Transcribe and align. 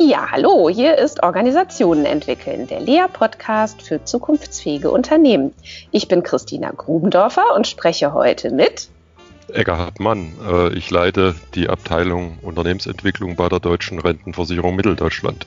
Ja, 0.00 0.30
hallo, 0.30 0.68
hier 0.68 0.96
ist 0.96 1.24
Organisationen 1.24 2.04
entwickeln, 2.04 2.68
der 2.68 2.78
Lea-Podcast 2.78 3.82
für 3.82 4.04
zukunftsfähige 4.04 4.92
Unternehmen. 4.92 5.52
Ich 5.90 6.06
bin 6.06 6.22
Christina 6.22 6.70
Grubendorfer 6.70 7.56
und 7.56 7.66
spreche 7.66 8.12
heute 8.12 8.52
mit 8.52 8.90
Eckhard 9.52 9.98
Mann. 9.98 10.34
Äh, 10.48 10.72
ich 10.74 10.88
leite 10.92 11.34
die 11.56 11.68
Abteilung 11.68 12.38
Unternehmensentwicklung 12.42 13.34
bei 13.34 13.48
der 13.48 13.58
Deutschen 13.58 13.98
Rentenversicherung 13.98 14.76
Mitteldeutschland. 14.76 15.46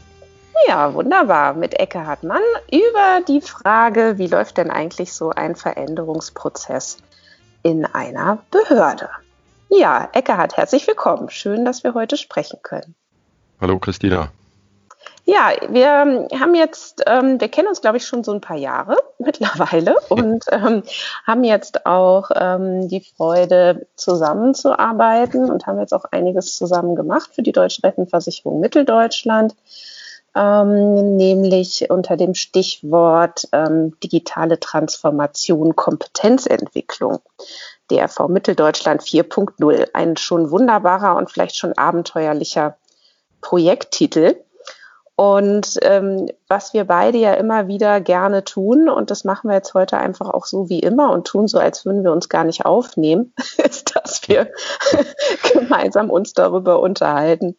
Ja, 0.67 0.93
wunderbar. 0.93 1.53
Mit 1.53 1.79
Eckhard 1.79 2.23
Mann 2.23 2.41
über 2.69 3.21
die 3.25 3.39
Frage, 3.39 4.17
wie 4.17 4.27
läuft 4.27 4.57
denn 4.57 4.69
eigentlich 4.69 5.13
so 5.13 5.29
ein 5.29 5.55
Veränderungsprozess 5.55 6.97
in 7.63 7.85
einer 7.85 8.39
Behörde? 8.51 9.09
Ja, 9.69 10.09
Eckhard, 10.11 10.57
herzlich 10.57 10.85
willkommen. 10.87 11.29
Schön, 11.29 11.63
dass 11.63 11.85
wir 11.85 11.93
heute 11.93 12.17
sprechen 12.17 12.59
können. 12.61 12.95
Hallo, 13.61 13.79
Christina. 13.79 14.29
Ja, 15.31 15.53
wir 15.69 16.27
haben 16.37 16.55
jetzt, 16.55 17.03
ähm, 17.07 17.39
wir 17.39 17.47
kennen 17.47 17.69
uns, 17.69 17.79
glaube 17.79 17.95
ich, 17.95 18.05
schon 18.05 18.21
so 18.21 18.33
ein 18.33 18.41
paar 18.41 18.57
Jahre 18.57 18.97
mittlerweile 19.17 19.95
und 20.09 20.43
ähm, 20.51 20.83
haben 21.25 21.45
jetzt 21.45 21.85
auch 21.85 22.31
ähm, 22.35 22.89
die 22.89 22.99
Freude, 22.99 23.87
zusammenzuarbeiten 23.95 25.49
und 25.49 25.67
haben 25.67 25.79
jetzt 25.79 25.93
auch 25.93 26.03
einiges 26.11 26.57
zusammen 26.57 26.97
gemacht 26.97 27.29
für 27.33 27.43
die 27.43 27.53
Deutsche 27.53 27.81
Rentenversicherung 27.81 28.59
Mitteldeutschland, 28.59 29.55
ähm, 30.35 31.15
nämlich 31.15 31.89
unter 31.89 32.17
dem 32.17 32.33
Stichwort 32.33 33.47
ähm, 33.53 33.97
digitale 34.03 34.59
Transformation, 34.59 35.77
Kompetenzentwicklung. 35.77 37.19
DRV 37.89 38.27
Mitteldeutschland 38.27 39.01
4.0, 39.01 39.91
ein 39.93 40.17
schon 40.17 40.51
wunderbarer 40.51 41.15
und 41.15 41.31
vielleicht 41.31 41.55
schon 41.55 41.77
abenteuerlicher 41.77 42.75
Projekttitel. 43.39 44.35
Und 45.15 45.77
ähm, 45.83 46.29
was 46.47 46.73
wir 46.73 46.85
beide 46.85 47.17
ja 47.17 47.33
immer 47.33 47.67
wieder 47.67 48.01
gerne 48.01 48.43
tun, 48.43 48.89
und 48.89 49.11
das 49.11 49.23
machen 49.23 49.49
wir 49.49 49.55
jetzt 49.55 49.73
heute 49.73 49.97
einfach 49.97 50.29
auch 50.29 50.45
so 50.45 50.69
wie 50.69 50.79
immer 50.79 51.11
und 51.11 51.27
tun 51.27 51.47
so, 51.47 51.59
als 51.59 51.85
würden 51.85 52.03
wir 52.03 52.11
uns 52.11 52.29
gar 52.29 52.43
nicht 52.43 52.65
aufnehmen, 52.65 53.33
ist, 53.57 53.95
dass 53.95 54.27
wir 54.27 54.49
gemeinsam 55.53 56.09
uns 56.09 56.33
darüber 56.33 56.79
unterhalten, 56.79 57.55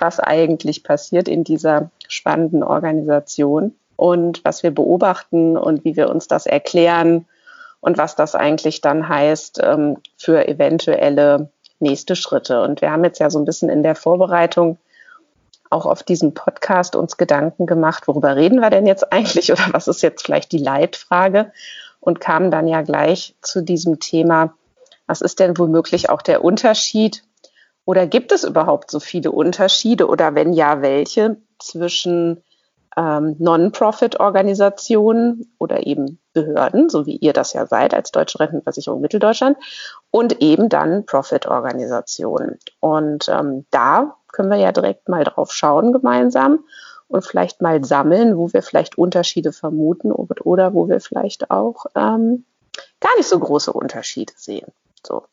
was 0.00 0.20
eigentlich 0.20 0.84
passiert 0.84 1.28
in 1.28 1.44
dieser 1.44 1.90
spannenden 2.08 2.62
Organisation 2.62 3.74
und 3.96 4.44
was 4.44 4.62
wir 4.62 4.72
beobachten 4.72 5.56
und 5.56 5.84
wie 5.84 5.96
wir 5.96 6.10
uns 6.10 6.26
das 6.28 6.46
erklären 6.46 7.26
und 7.80 7.98
was 7.98 8.16
das 8.16 8.34
eigentlich 8.34 8.80
dann 8.80 9.08
heißt 9.08 9.60
ähm, 9.62 9.98
für 10.18 10.46
eventuelle 10.46 11.50
nächste 11.78 12.16
Schritte. 12.16 12.62
Und 12.62 12.80
wir 12.80 12.90
haben 12.90 13.04
jetzt 13.04 13.18
ja 13.18 13.30
so 13.30 13.38
ein 13.38 13.44
bisschen 13.44 13.68
in 13.68 13.82
der 13.82 13.94
Vorbereitung 13.94 14.78
auch 15.72 15.86
auf 15.86 16.02
diesem 16.02 16.34
Podcast 16.34 16.96
uns 16.96 17.16
Gedanken 17.16 17.66
gemacht, 17.66 18.06
worüber 18.06 18.36
reden 18.36 18.60
wir 18.60 18.70
denn 18.70 18.86
jetzt 18.86 19.12
eigentlich 19.12 19.52
oder 19.52 19.68
was 19.72 19.88
ist 19.88 20.02
jetzt 20.02 20.24
vielleicht 20.24 20.52
die 20.52 20.58
Leitfrage? 20.58 21.52
Und 22.00 22.20
kamen 22.20 22.50
dann 22.50 22.66
ja 22.66 22.82
gleich 22.82 23.36
zu 23.42 23.62
diesem 23.62 24.00
Thema, 24.00 24.54
was 25.06 25.20
ist 25.20 25.38
denn 25.38 25.56
womöglich 25.56 26.10
auch 26.10 26.22
der 26.22 26.44
Unterschied? 26.44 27.22
Oder 27.84 28.06
gibt 28.06 28.32
es 28.32 28.44
überhaupt 28.44 28.90
so 28.90 28.98
viele 28.98 29.30
Unterschiede? 29.30 30.08
Oder 30.08 30.34
wenn 30.34 30.52
ja, 30.52 30.82
welche 30.82 31.36
zwischen 31.60 32.42
ähm, 32.96 33.36
Non-Profit-Organisationen 33.38 35.52
oder 35.58 35.86
eben 35.86 36.18
Behörden, 36.32 36.88
so 36.88 37.06
wie 37.06 37.16
ihr 37.16 37.32
das 37.32 37.52
ja 37.52 37.66
seid 37.66 37.94
als 37.94 38.10
Deutsche 38.10 38.40
Rentenversicherung 38.40 39.00
Mitteldeutschland, 39.00 39.56
und 40.10 40.40
eben 40.40 40.68
dann 40.68 41.06
Profit-Organisationen. 41.06 42.58
Und 42.80 43.28
ähm, 43.28 43.66
da 43.70 44.16
können 44.32 44.50
wir 44.50 44.58
ja 44.58 44.72
direkt 44.72 45.08
mal 45.08 45.24
drauf 45.24 45.52
schauen 45.52 45.92
gemeinsam 45.92 46.64
und 47.08 47.24
vielleicht 47.24 47.60
mal 47.60 47.84
sammeln, 47.84 48.36
wo 48.36 48.52
wir 48.52 48.62
vielleicht 48.62 48.98
Unterschiede 48.98 49.52
vermuten 49.52 50.10
oder 50.10 50.74
wo 50.74 50.88
wir 50.88 51.00
vielleicht 51.00 51.50
auch 51.50 51.86
ähm, 51.94 52.44
gar 53.00 53.14
nicht 53.16 53.28
so 53.28 53.38
große 53.38 53.72
Unterschiede 53.72 54.32
sehen. 54.36 54.72
So. 55.06 55.24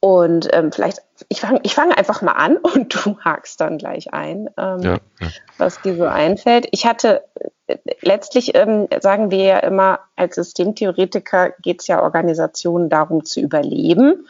Und 0.00 0.48
ähm, 0.52 0.72
vielleicht, 0.72 1.02
ich 1.28 1.42
fange 1.42 1.60
ich 1.62 1.74
fang 1.74 1.92
einfach 1.92 2.22
mal 2.22 2.32
an 2.32 2.56
und 2.74 2.94
du 2.94 3.18
hakst 3.20 3.60
dann 3.60 3.78
gleich 3.78 4.12
ein, 4.12 4.48
ähm, 4.56 4.80
ja, 4.80 4.98
ja. 5.20 5.28
was 5.58 5.80
dir 5.82 5.96
so 5.96 6.04
einfällt. 6.04 6.66
Ich 6.72 6.86
hatte 6.86 7.22
äh, 7.66 7.76
letztlich, 8.00 8.54
ähm, 8.54 8.88
sagen 9.00 9.30
wir 9.30 9.44
ja 9.44 9.58
immer, 9.58 10.00
als 10.16 10.36
Systemtheoretiker 10.36 11.50
geht 11.62 11.82
es 11.82 11.86
ja 11.86 12.02
Organisationen 12.02 12.88
darum 12.88 13.24
zu 13.24 13.40
überleben. 13.40 14.26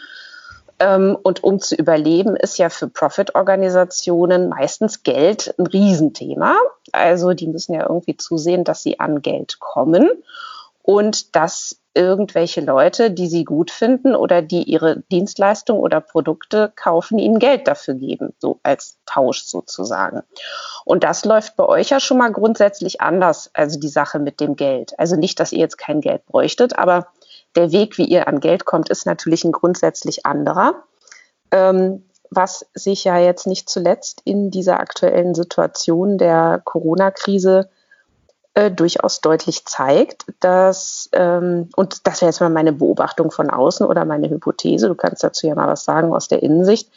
Ähm, 0.80 1.16
und 1.22 1.44
um 1.44 1.60
zu 1.60 1.76
überleben, 1.76 2.34
ist 2.36 2.58
ja 2.58 2.70
für 2.70 2.88
Profit-Organisationen 2.88 4.48
meistens 4.48 5.02
Geld 5.02 5.54
ein 5.58 5.66
Riesenthema. 5.66 6.56
Also 6.90 7.34
die 7.34 7.46
müssen 7.46 7.74
ja 7.74 7.82
irgendwie 7.82 8.16
zusehen, 8.16 8.64
dass 8.64 8.82
sie 8.82 8.98
an 8.98 9.20
Geld 9.20 9.60
kommen 9.60 10.08
und 10.82 11.36
dass 11.36 11.76
irgendwelche 11.92 12.60
Leute, 12.60 13.10
die 13.10 13.26
sie 13.26 13.44
gut 13.44 13.70
finden 13.70 14.14
oder 14.14 14.42
die 14.42 14.62
ihre 14.62 15.00
Dienstleistung 15.10 15.78
oder 15.78 16.00
Produkte 16.00 16.72
kaufen, 16.76 17.18
ihnen 17.18 17.38
Geld 17.38 17.66
dafür 17.68 17.94
geben, 17.94 18.32
so 18.38 18.60
als 18.62 18.96
Tausch 19.06 19.42
sozusagen. 19.42 20.22
Und 20.84 21.04
das 21.04 21.24
läuft 21.24 21.56
bei 21.56 21.66
euch 21.66 21.90
ja 21.90 22.00
schon 22.00 22.18
mal 22.18 22.32
grundsätzlich 22.32 23.00
anders, 23.00 23.50
also 23.52 23.78
die 23.78 23.88
Sache 23.88 24.18
mit 24.18 24.40
dem 24.40 24.56
Geld. 24.56 24.98
Also 24.98 25.16
nicht, 25.16 25.40
dass 25.40 25.52
ihr 25.52 25.58
jetzt 25.58 25.78
kein 25.78 26.00
Geld 26.00 26.24
bräuchtet, 26.26 26.78
aber 26.78 27.08
der 27.56 27.72
Weg, 27.72 27.98
wie 27.98 28.04
ihr 28.04 28.28
an 28.28 28.40
Geld 28.40 28.64
kommt, 28.64 28.90
ist 28.90 29.06
natürlich 29.06 29.44
ein 29.44 29.52
grundsätzlich 29.52 30.26
anderer. 30.26 30.84
Ähm, 31.50 32.04
was 32.30 32.66
sich 32.74 33.04
ja 33.04 33.18
jetzt 33.18 33.46
nicht 33.46 33.68
zuletzt 33.68 34.22
in 34.24 34.50
dieser 34.50 34.78
aktuellen 34.78 35.34
Situation 35.34 36.16
der 36.16 36.62
Corona-Krise 36.64 37.68
äh, 38.54 38.70
durchaus 38.70 39.20
deutlich 39.20 39.64
zeigt, 39.64 40.26
dass, 40.38 41.08
ähm, 41.12 41.68
und 41.74 42.06
das 42.06 42.20
wäre 42.20 42.30
jetzt 42.30 42.40
mal 42.40 42.50
meine 42.50 42.72
Beobachtung 42.72 43.30
von 43.32 43.50
außen 43.50 43.84
oder 43.84 44.04
meine 44.04 44.30
Hypothese, 44.30 44.88
du 44.88 44.94
kannst 44.94 45.24
dazu 45.24 45.46
ja 45.46 45.54
mal 45.56 45.66
was 45.66 45.84
sagen 45.84 46.12
aus 46.14 46.28
der 46.28 46.42
Innensicht, 46.42 46.90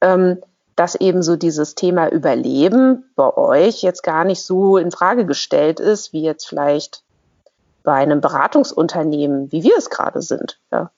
ähm, 0.00 0.38
dass 0.76 0.94
eben 0.94 1.22
so 1.22 1.36
dieses 1.36 1.74
Thema 1.74 2.08
Überleben 2.08 3.04
bei 3.16 3.36
euch 3.36 3.82
jetzt 3.82 4.02
gar 4.02 4.24
nicht 4.24 4.42
so 4.42 4.78
in 4.78 4.90
Frage 4.90 5.26
gestellt 5.26 5.78
ist, 5.78 6.14
wie 6.14 6.22
jetzt 6.22 6.48
vielleicht 6.48 7.02
bei 7.82 7.94
einem 7.94 8.20
Beratungsunternehmen, 8.20 9.50
wie 9.52 9.62
wir 9.62 9.76
es 9.76 9.90
gerade 9.90 10.22
sind. 10.22 10.60
Ja. 10.72 10.90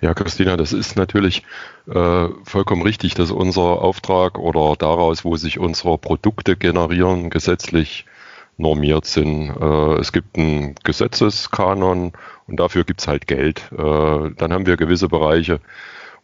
Ja, 0.00 0.14
Christina, 0.14 0.56
das 0.56 0.72
ist 0.72 0.96
natürlich 0.96 1.44
äh, 1.86 2.28
vollkommen 2.44 2.82
richtig, 2.82 3.14
dass 3.14 3.30
unser 3.30 3.82
Auftrag 3.82 4.38
oder 4.38 4.74
daraus, 4.76 5.24
wo 5.24 5.36
sich 5.36 5.58
unsere 5.58 5.98
Produkte 5.98 6.56
generieren, 6.56 7.30
gesetzlich 7.30 8.06
normiert 8.56 9.04
sind. 9.04 9.50
Äh, 9.50 10.00
es 10.00 10.12
gibt 10.12 10.36
einen 10.36 10.74
Gesetzeskanon 10.82 12.12
und 12.48 12.60
dafür 12.60 12.84
gibt 12.84 13.00
es 13.00 13.08
halt 13.08 13.26
Geld. 13.26 13.70
Äh, 13.72 14.30
dann 14.36 14.52
haben 14.52 14.66
wir 14.66 14.76
gewisse 14.76 15.08
Bereiche, 15.08 15.60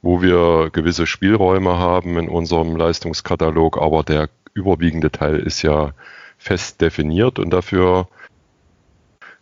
wo 0.03 0.23
wir 0.23 0.71
gewisse 0.73 1.07
Spielräume 1.07 1.79
haben 1.79 2.19
in 2.19 2.29
unserem 2.29 2.77
Leistungskatalog, 2.77 3.79
aber 3.79 4.03
der 4.03 4.29
überwiegende 4.55 5.13
Teil 5.13 5.39
ist 5.39 5.63
ja 5.63 5.93
fest 6.37 6.81
definiert 6.81 7.39
und 7.39 7.51
dafür 7.51 8.09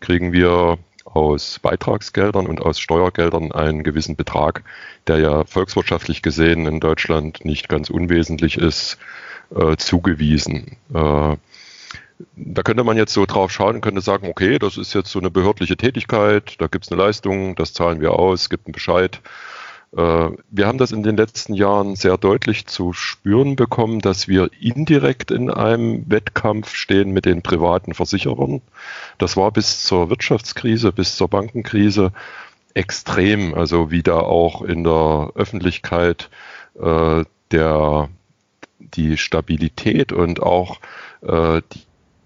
kriegen 0.01 0.33
wir 0.33 0.79
aus 1.05 1.59
Beitragsgeldern 1.61 2.47
und 2.47 2.61
aus 2.61 2.79
Steuergeldern 2.79 3.53
einen 3.53 3.85
gewissen 3.85 4.17
Betrag, 4.17 4.63
der 5.07 5.19
ja 5.19 5.45
volkswirtschaftlich 5.45 6.21
gesehen 6.21 6.67
in 6.67 6.81
Deutschland 6.81 7.45
nicht 7.45 7.69
ganz 7.69 7.91
unwesentlich 7.91 8.59
ist, 8.59 8.99
äh, 9.55 9.77
zugewiesen. 9.77 10.77
Äh, 10.93 11.37
da 12.35 12.63
könnte 12.63 12.85
man 12.85 12.97
jetzt 12.97 13.13
so 13.13 13.27
drauf 13.27 13.51
schauen 13.51 13.77
und 13.77 13.81
könnte 13.83 14.01
sagen, 14.01 14.29
okay, 14.29 14.59
das 14.59 14.77
ist 14.77 14.95
jetzt 14.95 15.11
so 15.11 15.19
eine 15.19 15.31
behördliche 15.31 15.77
Tätigkeit, 15.77 16.57
da 16.59 16.67
gibt 16.67 16.87
es 16.87 16.93
eine 16.93 17.01
Leistung, 17.01 17.55
das 17.57 17.73
zahlen 17.73 18.01
wir 18.01 18.13
aus, 18.15 18.49
gibt 18.49 18.67
einen 18.67 18.73
Bescheid 18.73 19.21
wir 19.93 20.67
haben 20.67 20.79
das 20.79 20.93
in 20.93 21.03
den 21.03 21.17
letzten 21.17 21.55
Jahren 21.55 21.97
sehr 21.97 22.19
deutlich 22.19 22.67
zu 22.67 22.93
spüren 22.93 23.57
bekommen, 23.57 24.01
dass 24.01 24.29
wir 24.29 24.51
indirekt 24.61 25.31
in 25.31 25.49
einem 25.49 26.05
Wettkampf 26.11 26.75
stehen 26.75 27.13
mit 27.13 27.25
den 27.25 27.41
privaten 27.41 27.95
Versicherern. 27.95 28.61
Das 29.17 29.37
war 29.39 29.53
bis 29.53 29.85
zur 29.85 30.11
Wirtschaftskrise, 30.11 30.93
bis 30.93 31.17
zur 31.17 31.29
Bankenkrise 31.29 32.13
extrem, 32.77 33.55
also 33.55 33.91
wie 33.91 34.03
da 34.03 34.19
auch 34.19 34.61
in 34.61 34.85
der 34.85 35.31
Öffentlichkeit 35.35 36.29
äh, 36.79 37.25
der, 37.51 38.11
die 38.79 39.17
Stabilität 39.17 40.13
und 40.13 40.43
auch 40.43 40.81
äh, 41.23 41.63
die, 41.73 41.81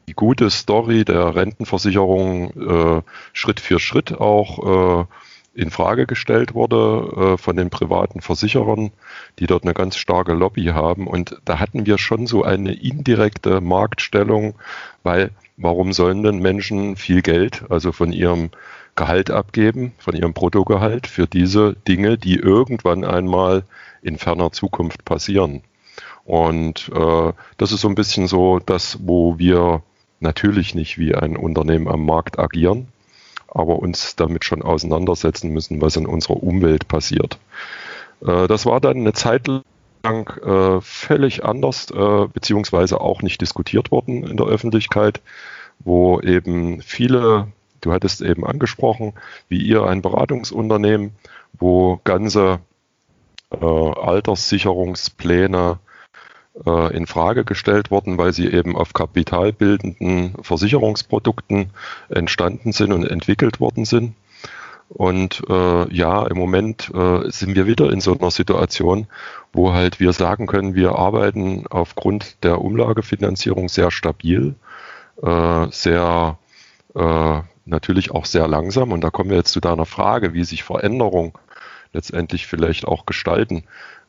die 0.08 0.14
gute 0.14 0.50
Story 0.50 1.04
der 1.04 1.36
Rentenversicherung 1.36 2.50
äh, 2.98 3.02
Schritt 3.32 3.60
für 3.60 3.78
Schritt 3.78 4.20
auch 4.20 5.02
äh, 5.02 5.04
in 5.60 5.70
Frage 5.70 6.06
gestellt 6.06 6.54
wurde 6.54 7.34
äh, 7.34 7.36
von 7.36 7.54
den 7.54 7.68
privaten 7.68 8.22
Versicherern, 8.22 8.92
die 9.38 9.46
dort 9.46 9.64
eine 9.64 9.74
ganz 9.74 9.96
starke 9.96 10.32
Lobby 10.32 10.66
haben. 10.66 11.06
Und 11.06 11.36
da 11.44 11.58
hatten 11.58 11.84
wir 11.84 11.98
schon 11.98 12.26
so 12.26 12.42
eine 12.42 12.72
indirekte 12.72 13.60
Marktstellung, 13.60 14.54
weil 15.02 15.30
warum 15.58 15.92
sollen 15.92 16.22
denn 16.22 16.38
Menschen 16.38 16.96
viel 16.96 17.20
Geld, 17.20 17.64
also 17.68 17.92
von 17.92 18.10
ihrem 18.12 18.50
Gehalt 18.94 19.30
abgeben, 19.30 19.92
von 19.98 20.16
ihrem 20.16 20.32
Bruttogehalt 20.32 21.06
für 21.06 21.26
diese 21.26 21.76
Dinge, 21.86 22.16
die 22.16 22.36
irgendwann 22.36 23.04
einmal 23.04 23.64
in 24.00 24.16
ferner 24.16 24.52
Zukunft 24.52 25.04
passieren? 25.04 25.60
Und 26.24 26.90
äh, 26.94 27.32
das 27.58 27.72
ist 27.72 27.82
so 27.82 27.88
ein 27.88 27.94
bisschen 27.94 28.28
so 28.28 28.60
das, 28.60 28.98
wo 29.02 29.38
wir 29.38 29.82
natürlich 30.20 30.74
nicht 30.74 30.96
wie 30.96 31.14
ein 31.14 31.36
Unternehmen 31.36 31.86
am 31.86 32.06
Markt 32.06 32.38
agieren, 32.38 32.88
aber 33.50 33.78
uns 33.78 34.16
damit 34.16 34.44
schon 34.44 34.62
auseinandersetzen 34.62 35.50
müssen, 35.50 35.82
was 35.82 35.96
in 35.96 36.06
unserer 36.06 36.42
Umwelt 36.42 36.88
passiert. 36.88 37.38
Äh, 38.24 38.46
das 38.46 38.64
war 38.66 38.80
dann 38.80 38.98
eine 38.98 39.12
Zeit 39.12 39.48
lang 40.02 40.28
äh, 40.42 40.80
völlig 40.80 41.44
anders, 41.44 41.90
äh, 41.90 42.26
beziehungsweise 42.32 43.00
auch 43.00 43.22
nicht 43.22 43.40
diskutiert 43.40 43.90
worden 43.90 44.22
in 44.24 44.36
der 44.36 44.46
Öffentlichkeit, 44.46 45.20
wo 45.80 46.20
eben 46.20 46.80
viele, 46.82 47.48
du 47.80 47.92
hattest 47.92 48.22
eben 48.22 48.46
angesprochen, 48.46 49.14
wie 49.48 49.60
ihr 49.62 49.84
ein 49.84 50.02
Beratungsunternehmen, 50.02 51.12
wo 51.58 52.00
ganze 52.04 52.60
Alterssicherungspläne 53.50 55.80
äh, 56.66 56.96
in 56.96 57.06
Frage 57.06 57.44
gestellt 57.44 57.90
worden, 57.90 58.18
weil 58.18 58.32
sie 58.32 58.46
eben 58.48 58.76
auf 58.76 58.92
kapitalbildenden 58.92 60.34
Versicherungsprodukten 60.42 61.70
entstanden 62.08 62.72
sind 62.72 62.92
und 62.92 63.04
entwickelt 63.04 63.60
worden 63.60 63.84
sind. 63.84 64.14
Und 64.88 65.42
äh, 65.48 65.94
ja, 65.94 66.26
im 66.26 66.36
Moment 66.36 66.90
äh, 66.92 67.30
sind 67.30 67.54
wir 67.54 67.66
wieder 67.66 67.92
in 67.92 68.00
so 68.00 68.18
einer 68.18 68.32
Situation, 68.32 69.06
wo 69.52 69.72
halt 69.72 70.00
wir 70.00 70.12
sagen 70.12 70.48
können, 70.48 70.74
wir 70.74 70.96
arbeiten 70.96 71.64
aufgrund 71.70 72.42
der 72.42 72.60
Umlagefinanzierung 72.60 73.68
sehr 73.68 73.92
stabil, 73.92 74.56
äh, 75.22 75.66
sehr 75.70 76.38
äh, 76.96 77.40
natürlich 77.66 78.10
auch 78.10 78.24
sehr 78.24 78.48
langsam. 78.48 78.90
Und 78.90 79.02
da 79.02 79.10
kommen 79.10 79.30
wir 79.30 79.36
jetzt 79.36 79.52
zu 79.52 79.60
deiner 79.60 79.86
Frage, 79.86 80.34
wie 80.34 80.42
sich 80.42 80.64
Veränderung 80.64 81.38
letztendlich 81.92 82.48
vielleicht 82.48 82.84
auch 82.84 83.06
gestalten. 83.06 83.64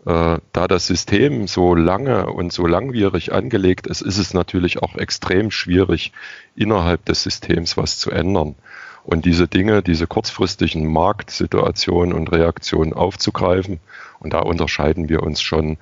Äh, 0.05 0.39
da 0.51 0.67
das 0.67 0.87
System 0.87 1.47
so 1.47 1.75
lange 1.75 2.27
und 2.27 2.51
so 2.51 2.65
langwierig 2.65 3.33
angelegt 3.33 3.87
ist, 3.87 4.01
ist 4.01 4.17
es 4.17 4.33
natürlich 4.33 4.81
auch 4.81 4.95
extrem 4.95 5.51
schwierig, 5.51 6.11
innerhalb 6.55 7.05
des 7.05 7.23
Systems 7.23 7.77
was 7.77 7.97
zu 7.97 8.09
ändern. 8.09 8.55
Und 9.03 9.25
diese 9.25 9.47
Dinge, 9.47 9.81
diese 9.81 10.07
kurzfristigen 10.07 10.91
Marktsituationen 10.91 12.13
und 12.13 12.31
Reaktionen 12.31 12.93
aufzugreifen. 12.93 13.79
Und 14.19 14.33
da 14.33 14.39
unterscheiden 14.39 15.09
wir 15.09 15.23
uns 15.23 15.41
schon 15.41 15.77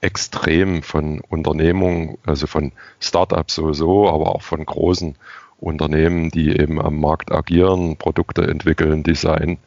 extrem 0.00 0.82
von 0.82 1.20
Unternehmungen, 1.20 2.18
also 2.26 2.46
von 2.46 2.72
Startups 2.98 3.54
sowieso, 3.54 4.08
aber 4.08 4.34
auch 4.34 4.42
von 4.42 4.64
großen 4.64 5.16
Unternehmen, 5.62 6.30
die 6.30 6.58
eben 6.58 6.80
am 6.80 7.00
Markt 7.00 7.30
agieren, 7.32 7.96
Produkte 7.96 8.42
entwickeln, 8.42 9.02
designen. 9.02 9.58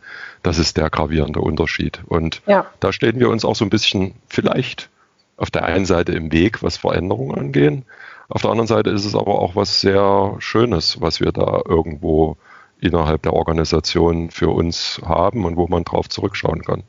Das 0.44 0.60
ist 0.60 0.78
der 0.78 0.90
gravierende 0.90 1.40
Unterschied. 1.40 2.02
Und 2.08 2.42
ja. 2.46 2.66
da 2.80 2.92
stehen 2.92 3.20
wir 3.20 3.30
uns 3.30 3.46
auch 3.46 3.56
so 3.56 3.66
ein 3.66 3.70
bisschen 3.70 4.14
vielleicht 4.28 4.90
auf 5.38 5.52
der 5.52 5.66
einen 5.66 5.86
Seite 5.86 6.12
im 6.12 6.32
Weg, 6.32 6.62
was 6.64 6.78
Veränderungen 6.78 7.38
angehen. 7.38 7.86
Auf 8.30 8.42
der 8.42 8.52
anderen 8.52 8.68
Seite 8.68 8.90
ist 8.90 9.06
es 9.06 9.16
aber 9.16 9.40
auch 9.40 9.56
was 9.56 9.82
sehr 9.82 10.36
Schönes, 10.40 11.02
was 11.02 11.20
wir 11.20 11.32
da 11.32 11.62
irgendwo 11.68 12.38
innerhalb 12.82 13.22
der 13.24 13.34
Organisation 13.34 14.32
für 14.32 14.50
uns 14.50 15.02
haben 15.06 15.46
und 15.46 15.56
wo 15.56 15.68
man 15.68 15.84
drauf 15.84 16.10
zurückschauen 16.10 16.64
kann. 16.64 16.84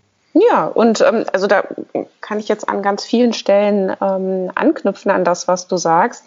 Ja, 0.50 0.66
und 0.66 1.00
ähm, 1.00 1.24
also 1.32 1.46
da 1.46 1.64
kann 2.20 2.38
ich 2.38 2.48
jetzt 2.48 2.68
an 2.68 2.82
ganz 2.82 3.04
vielen 3.04 3.32
Stellen 3.32 3.96
ähm, 4.00 4.50
anknüpfen 4.54 5.10
an 5.10 5.24
das, 5.24 5.48
was 5.48 5.66
du 5.66 5.76
sagst. 5.76 6.26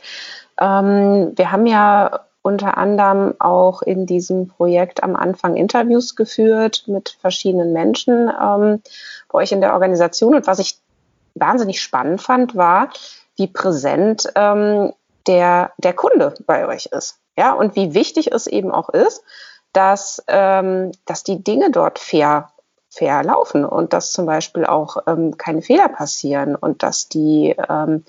Ähm, 0.60 1.34
wir 1.36 1.52
haben 1.52 1.68
ja 1.68 2.22
unter 2.42 2.78
anderem 2.78 3.34
auch 3.40 3.82
in 3.82 4.06
diesem 4.06 4.48
Projekt 4.48 5.04
am 5.04 5.16
Anfang 5.16 5.56
Interviews 5.56 6.16
geführt 6.16 6.84
mit 6.88 7.18
verschiedenen 7.20 7.74
Menschen 7.74 8.30
ähm, 8.30 8.82
bei 9.30 9.40
euch 9.40 9.52
in 9.52 9.62
der 9.62 9.74
Organisation. 9.74 10.36
Und 10.36 10.48
was 10.48 10.60
ich 10.60 10.80
wahnsinnig 11.36 11.82
spannend 11.82 12.22
fand, 12.22 12.56
war, 12.56 12.90
wie 13.36 13.48
präsent 13.48 14.28
ähm, 14.36 14.94
der, 15.28 15.72
der 15.78 15.94
Kunde 15.94 16.34
bei 16.46 16.68
euch 16.68 16.88
ist. 16.88 17.20
Ja, 17.38 17.54
und 17.54 17.76
wie 17.76 17.94
wichtig 17.94 18.32
es 18.32 18.48
eben 18.48 18.72
auch 18.72 18.90
ist, 18.90 19.24
dass, 19.74 20.24
ähm, 20.28 20.92
dass 21.06 21.24
die 21.24 21.44
Dinge 21.44 21.72
dort 21.72 22.00
fair, 22.00 22.52
fair 22.90 23.24
laufen 23.24 23.66
und 23.66 23.94
dass 23.94 24.12
zum 24.12 24.26
Beispiel 24.26 24.66
auch 24.66 24.98
ähm, 25.08 25.38
keine 25.38 25.62
Fehler 25.62 25.90
passieren 25.90 26.56
und 26.56 26.84
dass 26.84 27.08
die, 27.08 27.56
ähm, 27.70 28.04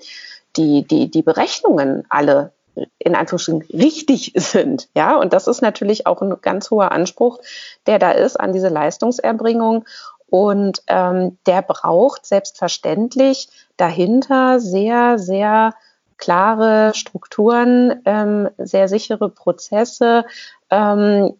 die, 0.57 0.85
die, 0.85 1.09
die 1.09 1.21
Berechnungen 1.21 2.05
alle 2.09 2.51
in 2.99 3.15
Anführungsstrichen 3.15 3.63
richtig 3.73 4.33
sind. 4.35 4.89
Ja, 4.95 5.17
und 5.17 5.33
das 5.33 5.47
ist 5.47 5.61
natürlich 5.61 6.07
auch 6.07 6.21
ein 6.21 6.35
ganz 6.41 6.71
hoher 6.71 6.91
Anspruch, 6.91 7.39
der 7.87 7.99
da 7.99 8.11
ist 8.11 8.39
an 8.39 8.53
diese 8.53 8.69
Leistungserbringung. 8.69 9.85
Und 10.27 10.81
ähm, 10.87 11.37
der 11.45 11.61
braucht 11.61 12.25
selbstverständlich 12.25 13.49
dahinter 13.75 14.61
sehr, 14.61 15.19
sehr 15.19 15.73
klare 16.17 16.93
Strukturen, 16.95 18.01
ähm, 18.05 18.49
sehr 18.57 18.87
sichere 18.87 19.27
Prozesse, 19.27 20.23
ähm, 20.69 21.33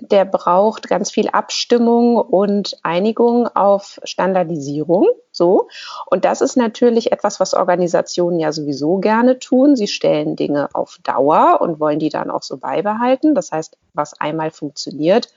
der 0.00 0.24
braucht 0.24 0.88
ganz 0.88 1.10
viel 1.10 1.28
Abstimmung 1.28 2.16
und 2.16 2.78
Einigung 2.82 3.48
auf 3.48 4.00
Standardisierung. 4.04 5.06
So. 5.32 5.68
Und 6.06 6.24
das 6.24 6.40
ist 6.40 6.56
natürlich 6.56 7.12
etwas, 7.12 7.40
was 7.40 7.54
Organisationen 7.54 8.38
ja 8.38 8.52
sowieso 8.52 8.98
gerne 8.98 9.38
tun. 9.38 9.76
Sie 9.76 9.88
stellen 9.88 10.36
Dinge 10.36 10.68
auf 10.72 10.98
Dauer 11.02 11.60
und 11.60 11.80
wollen 11.80 11.98
die 11.98 12.08
dann 12.08 12.30
auch 12.30 12.42
so 12.42 12.56
beibehalten. 12.56 13.34
Das 13.34 13.52
heißt, 13.52 13.76
was 13.94 14.18
einmal 14.20 14.50
funktioniert, 14.50 15.28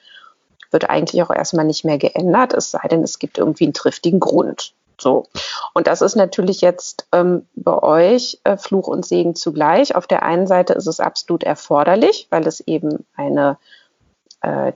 wird 0.71 0.89
eigentlich 0.89 1.21
auch 1.23 1.31
erstmal 1.31 1.65
nicht 1.65 1.83
mehr 1.83 1.97
geändert, 1.97 2.53
es 2.53 2.71
sei 2.71 2.87
denn, 2.87 3.03
es 3.03 3.17
gibt 3.17 3.37
irgendwie 3.37 3.65
einen 3.65 3.73
triftigen 3.73 4.19
Grund. 4.19 4.73
So. 5.01 5.25
Und 5.73 5.87
das 5.87 6.01
ist 6.01 6.15
natürlich 6.15 6.61
jetzt 6.61 7.07
ähm, 7.11 7.47
bei 7.55 7.81
euch 7.81 8.39
äh, 8.43 8.57
Fluch 8.57 8.87
und 8.87 9.05
Segen 9.05 9.35
zugleich. 9.35 9.95
Auf 9.95 10.07
der 10.07 10.23
einen 10.23 10.45
Seite 10.45 10.73
ist 10.73 10.87
es 10.87 10.99
absolut 10.99 11.43
erforderlich, 11.43 12.27
weil 12.29 12.45
es 12.45 12.59
eben 12.61 13.05
eine 13.15 13.57
äh, 14.41 14.73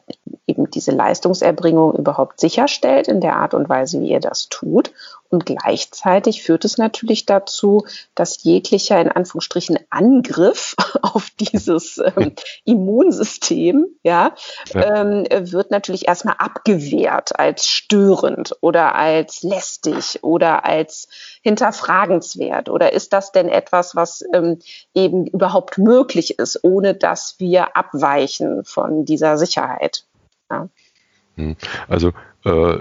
eben 0.53 0.69
diese 0.69 0.91
Leistungserbringung 0.91 1.95
überhaupt 1.95 2.39
sicherstellt 2.39 3.07
in 3.07 3.21
der 3.21 3.35
Art 3.38 3.53
und 3.53 3.69
Weise, 3.69 4.00
wie 4.01 4.09
ihr 4.09 4.19
das 4.19 4.50
tut. 4.50 4.91
Und 5.33 5.47
gleichzeitig 5.47 6.44
führt 6.44 6.63
es 6.63 6.77
natürlich 6.77 7.25
dazu, 7.25 7.88
dass 8.13 8.44
jeglicher 8.44 9.01
in 9.01 9.09
Anführungsstrichen 9.09 9.79
Angriff 9.89 10.75
auf 11.01 11.31
dieses 11.39 11.97
ähm, 11.97 12.33
Immunsystem 12.65 13.88
ja. 14.03 14.35
Ähm, 14.75 15.25
wird 15.31 15.71
natürlich 15.71 16.07
erstmal 16.07 16.35
abgewehrt 16.38 17.39
als 17.39 17.65
störend 17.67 18.55
oder 18.61 18.94
als 18.94 19.41
lästig 19.41 20.19
oder 20.21 20.65
als 20.65 21.07
hinterfragenswert. 21.41 22.69
Oder 22.69 22.93
ist 22.93 23.12
das 23.12 23.31
denn 23.31 23.50
etwas, 23.50 23.95
was 23.95 24.24
ähm, 24.33 24.60
eben 24.93 25.25
überhaupt 25.25 25.79
möglich 25.79 26.38
ist, 26.38 26.63
ohne 26.63 26.93
dass 26.93 27.39
wir 27.39 27.75
abweichen 27.75 28.63
von 28.65 29.03
dieser 29.03 29.39
Sicherheit? 29.39 30.05
Ja. 30.53 30.69
Hm. 31.36 31.55
Also 31.88 32.13
äh, 32.45 32.77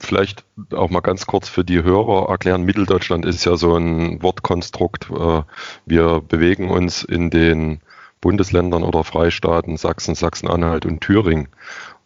vielleicht 0.00 0.44
auch 0.72 0.90
mal 0.90 1.00
ganz 1.00 1.26
kurz 1.26 1.48
für 1.48 1.64
die 1.64 1.82
Hörer 1.82 2.28
erklären, 2.28 2.64
Mitteldeutschland 2.64 3.24
ist 3.24 3.44
ja 3.44 3.56
so 3.56 3.76
ein 3.76 4.22
Wortkonstrukt. 4.22 5.10
Äh, 5.10 5.42
wir 5.86 6.20
bewegen 6.20 6.70
uns 6.70 7.02
in 7.02 7.30
den 7.30 7.80
Bundesländern 8.20 8.82
oder 8.82 9.04
Freistaaten 9.04 9.76
Sachsen, 9.76 10.14
Sachsen-Anhalt 10.14 10.86
und 10.86 11.00
Thüringen 11.00 11.48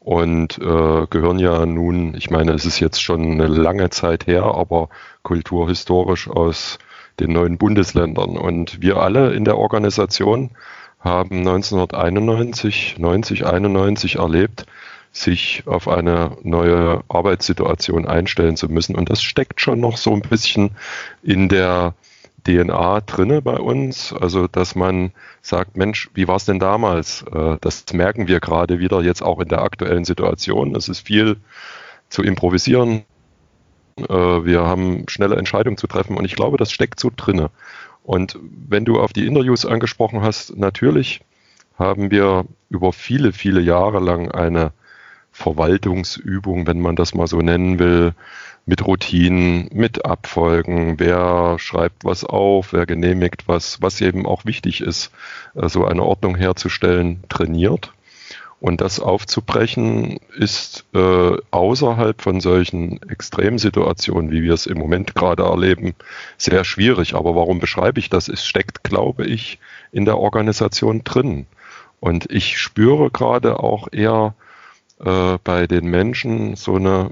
und 0.01 0.59
äh, 0.59 1.07
gehören 1.11 1.39
ja 1.39 1.67
nun, 1.67 2.15
ich 2.15 2.31
meine, 2.31 2.53
es 2.53 2.65
ist 2.65 2.81
jetzt 2.81 3.03
schon 3.03 3.33
eine 3.33 3.47
lange 3.47 3.91
Zeit 3.91 4.27
her, 4.27 4.45
aber 4.45 4.89
kulturhistorisch 5.23 6.29
aus 6.29 6.79
den 7.21 7.33
neuen 7.33 7.59
Bundesländern. 7.59 8.37
Und 8.37 8.81
wir 8.81 8.99
alle 8.99 9.33
in 9.33 9.45
der 9.45 9.59
Organisation 9.59 10.51
haben 11.01 11.39
1991, 11.39 12.97
90, 12.99 13.47
91 13.47 14.17
erlebt, 14.17 14.67
sich 15.13 15.63
auf 15.67 15.89
eine 15.89 16.37
neue 16.43 17.03
Arbeitssituation 17.09 18.07
einstellen 18.07 18.57
zu 18.57 18.69
müssen. 18.69 18.95
Und 18.95 19.11
das 19.11 19.23
steckt 19.23 19.61
schon 19.61 19.81
noch 19.81 19.97
so 19.97 20.13
ein 20.13 20.23
bisschen 20.23 20.71
in 21.23 21.49
der 21.49 21.95
DNA 22.47 23.01
drinne 23.03 23.43
bei 23.43 23.59
uns. 23.59 24.13
Also, 24.13 24.47
dass 24.47 24.75
man 24.75 25.13
sagt, 25.43 25.77
Mensch, 25.77 26.11
wie 26.15 26.29
war 26.29 26.37
es 26.37 26.45
denn 26.45 26.59
damals? 26.59 27.25
Äh, 27.33 27.57
das 27.61 27.85
merken 27.93 28.29
wir 28.29 28.41
gerade 28.41 28.79
wieder 28.79 29.03
jetzt 29.03 29.23
auch 29.23 29.41
in 29.41 29.49
der 29.49 29.63
aktuellen 29.63 30.05
Situation. 30.05 30.75
Es 30.77 30.89
ist 30.89 31.07
viel 31.07 31.37
zu 32.09 32.23
improvisieren. 32.23 33.05
Äh, 33.97 34.15
wir 34.15 34.63
haben 34.63 35.05
schnelle 35.09 35.37
Entscheidungen 35.37 35.77
zu 35.77 35.87
treffen 35.87 36.17
und 36.17 36.25
ich 36.25 36.37
glaube, 36.37 36.57
das 36.57 36.73
steckt 36.73 37.01
so 37.01 37.11
drinne. 37.15 37.51
Und 38.03 38.39
wenn 38.41 38.85
du 38.85 39.01
auf 39.01 39.13
die 39.13 39.27
Interviews 39.27 39.67
angesprochen 39.67 40.23
hast, 40.23 40.57
natürlich 40.57 41.21
haben 41.79 42.11
wir 42.11 42.47
über 42.71 42.93
viele, 42.93 43.33
viele 43.33 43.61
Jahre 43.61 44.01
lang 44.01 44.31
eine 44.31 44.73
Verwaltungsübung, 45.39 46.67
wenn 46.67 46.81
man 46.81 46.97
das 46.97 47.15
mal 47.15 47.29
so 47.29 47.41
nennen 47.41 47.79
will, 47.79 48.13
mit 48.67 48.85
Routinen, 48.87 49.71
mit 49.73 50.05
Abfolgen, 50.05 50.99
wer 50.99 51.57
schreibt 51.59 52.05
was 52.05 52.25
auf, 52.25 52.73
wer 52.73 52.87
genehmigt 52.87 53.45
was, 53.47 53.81
was 53.81 54.01
eben 54.01 54.27
auch 54.27 54.45
wichtig 54.45 54.83
ist, 54.83 55.11
so 55.55 55.87
eine 55.87 56.03
Ordnung 56.03 56.37
herzustellen, 56.37 57.23
trainiert. 57.29 57.93
Und 58.61 58.81
das 58.81 58.99
aufzubrechen 58.99 60.19
ist 60.37 60.85
äh, 60.93 61.37
außerhalb 61.53 62.21
von 62.21 62.41
solchen 62.41 63.01
Extremsituationen, 63.09 64.33
wie 64.33 64.43
wir 64.43 64.53
es 64.53 64.67
im 64.67 64.79
Moment 64.79 65.15
gerade 65.15 65.45
erleben, 65.45 65.95
sehr 66.37 66.65
schwierig. 66.65 67.15
Aber 67.15 67.37
warum 67.37 67.61
beschreibe 67.61 68.01
ich 68.01 68.11
das? 68.11 68.29
Es 68.29 68.45
steckt, 68.45 68.83
glaube 68.83 69.25
ich, 69.25 69.61
in 69.93 70.05
der 70.05 70.19
Organisation 70.19 71.05
drin. 71.05 71.47
Und 72.01 72.31
ich 72.33 72.59
spüre 72.59 73.11
gerade 73.11 73.61
auch 73.61 73.87
eher 73.93 74.35
äh, 75.05 75.39
bei 75.43 75.67
den 75.67 75.87
Menschen 75.87 76.57
so 76.57 76.77
eine 76.77 77.11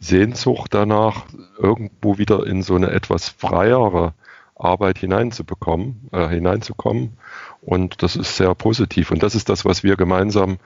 Sehnsucht 0.00 0.74
danach, 0.74 1.26
irgendwo 1.58 2.18
wieder 2.18 2.46
in 2.46 2.62
so 2.62 2.74
eine 2.74 2.90
etwas 2.90 3.28
freiere 3.28 4.14
Arbeit 4.56 4.98
hineinzubekommen, 4.98 6.08
äh, 6.12 6.28
hineinzukommen. 6.28 7.16
Und 7.60 8.02
das 8.02 8.16
ist 8.16 8.36
sehr 8.36 8.54
positiv. 8.54 9.10
Und 9.10 9.22
das 9.22 9.34
ist 9.34 9.48
das, 9.48 9.64
was 9.64 9.82
wir 9.82 9.96
gemeinsam 9.96 10.58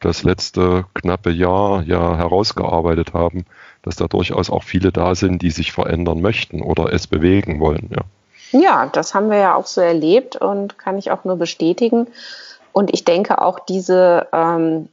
das 0.00 0.24
letzte 0.24 0.86
knappe 0.94 1.30
Jahr 1.30 1.82
ja 1.82 2.16
herausgearbeitet 2.16 3.12
haben, 3.12 3.44
dass 3.82 3.96
da 3.96 4.08
durchaus 4.08 4.50
auch 4.50 4.64
viele 4.64 4.92
da 4.92 5.14
sind, 5.14 5.42
die 5.42 5.50
sich 5.50 5.72
verändern 5.72 6.20
möchten 6.20 6.62
oder 6.62 6.92
es 6.92 7.06
bewegen 7.06 7.60
wollen. 7.60 7.90
Ja, 7.90 8.60
ja 8.60 8.86
das 8.86 9.14
haben 9.14 9.30
wir 9.30 9.38
ja 9.38 9.54
auch 9.54 9.66
so 9.66 9.80
erlebt 9.80 10.36
und 10.36 10.78
kann 10.78 10.98
ich 10.98 11.10
auch 11.10 11.24
nur 11.24 11.36
bestätigen. 11.36 12.08
Und 12.72 12.92
ich 12.92 13.04
denke 13.04 13.40
auch 13.42 13.60
diese 13.60 14.28
ähm, 14.32 14.88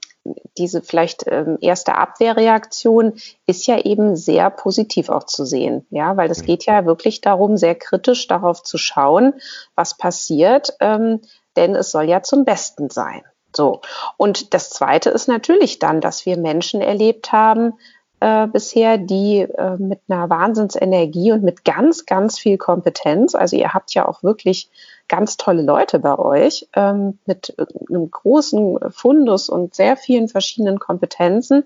diese 0.58 0.82
vielleicht 0.82 1.26
ähm, 1.28 1.58
erste 1.62 1.96
Abwehrreaktion 1.96 3.14
ist 3.46 3.68
ja 3.68 3.80
eben 3.80 4.16
sehr 4.16 4.50
positiv 4.50 5.10
auch 5.10 5.24
zu 5.24 5.46
sehen, 5.46 5.86
ja, 5.90 6.18
weil 6.18 6.30
es 6.32 6.42
mhm. 6.42 6.46
geht 6.46 6.66
ja 6.66 6.86
wirklich 6.86 7.22
darum, 7.22 7.58
sehr 7.58 7.76
kritisch 7.76 8.28
darauf 8.28 8.64
zu 8.64 8.78
schauen, 8.78 9.34
was 9.76 9.98
passiert, 9.98 10.74
ähm, 10.80 11.22
denn 11.56 11.76
es 11.76 11.92
soll 11.92 12.04
ja 12.04 12.22
zum 12.22 12.46
Besten 12.46 12.90
sein. 12.90 13.24
So. 13.56 13.82
Und 14.18 14.54
das 14.54 14.70
zweite 14.70 15.10
ist 15.10 15.28
natürlich 15.28 15.80
dann, 15.80 16.02
dass 16.02 16.26
wir 16.26 16.38
Menschen 16.38 16.82
erlebt 16.82 17.32
haben, 17.32 17.74
äh, 18.20 18.48
bisher, 18.48 18.98
die 18.98 19.42
äh, 19.42 19.78
mit 19.78 20.00
einer 20.08 20.30
Wahnsinnsenergie 20.30 21.32
und 21.32 21.44
mit 21.44 21.64
ganz, 21.66 22.06
ganz 22.06 22.40
viel 22.40 22.58
Kompetenz, 22.58 23.36
also 23.36 23.56
ihr 23.56 23.74
habt 23.74 23.94
ja 23.94 24.08
auch 24.08 24.24
wirklich 24.24 24.70
ganz 25.08 25.38
tolle 25.38 25.62
Leute 25.62 26.00
bei 26.00 26.18
euch 26.18 26.68
ähm, 26.76 27.20
mit 27.26 27.56
einem 27.90 28.10
großen 28.10 28.80
Fundus 28.90 29.50
und 29.50 29.76
sehr 29.76 29.98
vielen 29.98 30.28
verschiedenen 30.28 30.80
Kompetenzen, 30.80 31.64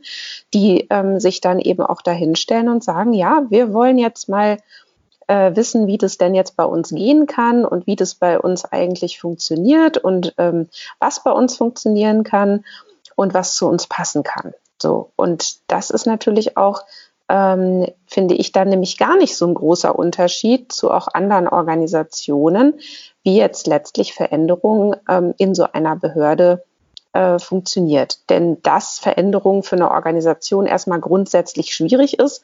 die 0.54 0.88
ähm, 0.90 1.20
sich 1.20 1.42
dann 1.42 1.60
eben 1.60 1.82
auch 1.82 2.02
dahinstellen 2.02 2.70
und 2.70 2.84
sagen, 2.84 3.14
ja, 3.14 3.44
wir 3.50 3.74
wollen 3.74 3.98
jetzt 3.98 4.30
mal 4.30 4.58
äh, 5.28 5.56
wissen, 5.56 5.88
wie 5.88 5.98
das 5.98 6.18
denn 6.18 6.36
jetzt 6.36 6.58
bei 6.58 6.66
uns 6.66 6.90
gehen 6.90 7.26
kann 7.26 7.66
und 7.66 7.88
wie 7.88 7.96
das 7.96 8.16
bei 8.16 8.40
uns 8.40 8.66
eigentlich 8.66 9.20
funktioniert 9.20 9.98
und 9.98 10.34
ähm, 10.38 10.68
was 11.00 11.24
bei 11.24 11.32
uns 11.32 11.56
funktionieren 11.56 12.24
kann 12.24 12.66
und 13.16 13.34
was 13.34 13.56
zu 13.56 13.68
uns 13.68 13.88
passen 13.88 14.24
kann. 14.24 14.54
So 14.82 15.12
und 15.16 15.72
das 15.72 15.90
ist 15.90 16.06
natürlich 16.06 16.58
auch 16.58 16.84
ähm, 17.30 17.88
finde 18.08 18.36
ich 18.36 18.52
dann 18.52 18.68
nämlich 18.68 18.98
gar 18.98 19.16
nicht 19.16 19.38
so 19.38 19.48
ein 19.48 19.54
großer 19.54 19.98
Unterschied 19.98 20.72
zu 20.72 20.92
auch 20.92 21.08
anderen 21.08 21.48
Organisationen, 21.48 22.80
wie 23.24 23.38
jetzt 23.38 23.68
letztlich 23.68 24.14
Veränderungen 24.14 24.98
ähm, 25.08 25.34
in 25.38 25.56
so 25.56 25.64
einer 25.72 25.96
Behörde 25.96 26.66
äh, 27.14 27.40
funktioniert. 27.40 28.30
Denn 28.30 28.62
dass 28.64 29.00
Veränderungen 29.00 29.64
für 29.64 29.78
eine 29.78 29.92
Organisation 29.92 30.66
erstmal 30.66 31.00
grundsätzlich 31.00 31.74
schwierig 31.74 32.20
ist, 32.20 32.44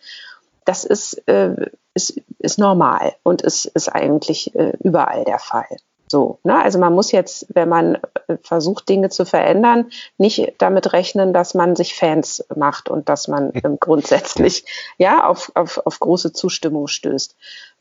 das 0.64 0.86
ist, 0.86 1.28
äh, 1.28 1.70
ist, 1.94 2.22
ist 2.40 2.58
normal 2.58 3.14
und 3.24 3.42
ist, 3.42 3.66
ist 3.66 3.90
eigentlich 3.90 4.56
äh, 4.56 4.74
überall 4.80 5.26
der 5.26 5.40
Fall. 5.40 5.68
So, 6.10 6.40
ne? 6.44 6.62
Also 6.62 6.80
man 6.80 6.94
muss 6.94 7.12
jetzt, 7.12 7.48
wenn 7.54 7.68
man 7.68 7.96
äh, 8.28 8.38
versucht, 8.42 8.88
Dinge 8.88 9.10
zu 9.10 9.26
verändern, 9.26 9.90
nicht 10.18 10.54
damit 10.58 10.94
rechnen, 10.94 11.34
dass 11.34 11.54
man 11.54 11.76
sich 11.76 11.96
Fans 11.96 12.46
macht 12.56 12.90
und 12.90 13.10
dass 13.10 13.28
man 13.28 13.52
ähm, 13.54 13.78
grundsätzlich 13.80 14.66
ja 14.98 15.28
auf, 15.28 15.52
auf, 15.56 15.82
auf 15.86 16.00
große 16.00 16.32
Zustimmung 16.32 16.88
stößt. 16.88 17.36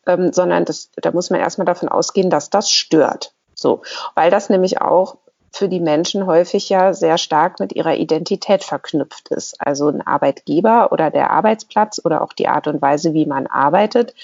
Ähm, 0.07 0.33
sondern 0.33 0.65
das, 0.65 0.91
da 0.97 1.13
muss 1.13 1.31
man 1.31 1.41
erstmal 1.41 1.67
davon 1.67 1.89
ausgehen, 1.89 2.31
dass 2.31 2.51
das 2.51 2.71
stört. 2.71 3.33
So, 3.55 3.83
weil 4.15 4.31
das 4.31 4.51
nämlich 4.51 4.81
auch 4.81 5.17
für 5.53 5.69
die 5.69 5.81
Menschen 5.81 6.27
häufig 6.27 6.69
ja 6.69 6.93
sehr 6.93 7.17
stark 7.17 7.61
mit 7.61 7.73
ihrer 7.75 7.97
Identität 7.97 8.63
verknüpft 8.63 9.29
ist. 9.29 9.57
Also 9.59 9.89
ein 9.89 10.07
Arbeitgeber 10.07 10.93
oder 10.93 11.11
der 11.11 11.31
Arbeitsplatz 11.31 12.01
oder 12.05 12.23
auch 12.23 12.35
die 12.35 12.49
Art 12.49 12.67
und 12.67 12.83
Weise, 12.83 13.15
wie 13.15 13.25
man 13.25 13.47
arbeitet 13.47 14.15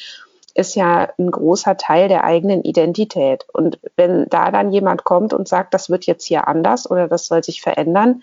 ist 0.54 0.74
ja 0.74 1.08
ein 1.18 1.30
großer 1.30 1.76
Teil 1.76 2.08
der 2.08 2.24
eigenen 2.24 2.62
Identität. 2.62 3.46
Und 3.52 3.78
wenn 3.96 4.26
da 4.28 4.50
dann 4.50 4.70
jemand 4.70 5.04
kommt 5.04 5.32
und 5.32 5.48
sagt, 5.48 5.74
das 5.74 5.90
wird 5.90 6.06
jetzt 6.06 6.24
hier 6.24 6.48
anders 6.48 6.90
oder 6.90 7.08
das 7.08 7.26
soll 7.26 7.42
sich 7.42 7.62
verändern, 7.62 8.22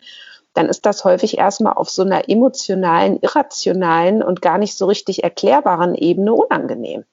dann 0.53 0.67
ist 0.67 0.85
das 0.85 1.03
häufig 1.05 1.37
erstmal 1.37 1.73
auf 1.73 1.89
so 1.89 2.01
einer 2.01 2.27
emotionalen, 2.27 3.19
irrationalen 3.21 4.23
und 4.23 4.41
gar 4.41 4.57
nicht 4.57 4.75
so 4.75 4.87
richtig 4.87 5.23
erklärbaren 5.23 5.95
Ebene 5.95 6.33
unangenehm. 6.33 7.05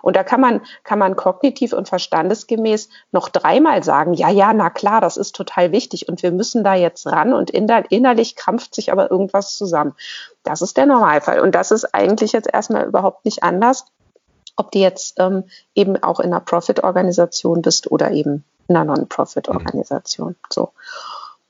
Und 0.00 0.16
da 0.16 0.22
kann 0.22 0.40
man, 0.40 0.62
kann 0.84 0.98
man 0.98 1.16
kognitiv 1.16 1.72
und 1.72 1.88
verstandesgemäß 1.88 2.88
noch 3.10 3.28
dreimal 3.28 3.82
sagen, 3.82 4.14
ja, 4.14 4.30
ja, 4.30 4.52
na 4.52 4.70
klar, 4.70 5.00
das 5.00 5.16
ist 5.16 5.34
total 5.34 5.72
wichtig 5.72 6.08
und 6.08 6.22
wir 6.22 6.30
müssen 6.30 6.62
da 6.62 6.74
jetzt 6.74 7.06
ran 7.06 7.32
und 7.32 7.50
innerlich 7.50 8.36
krampft 8.36 8.74
sich 8.74 8.92
aber 8.92 9.10
irgendwas 9.10 9.56
zusammen. 9.56 9.94
Das 10.44 10.62
ist 10.62 10.76
der 10.76 10.86
Normalfall. 10.86 11.40
Und 11.40 11.54
das 11.54 11.72
ist 11.72 11.94
eigentlich 11.94 12.32
jetzt 12.32 12.48
erstmal 12.52 12.86
überhaupt 12.86 13.24
nicht 13.24 13.42
anders 13.42 13.86
ob 14.56 14.70
du 14.72 14.78
jetzt 14.78 15.18
ähm, 15.18 15.44
eben 15.74 16.02
auch 16.02 16.20
in 16.20 16.26
einer 16.26 16.40
Profit-Organisation 16.40 17.62
bist 17.62 17.90
oder 17.90 18.10
eben 18.10 18.44
in 18.68 18.76
einer 18.76 18.84
Non-Profit-Organisation. 18.84 20.30
Mhm. 20.30 20.36
So. 20.50 20.72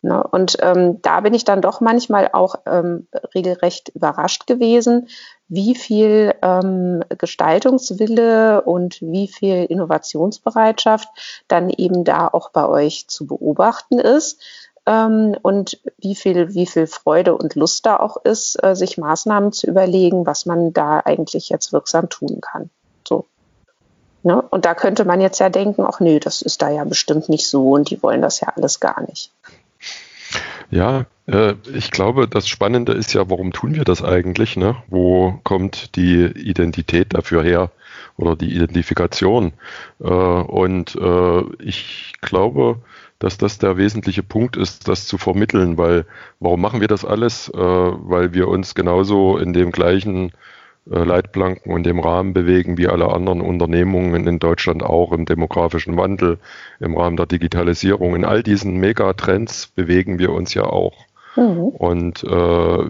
Ne? 0.02 0.22
Und 0.22 0.56
ähm, 0.60 1.00
da 1.00 1.20
bin 1.20 1.32
ich 1.32 1.44
dann 1.44 1.62
doch 1.62 1.80
manchmal 1.80 2.28
auch 2.32 2.56
ähm, 2.66 3.06
regelrecht 3.34 3.90
überrascht 3.90 4.48
gewesen, 4.48 5.08
wie 5.48 5.76
viel 5.76 6.34
ähm, 6.42 7.04
Gestaltungswille 7.18 8.62
und 8.62 9.00
wie 9.00 9.28
viel 9.28 9.64
Innovationsbereitschaft 9.64 11.08
dann 11.46 11.70
eben 11.70 12.02
da 12.04 12.26
auch 12.26 12.50
bei 12.50 12.66
euch 12.66 13.06
zu 13.06 13.26
beobachten 13.26 14.00
ist. 14.00 14.40
Ähm, 14.86 15.36
und 15.42 15.80
wie 15.98 16.16
viel, 16.16 16.52
wie 16.54 16.66
viel 16.66 16.88
Freude 16.88 17.36
und 17.36 17.54
Lust 17.54 17.86
da 17.86 17.96
auch 17.96 18.16
ist, 18.24 18.60
äh, 18.64 18.74
sich 18.74 18.98
Maßnahmen 18.98 19.52
zu 19.52 19.68
überlegen, 19.68 20.26
was 20.26 20.46
man 20.46 20.72
da 20.72 20.98
eigentlich 20.98 21.48
jetzt 21.48 21.72
wirksam 21.72 22.08
tun 22.08 22.40
kann. 22.40 22.70
Ne? 24.22 24.40
Und 24.40 24.64
da 24.64 24.74
könnte 24.74 25.04
man 25.04 25.20
jetzt 25.20 25.40
ja 25.40 25.48
denken, 25.48 25.84
ach 25.86 26.00
nee, 26.00 26.20
das 26.20 26.42
ist 26.42 26.62
da 26.62 26.70
ja 26.70 26.84
bestimmt 26.84 27.28
nicht 27.28 27.48
so 27.48 27.72
und 27.72 27.90
die 27.90 28.02
wollen 28.02 28.22
das 28.22 28.40
ja 28.40 28.48
alles 28.54 28.80
gar 28.80 29.02
nicht. 29.02 29.30
Ja, 30.70 31.06
äh, 31.26 31.54
ich 31.74 31.90
glaube, 31.90 32.28
das 32.28 32.48
Spannende 32.48 32.92
ist 32.92 33.12
ja, 33.12 33.28
warum 33.28 33.52
tun 33.52 33.74
wir 33.74 33.84
das 33.84 34.02
eigentlich? 34.02 34.56
Ne? 34.56 34.76
Wo 34.88 35.38
kommt 35.42 35.96
die 35.96 36.24
Identität 36.24 37.14
dafür 37.14 37.42
her 37.42 37.70
oder 38.16 38.36
die 38.36 38.54
Identifikation? 38.54 39.52
Äh, 40.00 40.06
und 40.06 40.94
äh, 40.96 41.42
ich 41.62 42.14
glaube, 42.20 42.78
dass 43.18 43.38
das 43.38 43.58
der 43.58 43.76
wesentliche 43.76 44.22
Punkt 44.22 44.56
ist, 44.56 44.88
das 44.88 45.06
zu 45.06 45.18
vermitteln, 45.18 45.78
weil 45.78 46.06
warum 46.40 46.60
machen 46.60 46.80
wir 46.80 46.88
das 46.88 47.04
alles? 47.04 47.48
Äh, 47.48 47.58
weil 47.58 48.32
wir 48.32 48.48
uns 48.48 48.74
genauso 48.74 49.36
in 49.36 49.52
dem 49.52 49.72
gleichen 49.72 50.32
Leitplanken 50.84 51.72
und 51.72 51.84
dem 51.84 52.00
Rahmen 52.00 52.32
bewegen, 52.32 52.76
wie 52.76 52.88
alle 52.88 53.08
anderen 53.12 53.40
Unternehmungen 53.40 54.26
in 54.26 54.38
Deutschland 54.40 54.82
auch 54.82 55.12
im 55.12 55.26
demografischen 55.26 55.96
Wandel, 55.96 56.38
im 56.80 56.96
Rahmen 56.96 57.16
der 57.16 57.26
Digitalisierung. 57.26 58.16
In 58.16 58.24
all 58.24 58.42
diesen 58.42 58.78
Megatrends 58.78 59.68
bewegen 59.68 60.18
wir 60.18 60.32
uns 60.32 60.54
ja 60.54 60.64
auch. 60.64 61.06
Mhm. 61.36 61.68
Und 61.68 62.24
äh, 62.24 62.28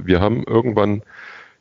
wir 0.07 0.21
haben 0.21 0.43
irgendwann, 0.45 1.03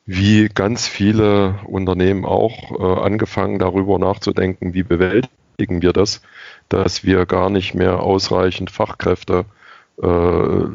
wie 0.06 0.48
ganz 0.48 0.88
viele 0.88 1.60
Unternehmen 1.66 2.26
auch, 2.26 2.80
äh, 2.80 3.02
angefangen 3.02 3.60
darüber 3.60 4.00
nachzudenken, 4.00 4.74
wie 4.74 4.84
bewältigen 4.84 5.82
wir 5.82 5.92
das, 5.92 6.22
dass 6.70 7.04
wir 7.04 7.26
gar 7.26 7.50
nicht 7.50 7.76
mehr 7.76 8.00
ausreichend 8.00 8.72
Fachkräfte 8.72 9.46
äh, 10.02 10.08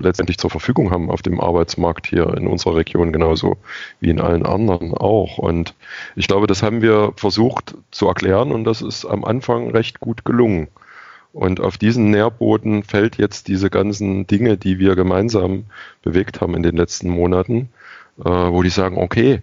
letztendlich 0.00 0.38
zur 0.38 0.50
Verfügung 0.50 0.90
haben 0.90 1.10
auf 1.10 1.22
dem 1.22 1.40
Arbeitsmarkt 1.40 2.06
hier 2.06 2.34
in 2.36 2.46
unserer 2.46 2.76
Region 2.76 3.12
genauso 3.12 3.56
wie 4.00 4.10
in 4.10 4.20
allen 4.20 4.46
anderen 4.46 4.94
auch. 4.94 5.38
Und 5.38 5.74
ich 6.14 6.28
glaube, 6.28 6.46
das 6.46 6.62
haben 6.62 6.82
wir 6.82 7.12
versucht 7.16 7.74
zu 7.90 8.06
erklären 8.06 8.52
und 8.52 8.64
das 8.64 8.82
ist 8.82 9.04
am 9.04 9.24
Anfang 9.24 9.70
recht 9.70 10.00
gut 10.00 10.24
gelungen. 10.24 10.68
Und 11.32 11.60
auf 11.60 11.76
diesen 11.76 12.10
Nährboden 12.10 12.82
fällt 12.82 13.18
jetzt 13.18 13.48
diese 13.48 13.68
ganzen 13.68 14.26
Dinge, 14.26 14.56
die 14.56 14.78
wir 14.78 14.96
gemeinsam 14.96 15.64
bewegt 16.02 16.40
haben 16.40 16.54
in 16.54 16.62
den 16.62 16.76
letzten 16.76 17.10
Monaten, 17.10 17.68
äh, 18.18 18.30
wo 18.30 18.62
die 18.62 18.70
sagen, 18.70 18.96
okay, 18.96 19.42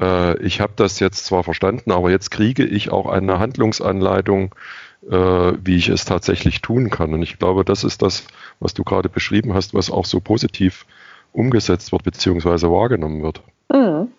äh, 0.00 0.38
ich 0.38 0.60
habe 0.60 0.74
das 0.76 1.00
jetzt 1.00 1.24
zwar 1.26 1.42
verstanden, 1.42 1.90
aber 1.90 2.10
jetzt 2.10 2.30
kriege 2.30 2.64
ich 2.64 2.92
auch 2.92 3.06
eine 3.06 3.38
Handlungsanleitung, 3.38 4.54
wie 5.02 5.76
ich 5.76 5.88
es 5.88 6.04
tatsächlich 6.04 6.62
tun 6.62 6.88
kann. 6.88 7.12
Und 7.12 7.22
ich 7.22 7.38
glaube, 7.38 7.64
das 7.64 7.84
ist 7.84 8.02
das, 8.02 8.24
was 8.60 8.72
du 8.72 8.84
gerade 8.84 9.08
beschrieben 9.08 9.52
hast, 9.52 9.74
was 9.74 9.90
auch 9.90 10.04
so 10.04 10.20
positiv 10.20 10.86
umgesetzt 11.32 11.92
wird 11.92 12.04
bzw. 12.04 12.68
wahrgenommen 12.70 13.22
wird. 13.22 13.42
Mhm. 13.72 14.12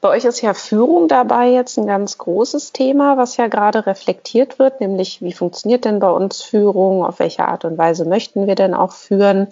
Bei 0.00 0.08
euch 0.10 0.24
ist 0.24 0.40
ja 0.40 0.54
Führung 0.54 1.08
dabei 1.08 1.50
jetzt 1.50 1.78
ein 1.78 1.86
ganz 1.86 2.18
großes 2.18 2.72
Thema, 2.72 3.16
was 3.16 3.36
ja 3.36 3.48
gerade 3.48 3.86
reflektiert 3.86 4.58
wird, 4.58 4.80
nämlich 4.80 5.22
wie 5.22 5.32
funktioniert 5.32 5.84
denn 5.84 5.98
bei 5.98 6.10
uns 6.10 6.42
Führung, 6.42 7.04
auf 7.04 7.18
welche 7.18 7.46
Art 7.46 7.64
und 7.64 7.78
Weise 7.78 8.04
möchten 8.04 8.46
wir 8.46 8.54
denn 8.54 8.74
auch 8.74 8.92
führen. 8.92 9.48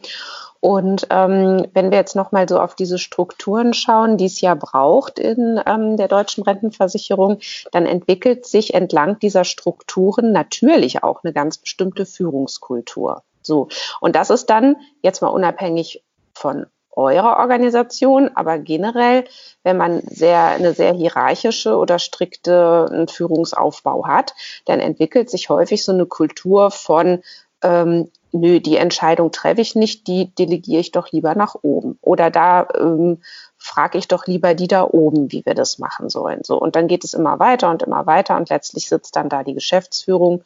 Und 0.65 1.09
ähm, 1.11 1.67
wenn 1.75 1.91
wir 1.91 1.99
jetzt 1.99 2.15
nochmal 2.15 2.49
so 2.49 2.61
auf 2.61 2.77
diese 2.77 2.97
Strukturen 2.97 3.75
schauen, 3.75 4.17
die 4.17 4.27
es 4.27 4.41
ja 4.41 4.55
braucht 4.55 5.19
in 5.19 5.61
ähm, 5.67 5.97
der 5.97 6.07
deutschen 6.07 6.45
Rentenversicherung, 6.45 7.41
dann 7.73 7.85
entwickelt 7.85 8.47
sich 8.47 8.73
entlang 8.73 9.19
dieser 9.19 9.43
Strukturen 9.43 10.31
natürlich 10.31 11.03
auch 11.03 11.25
eine 11.25 11.33
ganz 11.33 11.59
bestimmte 11.59 12.07
Führungskultur. 12.07 13.25
So. 13.43 13.67
Und 14.01 14.15
das 14.15 14.31
ist 14.31 14.51
dann 14.51 14.77
jetzt 15.03 15.21
mal 15.21 15.31
unabhängig 15.31 16.05
von 16.33 16.67
eurer 16.93 17.39
Organisation, 17.39 18.31
aber 18.37 18.61
generell, 18.61 19.25
wenn 19.65 19.77
man 19.77 20.01
sehr, 20.03 20.45
eine 20.45 20.75
sehr 20.75 20.93
hierarchische 20.93 21.77
oder 21.77 21.99
strikte 21.99 23.09
Führungsaufbau 23.11 24.07
hat, 24.07 24.33
dann 24.67 24.79
entwickelt 24.79 25.29
sich 25.29 25.49
häufig 25.49 25.83
so 25.83 25.91
eine 25.91 26.07
Kultur 26.07 26.71
von 26.71 27.25
ähm, 27.63 28.13
nö, 28.33 28.61
die 28.61 28.77
Entscheidung 28.77 29.31
treffe 29.31 29.61
ich 29.61 29.75
nicht, 29.75 30.07
die 30.07 30.35
delegiere 30.35 30.81
ich 30.81 30.91
doch 30.91 31.11
lieber 31.13 31.35
nach 31.35 31.57
oben. 31.63 31.99
Oder 32.01 32.31
da 32.31 32.67
ähm, 32.79 33.23
frage 33.59 33.99
ich 33.99 34.09
doch 34.09 34.27
lieber 34.27 34.55
die 34.55 34.69
da 34.69 34.85
oben, 34.85 35.31
wie 35.31 35.45
wir 35.47 35.55
das 35.55 35.79
machen 35.79 36.09
sollen. 36.09 36.43
So. 36.43 36.59
Und 36.59 36.77
dann 36.77 36.89
geht 36.89 37.05
es 37.05 37.15
immer 37.15 37.39
weiter 37.39 37.71
und 37.71 37.83
immer 37.83 38.07
weiter 38.07 38.37
und 38.37 38.49
letztlich 38.49 38.89
sitzt 38.89 39.17
dann 39.17 39.29
da 39.29 39.43
die 39.45 39.55
Geschäftsführung 39.55 40.43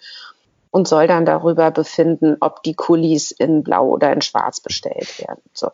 und 0.71 0.87
soll 0.87 1.07
dann 1.07 1.25
darüber 1.25 1.71
befinden, 1.71 2.37
ob 2.40 2.62
die 2.62 2.75
Kulis 2.75 3.31
in 3.31 3.62
Blau 3.62 3.88
oder 3.88 4.12
in 4.12 4.21
Schwarz 4.21 4.61
bestellt 4.61 5.19
werden. 5.21 5.40
So. 5.55 5.71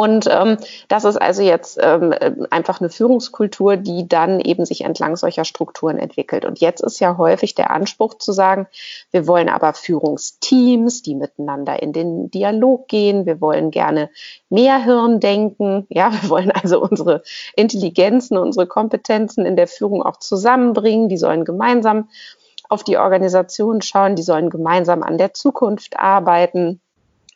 Und 0.00 0.26
ähm, 0.30 0.56
das 0.88 1.04
ist 1.04 1.20
also 1.20 1.42
jetzt 1.42 1.78
ähm, 1.78 2.14
einfach 2.48 2.80
eine 2.80 2.88
Führungskultur, 2.88 3.76
die 3.76 4.08
dann 4.08 4.40
eben 4.40 4.64
sich 4.64 4.80
entlang 4.80 5.14
solcher 5.16 5.44
Strukturen 5.44 5.98
entwickelt. 5.98 6.46
Und 6.46 6.58
jetzt 6.58 6.80
ist 6.80 7.00
ja 7.00 7.18
häufig 7.18 7.54
der 7.54 7.70
Anspruch 7.70 8.14
zu 8.14 8.32
sagen, 8.32 8.66
wir 9.10 9.26
wollen 9.26 9.50
aber 9.50 9.74
Führungsteams, 9.74 11.02
die 11.02 11.14
miteinander 11.14 11.82
in 11.82 11.92
den 11.92 12.30
Dialog 12.30 12.88
gehen. 12.88 13.26
Wir 13.26 13.42
wollen 13.42 13.70
gerne 13.70 14.08
mehr 14.48 14.82
Hirn 14.82 15.20
denken. 15.20 15.86
Ja, 15.90 16.10
wir 16.22 16.30
wollen 16.30 16.50
also 16.50 16.80
unsere 16.80 17.22
Intelligenzen, 17.54 18.38
unsere 18.38 18.66
Kompetenzen 18.66 19.44
in 19.44 19.54
der 19.54 19.68
Führung 19.68 20.02
auch 20.02 20.16
zusammenbringen. 20.16 21.10
Die 21.10 21.18
sollen 21.18 21.44
gemeinsam 21.44 22.08
auf 22.70 22.84
die 22.84 22.96
Organisation 22.96 23.82
schauen. 23.82 24.16
Die 24.16 24.22
sollen 24.22 24.48
gemeinsam 24.48 25.02
an 25.02 25.18
der 25.18 25.34
Zukunft 25.34 25.98
arbeiten. 25.98 26.80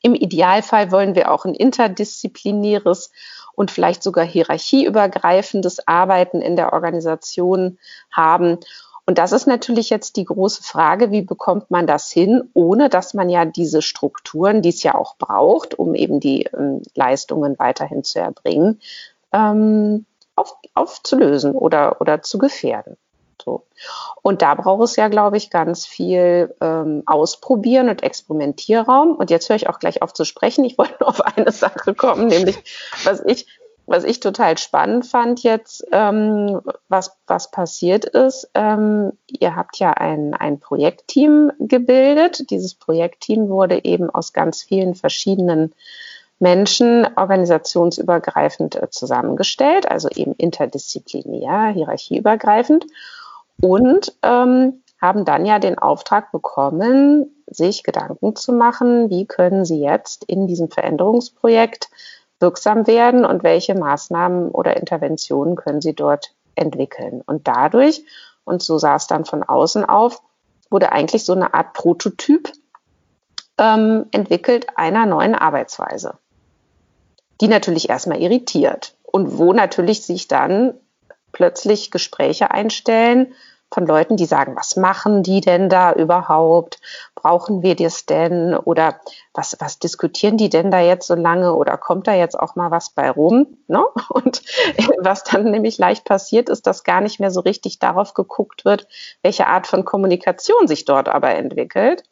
Im 0.04 0.14
Idealfall 0.14 0.92
wollen 0.92 1.14
wir 1.14 1.32
auch 1.32 1.46
ein 1.46 1.54
interdisziplinäres 1.54 3.10
und 3.54 3.70
vielleicht 3.70 4.02
sogar 4.02 4.26
hierarchieübergreifendes 4.26 5.88
Arbeiten 5.88 6.42
in 6.42 6.56
der 6.56 6.74
Organisation 6.74 7.78
haben. 8.12 8.58
Und 9.06 9.16
das 9.16 9.32
ist 9.32 9.46
natürlich 9.46 9.88
jetzt 9.88 10.16
die 10.16 10.26
große 10.26 10.62
Frage, 10.62 11.10
wie 11.10 11.22
bekommt 11.22 11.70
man 11.70 11.86
das 11.86 12.10
hin, 12.10 12.50
ohne 12.52 12.90
dass 12.90 13.14
man 13.14 13.30
ja 13.30 13.46
diese 13.46 13.80
Strukturen, 13.80 14.60
die 14.60 14.68
es 14.68 14.82
ja 14.82 14.94
auch 14.94 15.16
braucht, 15.16 15.78
um 15.78 15.94
eben 15.94 16.20
die 16.20 16.42
ähm, 16.52 16.82
Leistungen 16.94 17.58
weiterhin 17.58 18.04
zu 18.04 18.18
erbringen, 18.18 18.82
ähm, 19.32 20.04
auf, 20.36 20.54
aufzulösen 20.74 21.52
oder, 21.52 22.02
oder 22.02 22.20
zu 22.20 22.36
gefährden. 22.36 22.98
So. 23.44 23.66
Und 24.22 24.42
da 24.42 24.54
braucht 24.54 24.84
es 24.84 24.96
ja, 24.96 25.08
glaube 25.08 25.36
ich, 25.36 25.50
ganz 25.50 25.86
viel 25.86 26.54
ähm, 26.60 27.02
Ausprobieren 27.06 27.88
und 27.88 28.02
Experimentierraum. 28.02 29.14
Und 29.16 29.30
jetzt 29.30 29.48
höre 29.48 29.56
ich 29.56 29.68
auch 29.68 29.78
gleich 29.78 30.02
auf 30.02 30.14
zu 30.14 30.24
sprechen. 30.24 30.64
Ich 30.64 30.78
wollte 30.78 30.96
nur 31.00 31.10
auf 31.10 31.20
eine 31.20 31.52
Sache 31.52 31.94
kommen, 31.94 32.28
nämlich 32.28 32.56
was 33.04 33.22
ich, 33.26 33.46
was 33.86 34.04
ich 34.04 34.20
total 34.20 34.56
spannend 34.56 35.06
fand 35.06 35.42
jetzt, 35.42 35.84
ähm, 35.92 36.62
was, 36.88 37.18
was 37.26 37.50
passiert 37.50 38.06
ist. 38.06 38.48
Ähm, 38.54 39.12
ihr 39.26 39.56
habt 39.56 39.78
ja 39.78 39.90
ein, 39.90 40.32
ein 40.32 40.58
Projektteam 40.58 41.52
gebildet. 41.58 42.50
Dieses 42.50 42.74
Projektteam 42.74 43.50
wurde 43.50 43.84
eben 43.84 44.08
aus 44.08 44.32
ganz 44.32 44.62
vielen 44.62 44.94
verschiedenen 44.94 45.74
Menschen 46.38 47.06
organisationsübergreifend 47.16 48.76
äh, 48.76 48.90
zusammengestellt, 48.90 49.90
also 49.90 50.08
eben 50.08 50.32
interdisziplinär, 50.32 51.68
hierarchieübergreifend 51.68 52.86
und 53.60 54.16
ähm, 54.22 54.82
haben 55.00 55.24
dann 55.24 55.44
ja 55.44 55.58
den 55.58 55.78
Auftrag 55.78 56.32
bekommen, 56.32 57.30
sich 57.46 57.82
Gedanken 57.82 58.36
zu 58.36 58.52
machen, 58.52 59.10
wie 59.10 59.26
können 59.26 59.64
sie 59.64 59.80
jetzt 59.80 60.24
in 60.24 60.46
diesem 60.46 60.70
Veränderungsprojekt 60.70 61.90
wirksam 62.40 62.86
werden 62.86 63.24
und 63.24 63.42
welche 63.42 63.74
Maßnahmen 63.74 64.50
oder 64.50 64.76
Interventionen 64.76 65.56
können 65.56 65.80
sie 65.80 65.94
dort 65.94 66.34
entwickeln. 66.54 67.22
Und 67.24 67.46
dadurch, 67.48 68.04
und 68.44 68.62
so 68.62 68.78
sah 68.78 68.96
es 68.96 69.06
dann 69.06 69.24
von 69.24 69.42
außen 69.42 69.84
auf, 69.84 70.22
wurde 70.70 70.92
eigentlich 70.92 71.24
so 71.24 71.32
eine 71.32 71.54
Art 71.54 71.72
Prototyp 71.74 72.52
ähm, 73.58 74.06
entwickelt 74.10 74.66
einer 74.76 75.06
neuen 75.06 75.34
Arbeitsweise, 75.34 76.18
die 77.40 77.48
natürlich 77.48 77.88
erstmal 77.88 78.20
irritiert 78.20 78.96
und 79.02 79.38
wo 79.38 79.52
natürlich 79.52 80.04
sich 80.04 80.28
dann 80.28 80.74
plötzlich 81.34 81.90
Gespräche 81.90 82.50
einstellen 82.50 83.34
von 83.74 83.86
Leuten, 83.86 84.16
die 84.16 84.24
sagen, 84.24 84.54
was 84.56 84.76
machen 84.76 85.22
die 85.24 85.40
denn 85.40 85.68
da 85.68 85.92
überhaupt? 85.92 86.80
Brauchen 87.16 87.62
wir 87.62 87.74
das 87.74 88.06
denn? 88.06 88.56
Oder 88.56 89.00
was, 89.34 89.56
was 89.58 89.80
diskutieren 89.80 90.36
die 90.36 90.48
denn 90.48 90.70
da 90.70 90.80
jetzt 90.80 91.08
so 91.08 91.16
lange? 91.16 91.54
Oder 91.54 91.76
kommt 91.76 92.06
da 92.06 92.14
jetzt 92.14 92.38
auch 92.38 92.54
mal 92.54 92.70
was 92.70 92.90
bei 92.90 93.10
rum? 93.10 93.58
Ne? 93.66 93.84
Und 94.08 94.42
was 94.98 95.24
dann 95.24 95.50
nämlich 95.50 95.76
leicht 95.76 96.04
passiert, 96.04 96.48
ist, 96.48 96.66
dass 96.66 96.84
gar 96.84 97.00
nicht 97.00 97.18
mehr 97.18 97.32
so 97.32 97.40
richtig 97.40 97.80
darauf 97.80 98.14
geguckt 98.14 98.64
wird, 98.64 98.86
welche 99.22 99.48
Art 99.48 99.66
von 99.66 99.84
Kommunikation 99.84 100.68
sich 100.68 100.84
dort 100.84 101.08
aber 101.08 101.34
entwickelt. 101.34 102.04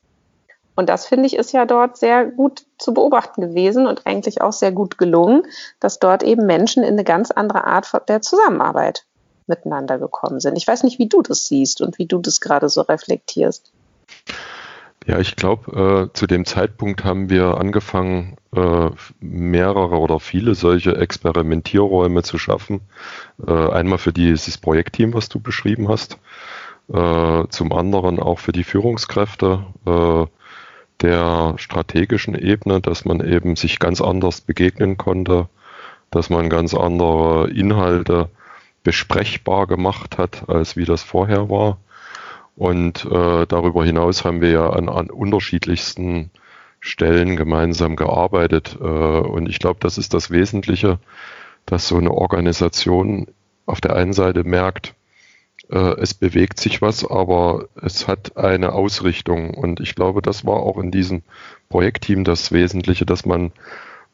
Und 0.74 0.88
das 0.88 1.06
finde 1.06 1.26
ich 1.26 1.36
ist 1.36 1.52
ja 1.52 1.66
dort 1.66 1.98
sehr 1.98 2.24
gut 2.24 2.64
zu 2.78 2.94
beobachten 2.94 3.42
gewesen 3.42 3.86
und 3.86 4.06
eigentlich 4.06 4.40
auch 4.40 4.52
sehr 4.52 4.72
gut 4.72 4.96
gelungen, 4.96 5.42
dass 5.80 5.98
dort 5.98 6.22
eben 6.22 6.46
Menschen 6.46 6.82
in 6.82 6.94
eine 6.94 7.04
ganz 7.04 7.30
andere 7.30 7.64
Art 7.64 7.92
der 8.08 8.22
Zusammenarbeit 8.22 9.04
miteinander 9.46 9.98
gekommen 9.98 10.40
sind. 10.40 10.56
Ich 10.56 10.66
weiß 10.66 10.82
nicht, 10.84 10.98
wie 10.98 11.08
du 11.08 11.22
das 11.22 11.46
siehst 11.46 11.80
und 11.80 11.98
wie 11.98 12.06
du 12.06 12.18
das 12.18 12.40
gerade 12.40 12.68
so 12.68 12.82
reflektierst. 12.82 13.72
Ja, 15.06 15.18
ich 15.18 15.34
glaube, 15.34 16.10
äh, 16.12 16.16
zu 16.16 16.26
dem 16.28 16.44
Zeitpunkt 16.44 17.04
haben 17.04 17.28
wir 17.28 17.58
angefangen, 17.58 18.36
äh, 18.54 18.90
mehrere 19.18 19.98
oder 19.98 20.20
viele 20.20 20.54
solche 20.54 20.96
Experimentierräume 20.96 22.22
zu 22.22 22.38
schaffen. 22.38 22.82
Äh, 23.44 23.52
einmal 23.52 23.98
für 23.98 24.12
dieses 24.12 24.58
Projektteam, 24.58 25.12
was 25.12 25.28
du 25.28 25.40
beschrieben 25.40 25.88
hast, 25.88 26.18
äh, 26.92 27.44
zum 27.48 27.72
anderen 27.72 28.20
auch 28.20 28.38
für 28.38 28.52
die 28.52 28.64
Führungskräfte 28.64 29.64
äh, 29.86 30.26
der 31.00 31.54
strategischen 31.56 32.36
Ebene, 32.36 32.80
dass 32.80 33.04
man 33.04 33.26
eben 33.26 33.56
sich 33.56 33.80
ganz 33.80 34.00
anders 34.00 34.40
begegnen 34.40 34.98
konnte, 34.98 35.48
dass 36.12 36.30
man 36.30 36.48
ganz 36.48 36.74
andere 36.74 37.50
Inhalte 37.50 38.30
besprechbar 38.82 39.66
gemacht 39.66 40.18
hat, 40.18 40.48
als 40.48 40.76
wie 40.76 40.84
das 40.84 41.02
vorher 41.02 41.48
war. 41.48 41.78
Und 42.56 43.04
äh, 43.06 43.46
darüber 43.46 43.84
hinaus 43.84 44.24
haben 44.24 44.40
wir 44.40 44.50
ja 44.50 44.70
an, 44.70 44.88
an 44.88 45.10
unterschiedlichsten 45.10 46.30
Stellen 46.80 47.36
gemeinsam 47.36 47.96
gearbeitet. 47.96 48.76
Äh, 48.80 48.84
und 48.84 49.48
ich 49.48 49.58
glaube, 49.58 49.80
das 49.80 49.98
ist 49.98 50.14
das 50.14 50.30
Wesentliche, 50.30 50.98
dass 51.64 51.88
so 51.88 51.96
eine 51.96 52.10
Organisation 52.10 53.28
auf 53.66 53.80
der 53.80 53.96
einen 53.96 54.12
Seite 54.12 54.44
merkt, 54.44 54.94
äh, 55.70 55.94
es 56.00 56.12
bewegt 56.14 56.60
sich 56.60 56.82
was, 56.82 57.08
aber 57.08 57.68
es 57.80 58.08
hat 58.08 58.36
eine 58.36 58.72
Ausrichtung. 58.72 59.54
Und 59.54 59.80
ich 59.80 59.94
glaube, 59.94 60.22
das 60.22 60.44
war 60.44 60.56
auch 60.56 60.78
in 60.78 60.90
diesem 60.90 61.22
Projektteam 61.68 62.24
das 62.24 62.52
Wesentliche, 62.52 63.06
dass 63.06 63.24
man 63.24 63.52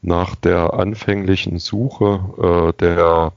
nach 0.00 0.36
der 0.36 0.74
anfänglichen 0.74 1.58
Suche 1.58 2.70
äh, 2.72 2.72
der 2.80 3.32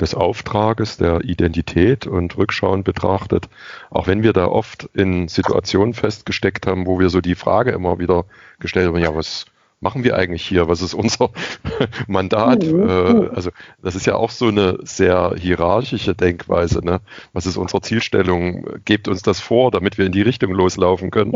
des 0.00 0.14
Auftrages, 0.14 0.96
der 0.96 1.22
Identität 1.22 2.06
und 2.06 2.36
rückschauend 2.36 2.84
betrachtet, 2.84 3.48
auch 3.90 4.06
wenn 4.06 4.22
wir 4.22 4.32
da 4.32 4.46
oft 4.46 4.88
in 4.94 5.28
Situationen 5.28 5.94
festgesteckt 5.94 6.66
haben, 6.66 6.86
wo 6.86 6.98
wir 6.98 7.10
so 7.10 7.20
die 7.20 7.36
Frage 7.36 7.70
immer 7.70 7.98
wieder 7.98 8.24
gestellt 8.58 8.88
haben, 8.88 8.98
ja, 8.98 9.14
was 9.14 9.46
machen 9.84 10.02
wir 10.02 10.16
eigentlich 10.16 10.44
hier? 10.44 10.66
Was 10.68 10.82
ist 10.82 10.94
unser 10.94 11.30
Mandat? 12.08 12.64
Mhm. 12.64 12.88
Äh, 12.88 13.28
also 13.34 13.50
das 13.82 13.94
ist 13.94 14.06
ja 14.06 14.16
auch 14.16 14.30
so 14.30 14.48
eine 14.48 14.78
sehr 14.82 15.34
hierarchische 15.38 16.14
Denkweise. 16.14 16.84
Ne? 16.84 17.00
Was 17.32 17.46
ist 17.46 17.56
unsere 17.56 17.82
Zielstellung? 17.82 18.66
Gebt 18.84 19.06
uns 19.06 19.22
das 19.22 19.40
vor, 19.40 19.70
damit 19.70 19.98
wir 19.98 20.06
in 20.06 20.12
die 20.12 20.22
Richtung 20.22 20.52
loslaufen 20.52 21.12
können. 21.12 21.34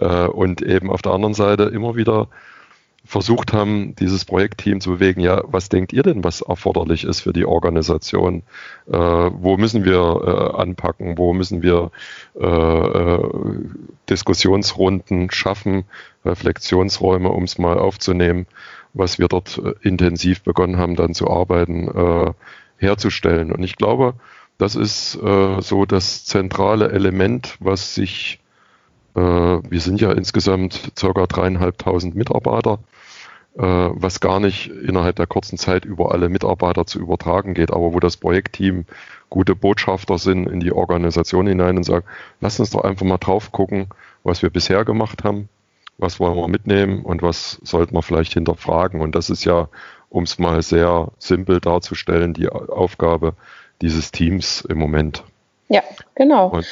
Ja. 0.00 0.24
Äh, 0.24 0.28
und 0.28 0.62
eben 0.62 0.90
auf 0.90 1.02
der 1.02 1.12
anderen 1.12 1.34
Seite 1.34 1.64
immer 1.64 1.96
wieder 1.96 2.28
versucht 3.08 3.54
haben, 3.54 3.96
dieses 3.96 4.26
Projektteam 4.26 4.82
zu 4.82 4.90
bewegen, 4.90 5.22
ja, 5.22 5.42
was 5.46 5.70
denkt 5.70 5.94
ihr 5.94 6.02
denn, 6.02 6.24
was 6.24 6.42
erforderlich 6.42 7.04
ist 7.04 7.22
für 7.22 7.32
die 7.32 7.46
Organisation? 7.46 8.42
Äh, 8.86 8.92
wo 8.92 9.56
müssen 9.56 9.86
wir 9.86 9.94
äh, 9.96 10.60
anpacken? 10.60 11.16
Wo 11.16 11.32
müssen 11.32 11.62
wir 11.62 11.90
äh, 12.38 12.44
äh 12.46 13.30
Diskussionsrunden 14.10 15.30
schaffen, 15.30 15.84
Reflexionsräume, 16.26 17.30
um 17.30 17.44
es 17.44 17.56
mal 17.56 17.78
aufzunehmen, 17.78 18.46
was 18.92 19.18
wir 19.18 19.28
dort 19.28 19.56
äh, 19.56 19.72
intensiv 19.80 20.42
begonnen 20.42 20.76
haben, 20.76 20.94
dann 20.94 21.14
zu 21.14 21.30
arbeiten, 21.30 21.88
äh, 21.88 22.32
herzustellen. 22.76 23.52
Und 23.52 23.62
ich 23.62 23.76
glaube, 23.76 24.14
das 24.58 24.74
ist 24.74 25.12
so 25.12 25.84
das 25.86 26.24
zentrale 26.24 26.90
Element, 26.90 27.56
was 27.60 27.94
sich 27.94 28.40
wir 29.20 29.80
sind 29.80 30.00
ja 30.00 30.12
insgesamt 30.12 30.92
ca. 30.94 31.26
dreieinhalbtausend 31.26 32.14
Mitarbeiter 32.14 32.78
äh, 33.58 33.62
was 33.62 34.20
gar 34.20 34.38
nicht 34.38 34.68
innerhalb 34.68 35.16
der 35.16 35.26
kurzen 35.26 35.58
Zeit 35.58 35.84
über 35.84 36.12
alle 36.12 36.28
Mitarbeiter 36.28 36.86
zu 36.86 37.00
übertragen 37.00 37.54
geht, 37.54 37.72
aber 37.72 37.92
wo 37.92 37.98
das 37.98 38.16
Projektteam 38.16 38.84
gute 39.30 39.56
Botschafter 39.56 40.16
sind 40.16 40.46
in 40.46 40.60
die 40.60 40.72
Organisation 40.72 41.46
hinein 41.46 41.76
und 41.76 41.82
sagen, 41.82 42.06
lass 42.40 42.60
uns 42.60 42.70
doch 42.70 42.84
einfach 42.84 43.04
mal 43.04 43.18
drauf 43.18 43.50
gucken, 43.50 43.88
was 44.22 44.42
wir 44.42 44.50
bisher 44.50 44.84
gemacht 44.84 45.24
haben, 45.24 45.48
was 45.98 46.20
wollen 46.20 46.36
wir 46.36 46.48
mitnehmen 46.48 47.02
und 47.02 47.20
was 47.20 47.58
sollten 47.62 47.94
wir 47.94 48.02
vielleicht 48.02 48.32
hinterfragen. 48.34 49.00
Und 49.00 49.16
das 49.16 49.28
ist 49.28 49.44
ja, 49.44 49.68
um 50.08 50.22
es 50.22 50.38
mal 50.38 50.62
sehr 50.62 51.08
simpel 51.18 51.60
darzustellen, 51.60 52.34
die 52.34 52.48
Aufgabe 52.48 53.34
dieses 53.82 54.12
Teams 54.12 54.60
im 54.60 54.78
Moment. 54.78 55.24
Ja, 55.68 55.82
genau. 56.14 56.48
Und 56.48 56.66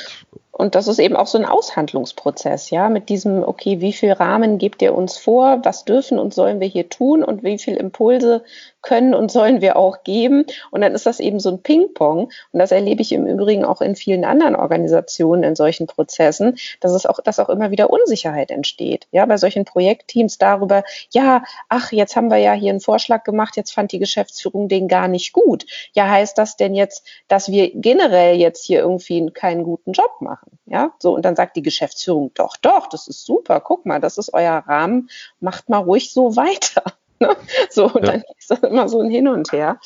und 0.59 0.75
das 0.75 0.89
ist 0.89 0.99
eben 0.99 1.17
auch 1.17 1.27
so 1.27 1.37
ein 1.37 1.45
Aushandlungsprozess, 1.45 2.71
ja, 2.71 2.89
mit 2.89 3.11
diesem, 3.11 3.43
okay, 3.43 3.83
wie 3.83 3.93
viel 3.93 4.13
Rahmen 4.13 4.57
gebt 4.57 4.81
ihr 4.81 4.95
uns 4.95 5.19
vor, 5.19 5.61
was 5.65 5.85
dürfen 5.85 6.19
und 6.19 6.33
sollen 6.33 6.61
wir 6.61 6.67
hier 6.67 6.89
tun 6.89 7.23
und 7.23 7.43
wie 7.43 7.59
viel 7.59 7.77
Impulse 7.77 8.43
können 8.81 9.15
und 9.15 9.31
sollen 9.31 9.61
wir 9.61 9.77
auch 9.77 10.03
geben. 10.03 10.47
Und 10.71 10.81
dann 10.81 10.95
ist 10.95 11.05
das 11.05 11.21
eben 11.21 11.41
so 11.41 11.51
ein 11.51 11.61
Ping-Pong. 11.63 12.31
Und 12.53 12.59
das 12.59 12.73
erlebe 12.73 13.03
ich 13.03 13.13
im 13.13 13.27
Übrigen 13.27 13.67
auch 13.67 13.83
in 13.83 13.97
vielen 13.97 14.25
anderen 14.25 14.57
Organisationen 14.57 15.43
in 15.43 15.57
solchen 15.57 15.87
Prozessen, 15.87 16.57
dass 16.81 16.93
es 16.93 17.05
auch, 17.05 17.21
dass 17.21 17.39
auch 17.39 17.51
immer 17.51 17.71
wieder 17.71 17.91
Unsicherheit 17.91 18.51
entsteht. 18.51 19.09
Ja, 19.11 19.27
bei 19.27 19.37
solchen 19.37 19.67
Projektteams 19.67 20.39
darüber, 20.39 20.85
ja, 21.11 21.43
ach, 21.69 21.93
jetzt 21.93 22.17
haben 22.17 22.31
wir 22.31 22.39
ja 22.39 22.55
hier 22.55 22.71
einen 22.71 22.81
Vorschlag 22.81 23.25
gemacht, 23.25 23.57
jetzt 23.57 23.73
fand 23.73 23.93
die 23.93 23.99
Geschäftsführung 23.99 24.69
den 24.69 24.89
gar 24.89 25.09
nicht 25.09 25.35
gut. 25.35 25.67
Ja, 25.93 26.09
heißt 26.09 26.39
das 26.39 26.57
denn 26.57 26.75
jetzt, 26.75 27.07
dass 27.29 27.51
wir 27.51 27.73
generell 27.75 28.37
jetzt 28.37 28.65
hier 28.65 28.81
irgendwie 28.87 29.31
keinen 29.31 29.65
guten 29.65 29.93
Job 29.93 30.21
machen? 30.21 30.59
Ja, 30.67 30.93
so. 30.99 31.15
Und 31.15 31.25
dann 31.25 31.37
sagt 31.37 31.57
die 31.57 31.63
Geschäftsführung, 31.63 32.33
doch, 32.35 32.57
doch, 32.57 32.89
das 32.89 33.09
ist 33.09 33.25
super. 33.25 33.61
Guck 33.61 33.87
mal, 33.87 34.01
das 34.01 34.19
ist 34.19 34.33
euer 34.33 34.65
Rahmen. 34.67 35.11
Macht 35.41 35.69
mal 35.69 35.79
ruhig 35.79 36.13
so 36.13 36.37
weiter. 36.37 36.83
Ne? 37.19 37.35
So, 37.71 37.89
ja. 37.89 38.01
dann 38.01 38.25
ist 38.37 38.51
das 38.51 38.59
immer 38.59 38.91
so 38.91 39.01
ein 39.01 39.09
Hin 39.09 39.27
und 39.27 39.51
Her. 39.51 39.79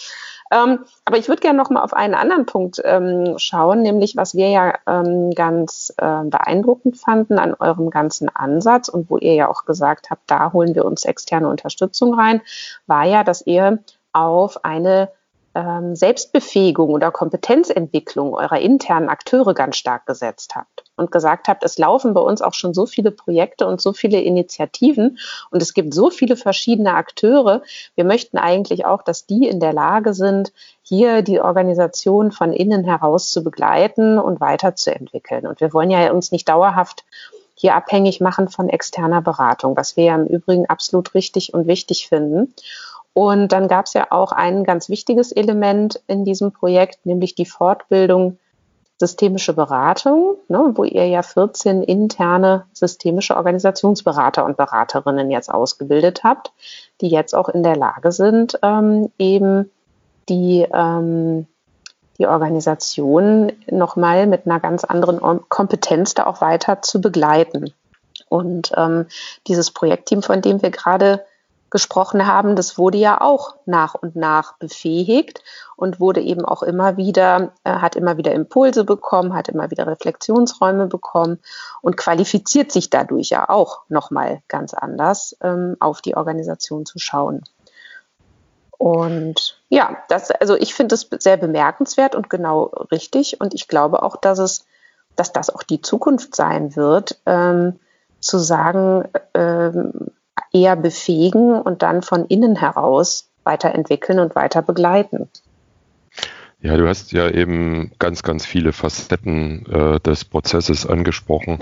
Ähm, 0.51 0.81
aber 1.05 1.17
ich 1.17 1.29
würde 1.29 1.41
gerne 1.41 1.57
noch 1.57 1.71
mal 1.71 1.85
auf 1.85 1.95
einen 1.95 2.15
anderen 2.15 2.45
Punkt 2.45 2.83
ähm, 2.85 3.35
schauen, 3.39 3.83
nämlich 3.83 4.17
was 4.17 4.35
wir 4.35 4.49
ja 4.49 4.75
ähm, 4.89 5.31
ganz 5.31 5.95
äh, 5.97 6.25
beeindruckend 6.25 6.99
fanden 6.99 7.39
an 7.39 7.55
eurem 7.55 7.91
ganzen 7.91 8.29
Ansatz 8.35 8.89
und 8.89 9.09
wo 9.11 9.17
ihr 9.17 9.35
ja 9.35 9.49
auch 9.49 9.65
gesagt 9.65 10.11
habt, 10.11 10.29
da 10.29 10.53
holen 10.53 10.75
wir 10.75 10.85
uns 10.85 11.05
externe 11.05 11.49
Unterstützung 11.49 12.15
rein, 12.15 12.43
war 12.89 13.05
ja, 13.05 13.23
dass 13.23 13.47
ihr 13.47 13.79
auf 14.13 14.65
eine 14.65 15.11
ähm, 15.55 15.97
Selbstbefähigung 15.97 16.91
oder 16.91 17.11
Kompetenzentwicklung 17.11 18.35
eurer 18.35 18.61
internen 18.61 19.09
Akteure 19.09 19.55
ganz 19.55 19.77
stark 19.77 20.07
gesetzt 20.07 20.55
habt 20.55 20.85
und 20.97 21.11
gesagt 21.11 21.49
habt, 21.49 21.65
es 21.65 21.79
laufen 21.79 22.15
bei 22.15 22.21
uns 22.21 22.41
auch 22.41 22.55
schon 22.55 22.73
so 22.73 22.87
viele 22.87 23.11
Projekte 23.11 23.67
und 23.67 23.81
so 23.81 23.93
viele 23.93 24.21
Initiativen 24.21 25.19
und 25.51 25.61
es 25.61 25.75
gibt 25.75 25.93
so 25.93 26.11
viele 26.11 26.37
verschiedene 26.37 26.95
Akteure. 26.95 27.63
Wir 27.97 28.05
möchten 28.05 28.39
eigentlich 28.39 28.87
auch, 28.87 29.03
dass 29.03 29.27
die 29.27 29.49
in 29.49 29.59
der 29.59 29.73
Lage 29.73 30.15
sind, 30.15 30.53
hier 30.83 31.23
die 31.23 31.41
Organisation 31.41 32.31
von 32.31 32.53
innen 32.53 32.85
heraus 32.85 33.31
zu 33.31 33.43
begleiten 33.43 34.19
und 34.19 34.41
weiterzuentwickeln. 34.41 35.47
Und 35.47 35.61
wir 35.61 35.73
wollen 35.73 35.91
ja 35.91 36.13
uns 36.13 36.33
nicht 36.33 36.49
dauerhaft 36.49 37.05
hier 37.61 37.75
abhängig 37.75 38.21
machen 38.21 38.49
von 38.49 38.71
externer 38.71 39.21
Beratung, 39.21 39.77
was 39.77 39.97
wir 39.97 40.05
ja 40.05 40.15
im 40.15 40.27
Übrigen 40.27 40.67
absolut 40.67 41.15
richtig 41.15 41.53
und 41.53 41.67
wichtig 41.67 42.09
finden. 42.09 42.55
Und 43.13 43.53
dann 43.53 43.69
gab 43.69 43.87
es 43.87 43.95
ja 43.95 44.07
auch 44.11 44.33
ein 44.33 44.65
ganz 44.65 44.89
wichtiges 44.89 45.33
Element 45.33 46.01
in 46.07 46.25
diesem 46.25 46.53
Projekt, 46.53 47.05
nämlich 47.05 47.35
die 47.35 47.47
Fortbildung 47.47 48.39
systemische 49.01 49.55
Beratung, 49.55 50.37
ne, 50.49 50.73
wo 50.75 50.85
ihr 50.85 51.09
ja 51.09 51.23
14 51.23 51.83
interne 51.83 52.67
systemische 52.75 53.35
Organisationsberater 53.35 54.45
und 54.45 54.59
Beraterinnen 54.59 55.31
jetzt 55.31 55.51
ausgebildet 55.51 56.23
habt, 56.23 56.53
die 57.01 57.09
jetzt 57.09 57.35
auch 57.35 57.49
in 57.49 57.63
der 57.63 57.77
Lage 57.77 58.13
sind, 58.13 58.59
ähm, 58.63 59.11
eben 59.19 59.71
die, 60.29 60.67
ähm, 60.71 61.47
die 62.19 62.27
Organisation 62.27 63.53
nochmal 63.71 64.27
mit 64.27 64.47
einer 64.47 64.61
ganz 64.61 64.85
anderen 64.85 65.19
Kompetenz 65.49 66.13
da 66.13 66.27
auch 66.27 66.43
weiter 66.43 66.83
zu 66.83 67.01
begleiten. 67.01 67.73
Und 68.29 68.71
ähm, 68.77 69.07
dieses 69.47 69.71
Projektteam, 69.71 70.23
von 70.23 70.43
dem 70.43 70.61
wir 70.61 70.71
gerade 70.71 71.25
gesprochen 71.71 72.27
haben, 72.27 72.57
das 72.57 72.77
wurde 72.77 72.99
ja 72.99 73.21
auch 73.21 73.57
nach 73.65 73.95
und 73.95 74.17
nach 74.17 74.59
befähigt 74.59 75.43
und 75.77 76.01
wurde 76.01 76.21
eben 76.21 76.45
auch 76.45 76.63
immer 76.63 76.97
wieder, 76.97 77.53
äh, 77.65 77.73
hat 77.73 77.97
immer 77.97 78.17
wieder 78.17 78.33
Impulse 78.33 78.85
bekommen, 78.85 79.35
hat 79.35 79.49
immer 79.49 79.71
wieder 79.71 79.87
Reflexionsräume 79.87 80.87
bekommen 80.87 81.39
und 81.81 81.97
qualifiziert 81.97 82.73
sich 82.73 82.91
dadurch 82.91 83.31
ja 83.31 83.49
auch 83.49 83.83
nochmal 83.89 84.43
ganz 84.49 84.75
anders 84.75 85.37
ähm, 85.43 85.77
auf 85.81 86.01
die 86.01 86.17
Organisation 86.17 86.85
zu 86.87 86.99
schauen. 86.99 87.43
Und 88.81 89.61
ja, 89.69 89.99
das, 90.09 90.31
also 90.31 90.57
ich 90.57 90.75
finde 90.75 90.95
es 90.95 91.07
sehr 91.19 91.37
bemerkenswert 91.37 92.15
und 92.15 92.31
genau 92.31 92.65
richtig. 92.91 93.39
Und 93.39 93.53
ich 93.53 93.69
glaube 93.69 94.03
auch, 94.03 94.17
dass 94.17 94.39
es, 94.39 94.65
dass 95.17 95.35
das 95.35 95.55
auch 95.55 95.63
die 95.63 95.83
Zukunft 95.83 96.35
sein 96.35 96.77
wird, 96.77 97.21
ähm, 97.27 97.79
zu 98.21 98.39
sagen, 98.39 99.07
ähm, 99.35 100.13
eher 100.53 100.77
befähigen 100.77 101.61
und 101.61 101.83
dann 101.83 102.03
von 102.03 102.27
innen 102.27 102.57
heraus 102.57 103.31
weiterentwickeln 103.45 104.19
und 104.19 104.35
weiter 104.35 104.63
begleiten. 104.63 105.29
Ja, 106.63 106.77
du 106.77 106.87
hast 106.87 107.13
ja 107.13 107.31
eben 107.31 107.91
ganz, 107.99 108.23
ganz 108.23 108.45
viele 108.45 108.75
Facetten 108.75 109.65
äh, 109.65 109.99
des 110.01 110.27
Prozesses 110.27 110.85
angesprochen, 110.87 111.59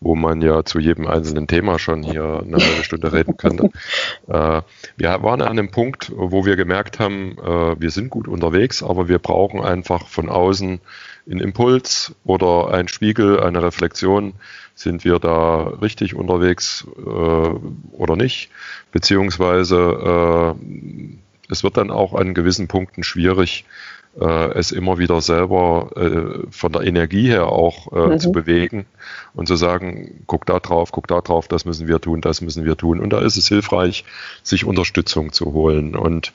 wo 0.00 0.14
man 0.14 0.42
ja 0.42 0.62
zu 0.62 0.78
jedem 0.78 1.06
einzelnen 1.06 1.46
Thema 1.46 1.78
schon 1.78 2.02
hier 2.02 2.42
eine 2.44 2.58
halbe 2.58 2.62
Stunde 2.84 3.14
reden 3.14 3.38
könnte. 3.38 3.70
äh, 4.28 4.60
wir 4.98 5.22
waren 5.22 5.40
an 5.40 5.48
einem 5.58 5.70
Punkt, 5.70 6.12
wo 6.14 6.44
wir 6.44 6.56
gemerkt 6.56 6.98
haben, 6.98 7.38
äh, 7.38 7.80
wir 7.80 7.90
sind 7.90 8.10
gut 8.10 8.28
unterwegs, 8.28 8.82
aber 8.82 9.08
wir 9.08 9.18
brauchen 9.18 9.62
einfach 9.62 10.06
von 10.06 10.28
außen 10.28 10.80
einen 11.30 11.40
Impuls 11.40 12.14
oder 12.24 12.74
einen 12.74 12.88
Spiegel, 12.88 13.40
eine 13.40 13.62
Reflexion, 13.62 14.34
sind 14.74 15.04
wir 15.04 15.18
da 15.18 15.64
richtig 15.80 16.14
unterwegs 16.14 16.86
äh, 16.98 17.10
oder 17.92 18.16
nicht? 18.16 18.50
Beziehungsweise 18.90 20.56
äh, 20.56 21.14
es 21.50 21.62
wird 21.62 21.76
dann 21.76 21.90
auch 21.90 22.14
an 22.14 22.34
gewissen 22.34 22.68
Punkten 22.68 23.02
schwierig, 23.02 23.64
äh, 24.20 24.52
es 24.52 24.72
immer 24.72 24.98
wieder 24.98 25.20
selber 25.20 25.90
äh, 25.96 26.46
von 26.50 26.72
der 26.72 26.82
Energie 26.82 27.28
her 27.28 27.46
auch 27.46 27.92
äh, 27.92 28.12
mhm. 28.12 28.18
zu 28.18 28.32
bewegen 28.32 28.86
und 29.34 29.48
zu 29.48 29.56
sagen, 29.56 30.24
guck 30.26 30.46
da 30.46 30.60
drauf, 30.60 30.92
guck 30.92 31.06
da 31.06 31.20
drauf, 31.20 31.48
das 31.48 31.64
müssen 31.64 31.88
wir 31.88 32.00
tun, 32.00 32.20
das 32.20 32.40
müssen 32.40 32.64
wir 32.64 32.76
tun. 32.76 33.00
Und 33.00 33.10
da 33.10 33.20
ist 33.20 33.36
es 33.36 33.48
hilfreich, 33.48 34.04
sich 34.42 34.64
Unterstützung 34.64 35.32
zu 35.32 35.52
holen. 35.52 35.96
Und 35.96 36.32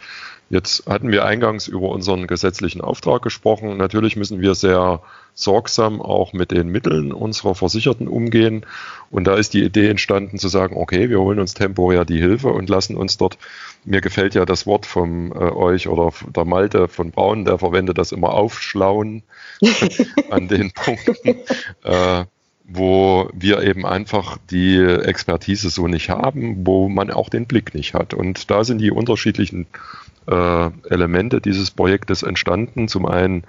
Jetzt 0.49 0.87
hatten 0.87 1.11
wir 1.11 1.25
eingangs 1.25 1.67
über 1.67 1.89
unseren 1.89 2.25
gesetzlichen 2.25 2.79
Auftrag 2.79 3.21
gesprochen. 3.21 3.75
Natürlich 3.75 4.15
müssen 4.15 4.39
wir 4.39 4.55
sehr 4.55 5.01
sorgsam 5.37 6.01
auch 6.01 6.33
mit 6.33 6.49
den 6.49 6.67
Mitteln 6.69 7.13
unserer 7.13 7.53
Versicherten 7.53 8.07
umgehen. 8.07 8.65
Und 9.11 9.25
da 9.25 9.35
ist 9.35 9.53
die 9.53 9.63
Idee 9.63 9.87
entstanden 9.87 10.39
zu 10.39 10.47
sagen, 10.47 10.75
okay, 10.75 11.09
wir 11.11 11.19
holen 11.21 11.39
uns 11.39 11.53
temporär 11.53 12.05
die 12.05 12.19
Hilfe 12.19 12.47
und 12.47 12.69
lassen 12.69 12.97
uns 12.97 13.17
dort, 13.17 13.37
mir 13.85 14.01
gefällt 14.01 14.33
ja 14.33 14.45
das 14.45 14.65
Wort 14.65 14.87
von 14.87 15.31
äh, 15.31 15.35
euch 15.35 15.87
oder 15.87 16.11
der 16.35 16.43
Malte 16.43 16.87
von 16.87 17.11
Braun, 17.11 17.45
der 17.45 17.59
verwendet 17.59 17.99
das 17.99 18.11
immer 18.11 18.33
aufschlauen 18.33 19.21
an 20.31 20.47
den 20.47 20.71
Punkten. 20.71 21.35
Äh, 21.83 22.25
wo 22.69 23.29
wir 23.33 23.61
eben 23.63 23.85
einfach 23.85 24.37
die 24.51 24.77
Expertise 24.77 25.69
so 25.69 25.87
nicht 25.87 26.09
haben, 26.09 26.67
wo 26.67 26.89
man 26.89 27.11
auch 27.11 27.29
den 27.29 27.45
Blick 27.45 27.73
nicht 27.73 27.93
hat. 27.93 28.13
Und 28.13 28.51
da 28.51 28.65
sind 28.65 28.79
die 28.79 28.91
unterschiedlichen 28.91 29.67
äh, 30.27 30.69
Elemente 30.89 31.41
dieses 31.41 31.71
Projektes 31.71 32.23
entstanden. 32.23 32.87
Zum 32.87 33.05
einen 33.05 33.43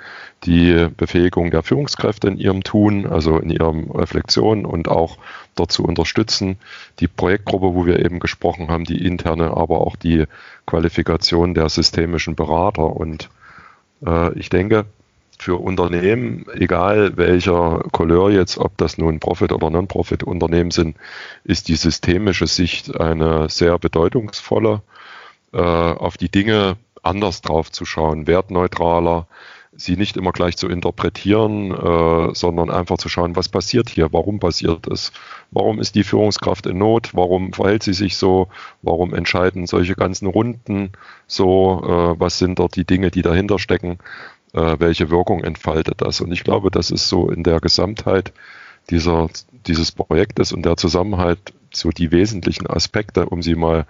die 0.45 0.89
Befähigung 0.97 1.51
der 1.51 1.63
Führungskräfte 1.63 2.29
in 2.29 2.39
ihrem 2.39 2.63
Tun, 2.63 3.07
also 3.07 3.39
in 3.39 3.51
ihrem 3.51 3.91
Reflexion 3.91 4.65
und 4.65 4.89
auch 4.89 5.19
dort 5.57 5.73
zu 5.73 5.85
unterstützen. 5.85 6.57
Die 7.01 7.09
Projektgruppe, 7.09 7.75
wo 7.75 7.87
wir 7.87 8.05
eben 8.05 8.21
gesprochen 8.21 8.69
haben, 8.69 8.85
die 8.85 9.05
interne, 9.05 9.57
aber 9.57 9.81
auch 9.81 9.97
die 9.97 10.25
Qualifikation 10.67 11.55
der 11.55 11.69
systemischen 11.69 12.37
Berater. 12.37 12.97
Und 12.97 13.29
äh, 14.07 14.33
ich 14.39 14.49
denke, 14.49 14.87
für 15.41 15.57
Unternehmen, 15.57 16.47
egal 16.53 17.17
welcher 17.17 17.85
Couleur 17.93 18.31
jetzt, 18.31 18.59
ob 18.59 18.77
das 18.77 18.99
nun 18.99 19.21
Profit- 19.21 19.53
oder 19.53 19.71
Non-Profit-Unternehmen 19.71 20.73
sind, 20.73 20.97
ist 21.45 21.69
die 21.69 21.77
systemische 21.77 22.49
Sicht 22.49 23.01
eine 23.01 23.49
sehr 23.49 23.79
bedeutungsvolle 23.79 24.83
äh, 25.53 25.59
auf 25.59 26.17
die 26.17 26.31
Dinge 26.31 26.77
anders 27.03 27.41
drauf 27.41 27.71
zu 27.71 27.85
schauen, 27.85 28.27
wertneutraler, 28.27 29.27
sie 29.73 29.97
nicht 29.97 30.17
immer 30.17 30.33
gleich 30.33 30.57
zu 30.57 30.69
interpretieren, 30.69 31.71
äh, 31.71 32.35
sondern 32.35 32.71
einfach 32.71 32.99
zu 32.99 33.09
schauen, 33.09 33.37
was 33.37 33.49
passiert 33.49 33.89
hier, 33.89 34.13
warum 34.13 34.41
passiert 34.41 34.89
es, 34.89 35.13
warum 35.53 35.79
ist 35.79 35.95
die 35.95 36.03
Führungskraft 36.03 36.67
in 36.67 36.79
Not, 36.79 37.15
warum 37.15 37.53
verhält 37.53 37.85
sie 37.85 37.93
sich 37.93 38.17
so, 38.17 38.49
warum 38.83 39.15
entscheiden 39.15 39.67
solche 39.67 39.95
ganzen 39.95 40.27
Runden 40.27 40.91
so, 41.29 41.83
äh, 41.85 42.21
was 42.21 42.39
sind 42.39 42.59
dort 42.59 42.75
die 42.75 42.85
Dinge, 42.85 43.13
die 43.13 43.23
dahinter 43.23 43.61
stecken, 43.61 43.99
äh, 44.53 44.77
welche 44.79 45.11
Wirkung 45.11 45.45
entfaltet 45.45 46.03
das. 46.03 46.21
Und 46.21 46.33
ich 46.33 46.43
glaube, 46.43 46.71
das 46.73 46.91
ist 46.91 47.09
so 47.09 47.31
in 47.31 47.45
der 47.45 47.61
Gesamtheit 47.61 48.33
dieser, 48.91 49.29
dieses 49.67 49.93
Projektes 49.93 50.53
und 50.53 50.65
der 50.65 50.77
Zusammenhalt 50.77 51.53
so 51.73 51.91
die 51.91 52.11
wesentlichen 52.11 52.67
Aspekte, 52.67 53.27
um 53.27 53.43
sie 53.43 53.55
mal 53.55 53.87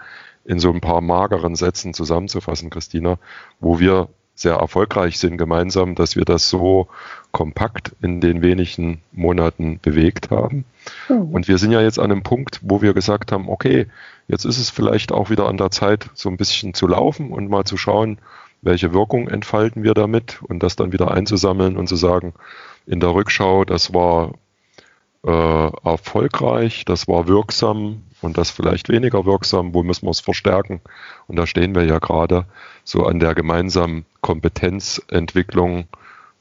in 0.48 0.58
so 0.58 0.72
ein 0.72 0.80
paar 0.80 1.02
mageren 1.02 1.54
Sätzen 1.54 1.92
zusammenzufassen, 1.92 2.70
Christina, 2.70 3.18
wo 3.60 3.78
wir 3.78 4.08
sehr 4.34 4.54
erfolgreich 4.54 5.18
sind 5.18 5.36
gemeinsam, 5.36 5.94
dass 5.94 6.16
wir 6.16 6.24
das 6.24 6.48
so 6.48 6.88
kompakt 7.32 7.92
in 8.00 8.22
den 8.22 8.40
wenigen 8.40 9.02
Monaten 9.12 9.78
bewegt 9.82 10.30
haben. 10.30 10.64
Mhm. 11.10 11.34
Und 11.34 11.48
wir 11.48 11.58
sind 11.58 11.72
ja 11.72 11.82
jetzt 11.82 11.98
an 11.98 12.10
einem 12.10 12.22
Punkt, 12.22 12.60
wo 12.62 12.80
wir 12.80 12.94
gesagt 12.94 13.30
haben, 13.30 13.48
okay, 13.50 13.88
jetzt 14.26 14.46
ist 14.46 14.58
es 14.58 14.70
vielleicht 14.70 15.12
auch 15.12 15.28
wieder 15.28 15.48
an 15.48 15.58
der 15.58 15.70
Zeit, 15.70 16.08
so 16.14 16.30
ein 16.30 16.38
bisschen 16.38 16.72
zu 16.72 16.86
laufen 16.86 17.30
und 17.30 17.50
mal 17.50 17.64
zu 17.64 17.76
schauen, 17.76 18.18
welche 18.62 18.94
Wirkung 18.94 19.28
entfalten 19.28 19.82
wir 19.82 19.92
damit 19.92 20.40
und 20.42 20.62
das 20.62 20.76
dann 20.76 20.92
wieder 20.92 21.10
einzusammeln 21.10 21.76
und 21.76 21.88
zu 21.88 21.96
sagen, 21.96 22.32
in 22.86 23.00
der 23.00 23.12
Rückschau, 23.12 23.66
das 23.66 23.92
war 23.92 24.32
äh, 25.26 25.70
erfolgreich, 25.84 26.84
das 26.84 27.08
war 27.08 27.26
wirksam 27.26 28.02
und 28.22 28.38
das 28.38 28.50
vielleicht 28.50 28.88
weniger 28.88 29.26
wirksam, 29.26 29.74
wo 29.74 29.82
müssen 29.82 30.06
wir 30.06 30.10
es 30.10 30.20
verstärken? 30.20 30.80
Und 31.26 31.36
da 31.36 31.46
stehen 31.46 31.74
wir 31.74 31.84
ja 31.84 31.98
gerade 31.98 32.46
so 32.84 33.04
an 33.04 33.20
der 33.20 33.34
gemeinsamen 33.34 34.04
Kompetenzentwicklung 34.20 35.86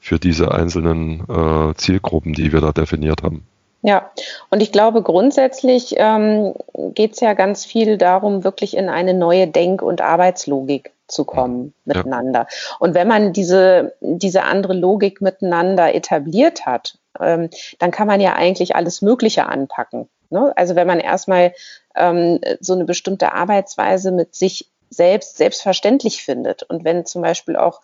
für 0.00 0.18
diese 0.18 0.52
einzelnen 0.52 1.24
äh, 1.28 1.74
Zielgruppen, 1.74 2.32
die 2.32 2.52
wir 2.52 2.60
da 2.60 2.72
definiert 2.72 3.22
haben. 3.22 3.44
Ja, 3.82 4.10
und 4.50 4.60
ich 4.60 4.72
glaube, 4.72 5.02
grundsätzlich 5.02 5.94
ähm, 5.96 6.54
geht 6.94 7.12
es 7.12 7.20
ja 7.20 7.34
ganz 7.34 7.64
viel 7.64 7.96
darum, 7.96 8.42
wirklich 8.42 8.76
in 8.76 8.88
eine 8.88 9.14
neue 9.14 9.46
Denk- 9.46 9.82
und 9.82 10.00
Arbeitslogik 10.00 10.92
zu 11.06 11.24
kommen 11.24 11.72
ja. 11.84 11.96
miteinander. 11.96 12.46
Und 12.80 12.94
wenn 12.94 13.08
man 13.08 13.32
diese, 13.32 13.94
diese 14.00 14.42
andere 14.42 14.74
Logik 14.74 15.20
miteinander 15.20 15.94
etabliert 15.94 16.66
hat, 16.66 16.98
ähm, 17.20 17.50
dann 17.78 17.90
kann 17.90 18.06
man 18.06 18.20
ja 18.20 18.34
eigentlich 18.34 18.76
alles 18.76 19.02
Mögliche 19.02 19.46
anpacken. 19.46 20.08
Ne? 20.30 20.52
Also 20.56 20.76
wenn 20.76 20.86
man 20.86 21.00
erstmal 21.00 21.54
ähm, 21.96 22.40
so 22.60 22.74
eine 22.74 22.84
bestimmte 22.84 23.32
Arbeitsweise 23.32 24.12
mit 24.12 24.34
sich 24.34 24.70
selbst 24.90 25.36
selbstverständlich 25.36 26.22
findet 26.22 26.62
und 26.62 26.84
wenn 26.84 27.04
zum 27.04 27.22
Beispiel 27.22 27.56
auch 27.56 27.80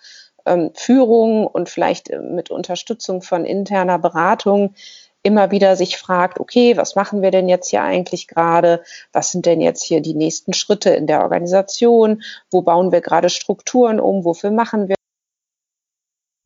ähm, 0.46 0.70
Führung 0.74 1.46
und 1.46 1.68
vielleicht 1.68 2.10
äh, 2.10 2.18
mit 2.18 2.50
Unterstützung 2.50 3.22
von 3.22 3.44
interner 3.44 3.98
Beratung 3.98 4.74
immer 5.22 5.50
wieder 5.50 5.74
sich 5.74 5.96
fragt, 5.96 6.38
okay, 6.38 6.76
was 6.76 6.96
machen 6.96 7.22
wir 7.22 7.30
denn 7.30 7.48
jetzt 7.48 7.70
hier 7.70 7.82
eigentlich 7.82 8.28
gerade? 8.28 8.84
Was 9.12 9.32
sind 9.32 9.46
denn 9.46 9.62
jetzt 9.62 9.82
hier 9.82 10.02
die 10.02 10.14
nächsten 10.14 10.52
Schritte 10.52 10.90
in 10.90 11.06
der 11.06 11.22
Organisation? 11.22 12.22
Wo 12.50 12.60
bauen 12.60 12.92
wir 12.92 13.00
gerade 13.00 13.30
Strukturen 13.30 14.00
um? 14.00 14.24
Wofür 14.24 14.50
machen 14.50 14.88
wir 14.88 14.96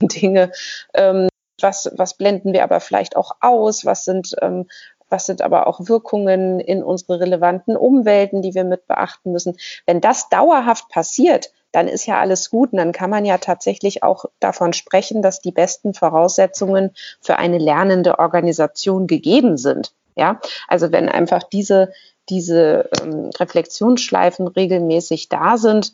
Dinge? 0.01 0.53
Ähm, 0.95 1.29
was, 1.63 1.91
was 1.97 2.15
blenden 2.15 2.53
wir 2.53 2.63
aber 2.63 2.81
vielleicht 2.81 3.17
auch 3.17 3.33
aus? 3.41 3.85
Was 3.85 4.05
sind, 4.05 4.35
ähm, 4.41 4.67
was 5.09 5.27
sind 5.27 5.43
aber 5.43 5.67
auch 5.67 5.81
Wirkungen 5.89 6.61
in 6.61 6.83
unsere 6.83 7.21
relevanten 7.21 7.77
Umwelten, 7.77 8.43
die 8.43 8.55
wir 8.55 8.65
mit 8.65 8.87
beachten 8.87 9.33
müssen? 9.33 9.57
Wenn 9.87 10.01
das 10.01 10.29
dauerhaft 10.29 10.89
passiert, 10.89 11.51
dann 11.73 11.89
ist 11.89 12.07
ja 12.07 12.19
alles 12.19 12.51
gut 12.51 12.73
und 12.73 12.79
dann 12.79 12.93
kann 12.93 13.11
man 13.11 13.25
ja 13.25 13.39
tatsächlich 13.39 14.03
auch 14.03 14.25
davon 14.41 14.73
sprechen, 14.73 15.23
dass 15.23 15.41
die 15.41 15.53
besten 15.53 15.95
Voraussetzungen 15.95 16.93
für 17.21 17.37
eine 17.37 17.59
lernende 17.59 18.19
Organisation 18.19 19.07
gegeben 19.07 19.57
sind. 19.59 19.93
Ja, 20.17 20.41
also 20.67 20.91
wenn 20.91 21.09
einfach 21.09 21.45
diese, 21.45 21.93
diese 22.29 22.89
ähm, 23.01 23.31
Reflexionsschleifen 23.39 24.49
regelmäßig 24.49 25.29
da 25.29 25.57
sind, 25.57 25.93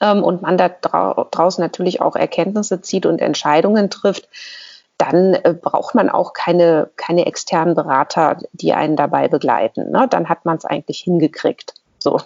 ähm, 0.00 0.22
und 0.22 0.42
man 0.42 0.58
da 0.58 0.68
draußen 0.68 1.62
natürlich 1.62 2.00
auch 2.00 2.16
Erkenntnisse 2.16 2.80
zieht 2.80 3.06
und 3.06 3.20
Entscheidungen 3.20 3.90
trifft, 3.90 4.28
dann 4.98 5.34
äh, 5.34 5.54
braucht 5.60 5.94
man 5.94 6.08
auch 6.08 6.32
keine, 6.32 6.90
keine 6.96 7.26
externen 7.26 7.74
Berater, 7.74 8.38
die 8.52 8.72
einen 8.74 8.96
dabei 8.96 9.28
begleiten. 9.28 9.90
Ne? 9.90 10.06
Dann 10.08 10.28
hat 10.28 10.44
man 10.44 10.56
es 10.56 10.64
eigentlich 10.64 11.00
hingekriegt. 11.00 11.74
So. 11.98 12.20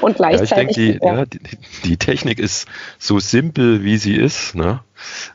Und 0.00 0.16
gleichzeitig. 0.16 0.50
Ja, 0.50 0.58
ich 0.58 0.74
denke, 0.76 0.98
die, 1.00 1.06
ja. 1.06 1.24
die, 1.26 1.40
die, 1.84 1.96
Technik 1.96 2.38
ist 2.38 2.68
so 2.98 3.18
simpel, 3.18 3.82
wie 3.82 3.96
sie 3.96 4.14
ist. 4.14 4.54
Ne? 4.54 4.80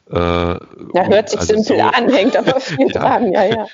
Äh, 0.09 0.15
ja, 0.15 0.59
hört 0.93 1.29
sich 1.29 1.39
also 1.39 1.55
simpel 1.55 1.77
so, 1.77 1.83
an, 1.83 2.09
hängt 2.09 2.37
aber 2.37 2.59
viel 2.59 2.91
ja, 2.91 2.99
dran. 2.99 3.31
Ja, 3.31 3.43
ja. 3.43 3.67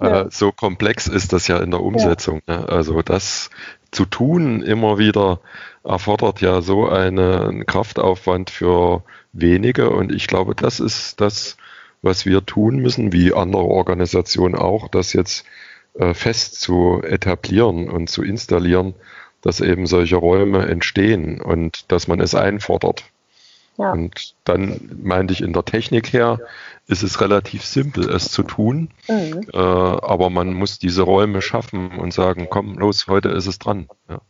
Äh, 0.00 0.26
so 0.30 0.52
komplex 0.52 1.06
ist 1.06 1.32
das 1.32 1.48
ja 1.48 1.58
in 1.58 1.70
der 1.70 1.80
Umsetzung. 1.80 2.42
Ne? 2.46 2.68
Also 2.68 3.00
das 3.02 3.50
zu 3.90 4.04
tun 4.06 4.62
immer 4.62 4.98
wieder 4.98 5.40
erfordert 5.84 6.40
ja 6.40 6.62
so 6.62 6.88
einen 6.88 7.66
Kraftaufwand 7.66 8.50
für 8.50 9.02
wenige. 9.32 9.90
Und 9.90 10.12
ich 10.12 10.26
glaube, 10.26 10.54
das 10.54 10.80
ist 10.80 11.20
das, 11.20 11.56
was 12.02 12.26
wir 12.26 12.44
tun 12.44 12.76
müssen, 12.76 13.12
wie 13.12 13.32
andere 13.32 13.64
Organisationen 13.64 14.56
auch, 14.56 14.88
das 14.88 15.12
jetzt 15.12 15.44
äh, 15.94 16.14
fest 16.14 16.60
zu 16.60 17.00
etablieren 17.02 17.88
und 17.88 18.10
zu 18.10 18.22
installieren, 18.22 18.94
dass 19.40 19.60
eben 19.60 19.86
solche 19.86 20.16
Räume 20.16 20.66
entstehen 20.66 21.40
und 21.40 21.90
dass 21.90 22.08
man 22.08 22.20
es 22.20 22.34
einfordert. 22.34 23.04
Ja. 23.78 23.92
Und 23.92 24.34
dann 24.44 25.00
meinte 25.02 25.32
ich 25.32 25.40
in 25.40 25.52
der 25.52 25.64
Technik 25.64 26.12
her, 26.12 26.40
ist 26.86 27.02
es 27.02 27.20
relativ 27.20 27.64
simpel, 27.64 28.10
es 28.10 28.30
zu 28.30 28.42
tun, 28.42 28.90
mhm. 29.08 29.46
äh, 29.52 29.58
aber 29.58 30.30
man 30.30 30.52
muss 30.52 30.78
diese 30.78 31.02
Räume 31.02 31.40
schaffen 31.40 31.98
und 31.98 32.12
sagen, 32.12 32.48
komm, 32.50 32.76
los, 32.78 33.06
heute 33.08 33.30
ist 33.30 33.46
es 33.46 33.58
dran. 33.58 33.88
Ja. 34.08 34.20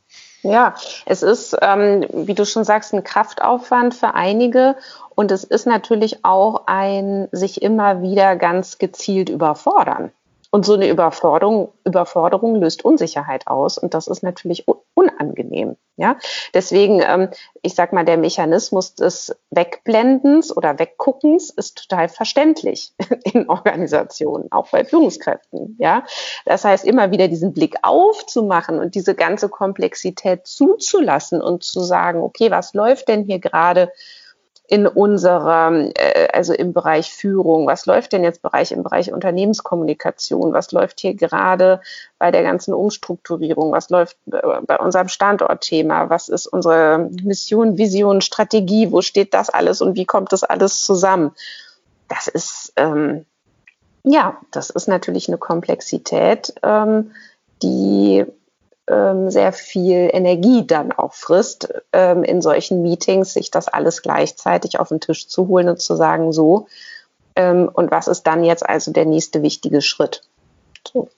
Ja, 0.44 0.74
es 1.06 1.22
ist, 1.22 1.56
ähm, 1.62 2.04
wie 2.12 2.34
du 2.34 2.44
schon 2.44 2.64
sagst, 2.64 2.92
ein 2.92 3.04
Kraftaufwand 3.04 3.94
für 3.94 4.14
einige 4.14 4.74
und 5.14 5.30
es 5.30 5.44
ist 5.44 5.66
natürlich 5.66 6.24
auch 6.24 6.64
ein 6.66 7.28
sich 7.32 7.62
immer 7.62 8.02
wieder 8.02 8.36
ganz 8.36 8.78
gezielt 8.78 9.28
überfordern. 9.28 10.12
Und 10.54 10.66
so 10.66 10.74
eine 10.74 10.90
Überforderung, 10.90 11.72
Überforderung 11.82 12.56
löst 12.56 12.84
Unsicherheit 12.84 13.46
aus 13.46 13.78
und 13.78 13.94
das 13.94 14.06
ist 14.06 14.22
natürlich 14.22 14.66
unangenehm. 14.92 15.76
Ja, 15.96 16.18
deswegen, 16.52 17.02
ähm, 17.02 17.30
ich 17.62 17.74
sag 17.74 17.94
mal, 17.94 18.04
der 18.04 18.18
Mechanismus 18.18 18.94
des 18.94 19.34
Wegblendens 19.50 20.54
oder 20.54 20.78
Wegguckens 20.78 21.48
ist 21.48 21.88
total 21.88 22.10
verständlich 22.10 22.92
in 23.32 23.48
Organisationen, 23.48 24.52
auch 24.52 24.68
bei 24.68 24.84
Führungskräften. 24.84 25.76
Ja, 25.78 26.04
das 26.44 26.66
heißt, 26.66 26.84
immer 26.84 27.10
wieder 27.10 27.28
diesen 27.28 27.54
Blick 27.54 27.76
aufzumachen 27.80 28.78
und 28.78 28.94
diese 28.94 29.14
ganze 29.14 29.48
Komplexität 29.48 30.46
zuzulassen 30.46 31.40
und 31.40 31.64
zu 31.64 31.80
sagen, 31.80 32.20
okay, 32.20 32.50
was 32.50 32.74
läuft 32.74 33.08
denn 33.08 33.24
hier 33.24 33.38
gerade? 33.38 33.90
In 34.72 34.86
unserem, 34.86 35.92
äh, 35.96 36.28
also 36.32 36.54
im 36.54 36.72
Bereich 36.72 37.12
Führung? 37.12 37.66
Was 37.66 37.84
läuft 37.84 38.14
denn 38.14 38.24
jetzt 38.24 38.40
Bereich 38.40 38.72
im 38.72 38.82
Bereich 38.82 39.12
Unternehmenskommunikation? 39.12 40.54
Was 40.54 40.72
läuft 40.72 41.00
hier 41.00 41.12
gerade 41.12 41.82
bei 42.18 42.30
der 42.30 42.42
ganzen 42.42 42.72
Umstrukturierung? 42.72 43.70
Was 43.72 43.90
läuft 43.90 44.16
bei 44.24 44.78
unserem 44.78 45.08
Standortthema? 45.08 46.08
Was 46.08 46.30
ist 46.30 46.46
unsere 46.46 47.10
Mission, 47.22 47.76
Vision, 47.76 48.22
Strategie? 48.22 48.90
Wo 48.90 49.02
steht 49.02 49.34
das 49.34 49.50
alles 49.50 49.82
und 49.82 49.94
wie 49.94 50.06
kommt 50.06 50.32
das 50.32 50.42
alles 50.42 50.82
zusammen? 50.82 51.32
Das 52.08 52.26
ist 52.26 52.72
ähm, 52.76 53.26
ja, 54.04 54.38
das 54.52 54.70
ist 54.70 54.88
natürlich 54.88 55.28
eine 55.28 55.36
Komplexität, 55.36 56.54
ähm, 56.62 57.10
die 57.62 58.24
ähm, 58.88 59.30
sehr 59.30 59.52
viel 59.52 60.10
Energie 60.12 60.66
dann 60.66 60.92
auch 60.92 61.14
frisst, 61.14 61.72
ähm, 61.92 62.24
in 62.24 62.42
solchen 62.42 62.82
Meetings 62.82 63.32
sich 63.32 63.50
das 63.50 63.68
alles 63.68 64.02
gleichzeitig 64.02 64.78
auf 64.78 64.88
den 64.88 65.00
Tisch 65.00 65.28
zu 65.28 65.48
holen 65.48 65.68
und 65.68 65.80
zu 65.80 65.94
sagen, 65.96 66.32
so, 66.32 66.66
ähm, 67.36 67.70
und 67.72 67.90
was 67.90 68.08
ist 68.08 68.24
dann 68.24 68.44
jetzt 68.44 68.68
also 68.68 68.92
der 68.92 69.06
nächste 69.06 69.42
wichtige 69.42 69.80
Schritt? 69.80 70.22
So. 70.92 71.08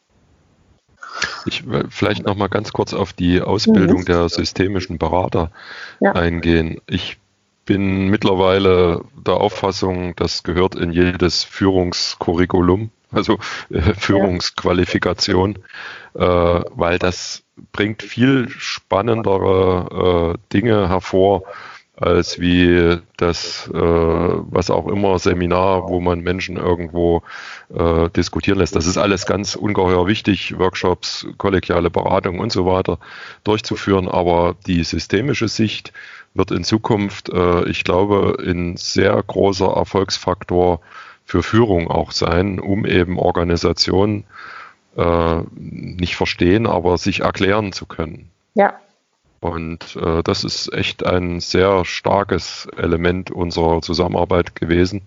Ich 1.46 1.68
will 1.68 1.87
vielleicht 1.90 2.24
noch 2.24 2.35
mal 2.35 2.48
ganz 2.48 2.72
kurz 2.72 2.92
auf 2.92 3.12
die 3.12 3.40
Ausbildung 3.40 4.00
mhm. 4.00 4.05
der 4.07 4.29
systemischen 4.29 4.98
Berater 4.98 5.50
ja. 6.00 6.12
eingehen. 6.12 6.81
Ich 6.87 7.18
bin 7.64 8.09
mittlerweile 8.09 9.03
der 9.14 9.35
Auffassung, 9.35 10.14
das 10.16 10.42
gehört 10.42 10.74
in 10.74 10.92
jedes 10.92 11.44
Führungskurriculum, 11.44 12.90
also 13.14 13.38
äh, 13.70 13.81
Führungsqualifikation, 13.94 15.59
äh, 16.14 16.20
weil 16.20 16.98
das 16.98 17.42
bringt 17.72 18.03
viel 18.03 18.48
spannendere 18.48 20.35
äh, 20.35 20.53
Dinge 20.53 20.88
hervor, 20.88 21.44
als 21.96 22.40
wie 22.40 22.98
das, 23.16 23.70
äh, 23.72 23.79
was 23.79 24.70
auch 24.70 24.88
immer, 24.88 25.18
Seminar, 25.18 25.88
wo 25.88 26.00
man 26.00 26.20
Menschen 26.20 26.57
irgendwo 26.57 27.22
äh, 27.72 28.11
diskutieren 28.11 28.59
lässt. 28.59 28.74
Das 28.74 28.87
ist 28.87 28.98
alles 28.98 29.27
ganz 29.27 29.55
ungeheuer 29.55 30.07
wichtig, 30.09 30.59
Workshops, 30.59 31.27
kollegiale 31.38 31.90
Beratung 31.90 32.40
und 32.40 32.50
so 32.50 32.66
weiter 32.66 32.98
durchzuführen. 33.44 34.09
Aber 34.09 34.57
die 34.66 34.83
systemische 34.83 35.46
Sicht 35.46 35.92
wird 36.35 36.50
in 36.50 36.64
Zukunft, 36.64 37.29
äh, 37.29 37.64
ich 37.68 37.85
glaube, 37.85 38.38
ein 38.44 38.77
sehr 38.77 39.22
großer 39.22 39.68
Erfolgsfaktor 39.68 40.81
für 41.25 41.43
Führung 41.43 41.91
auch 41.91 42.13
sein, 42.13 42.61
um 42.61 42.85
eben 42.85 43.19
Organisationen 43.19 44.25
äh, 44.97 45.43
nicht 45.55 46.17
verstehen, 46.17 46.67
aber 46.67 46.99
sich 46.99 47.21
erklären 47.21 47.73
zu 47.73 47.87
können. 47.87 48.31
Ja. 48.55 48.75
Und 49.41 49.97
äh, 49.97 50.23
das 50.23 50.43
ist 50.43 50.73
echt 50.73 51.05
ein 51.05 51.39
sehr 51.39 51.85
starkes 51.85 52.67
Element 52.79 53.31
unserer 53.31 53.83
Zusammenarbeit 53.83 54.55
gewesen, 54.55 55.03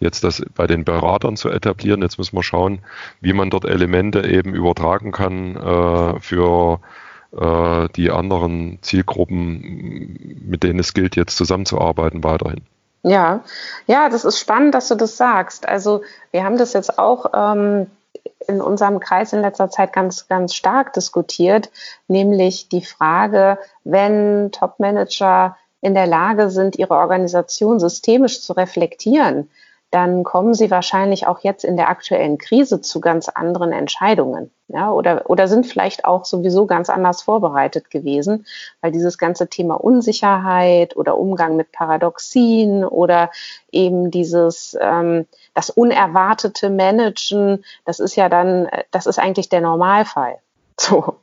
jetzt 0.00 0.24
das 0.24 0.42
bei 0.54 0.66
den 0.66 0.84
Beratern 0.84 1.36
zu 1.36 1.50
etablieren. 1.50 2.00
Jetzt 2.00 2.16
müssen 2.16 2.34
wir 2.34 2.42
schauen, 2.42 2.78
wie 3.20 3.34
man 3.34 3.50
dort 3.50 3.66
Elemente 3.66 4.26
eben 4.26 4.54
übertragen 4.54 5.12
kann 5.12 5.56
äh, 5.56 6.20
für 6.20 6.80
äh, 7.38 7.88
die 7.94 8.10
anderen 8.10 8.78
Zielgruppen, 8.80 10.40
mit 10.42 10.62
denen 10.62 10.78
es 10.78 10.94
gilt, 10.94 11.14
jetzt 11.14 11.36
zusammenzuarbeiten, 11.36 12.24
weiterhin. 12.24 12.62
Ja, 13.02 13.42
ja, 13.86 14.08
das 14.08 14.24
ist 14.24 14.38
spannend, 14.38 14.74
dass 14.74 14.88
du 14.88 14.94
das 14.94 15.16
sagst. 15.16 15.68
Also 15.68 16.02
wir 16.30 16.44
haben 16.44 16.56
das 16.56 16.72
jetzt 16.72 16.98
auch 16.98 17.26
ähm, 17.34 17.90
in 18.46 18.60
unserem 18.60 19.00
Kreis 19.00 19.32
in 19.32 19.40
letzter 19.40 19.70
Zeit 19.70 19.92
ganz, 19.92 20.28
ganz 20.28 20.54
stark 20.54 20.92
diskutiert, 20.92 21.70
nämlich 22.06 22.68
die 22.68 22.84
Frage, 22.84 23.58
wenn 23.84 24.52
Top-Manager 24.52 25.56
in 25.80 25.94
der 25.94 26.06
Lage 26.06 26.50
sind, 26.50 26.76
ihre 26.76 26.94
Organisation 26.94 27.80
systemisch 27.80 28.40
zu 28.40 28.52
reflektieren, 28.52 29.50
dann 29.92 30.24
kommen 30.24 30.54
sie 30.54 30.70
wahrscheinlich 30.70 31.26
auch 31.26 31.40
jetzt 31.40 31.64
in 31.64 31.76
der 31.76 31.90
aktuellen 31.90 32.38
Krise 32.38 32.80
zu 32.80 32.98
ganz 32.98 33.28
anderen 33.28 33.72
Entscheidungen. 33.72 34.50
Ja, 34.68 34.90
oder, 34.90 35.28
oder 35.28 35.48
sind 35.48 35.66
vielleicht 35.66 36.06
auch 36.06 36.24
sowieso 36.24 36.64
ganz 36.64 36.88
anders 36.88 37.20
vorbereitet 37.20 37.90
gewesen, 37.90 38.46
weil 38.80 38.90
dieses 38.90 39.18
ganze 39.18 39.48
Thema 39.48 39.74
Unsicherheit 39.74 40.96
oder 40.96 41.18
Umgang 41.18 41.56
mit 41.56 41.72
Paradoxien 41.72 42.86
oder 42.86 43.30
eben 43.70 44.10
dieses, 44.10 44.74
ähm, 44.80 45.26
das 45.52 45.68
unerwartete 45.68 46.70
Managen, 46.70 47.62
das 47.84 48.00
ist 48.00 48.16
ja 48.16 48.30
dann, 48.30 48.68
das 48.92 49.04
ist 49.04 49.18
eigentlich 49.18 49.50
der 49.50 49.60
Normalfall. 49.60 50.38
So. 50.80 51.18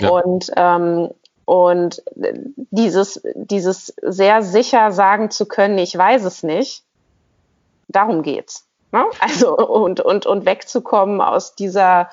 Ja. 0.00 0.08
Und, 0.08 0.50
ähm, 0.56 1.10
und 1.44 2.02
dieses, 2.70 3.20
dieses 3.34 3.94
sehr 4.02 4.42
sicher 4.42 4.90
sagen 4.90 5.30
zu 5.30 5.46
können, 5.46 5.76
ich 5.76 5.96
weiß 5.96 6.24
es 6.24 6.42
nicht, 6.42 6.82
darum 7.88 8.22
geht's. 8.22 8.66
Ne? 8.92 9.04
Also 9.20 9.56
und, 9.56 10.00
und, 10.00 10.26
und 10.26 10.46
wegzukommen 10.46 11.20
aus 11.20 11.54
dieser, 11.54 12.10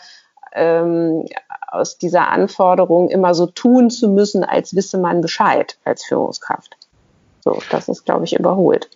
ähm, 0.54 1.26
aus 1.68 1.98
dieser 1.98 2.28
Anforderung, 2.30 3.10
immer 3.10 3.34
so 3.34 3.46
tun 3.46 3.90
zu 3.90 4.10
müssen, 4.10 4.44
als 4.44 4.76
wisse 4.76 4.98
man 4.98 5.22
Bescheid 5.22 5.78
als 5.84 6.04
Führungskraft. 6.04 6.78
So, 7.42 7.62
das 7.70 7.90
ist, 7.90 8.06
glaube 8.06 8.26
ich, 8.26 8.34
überholt. 8.38 8.90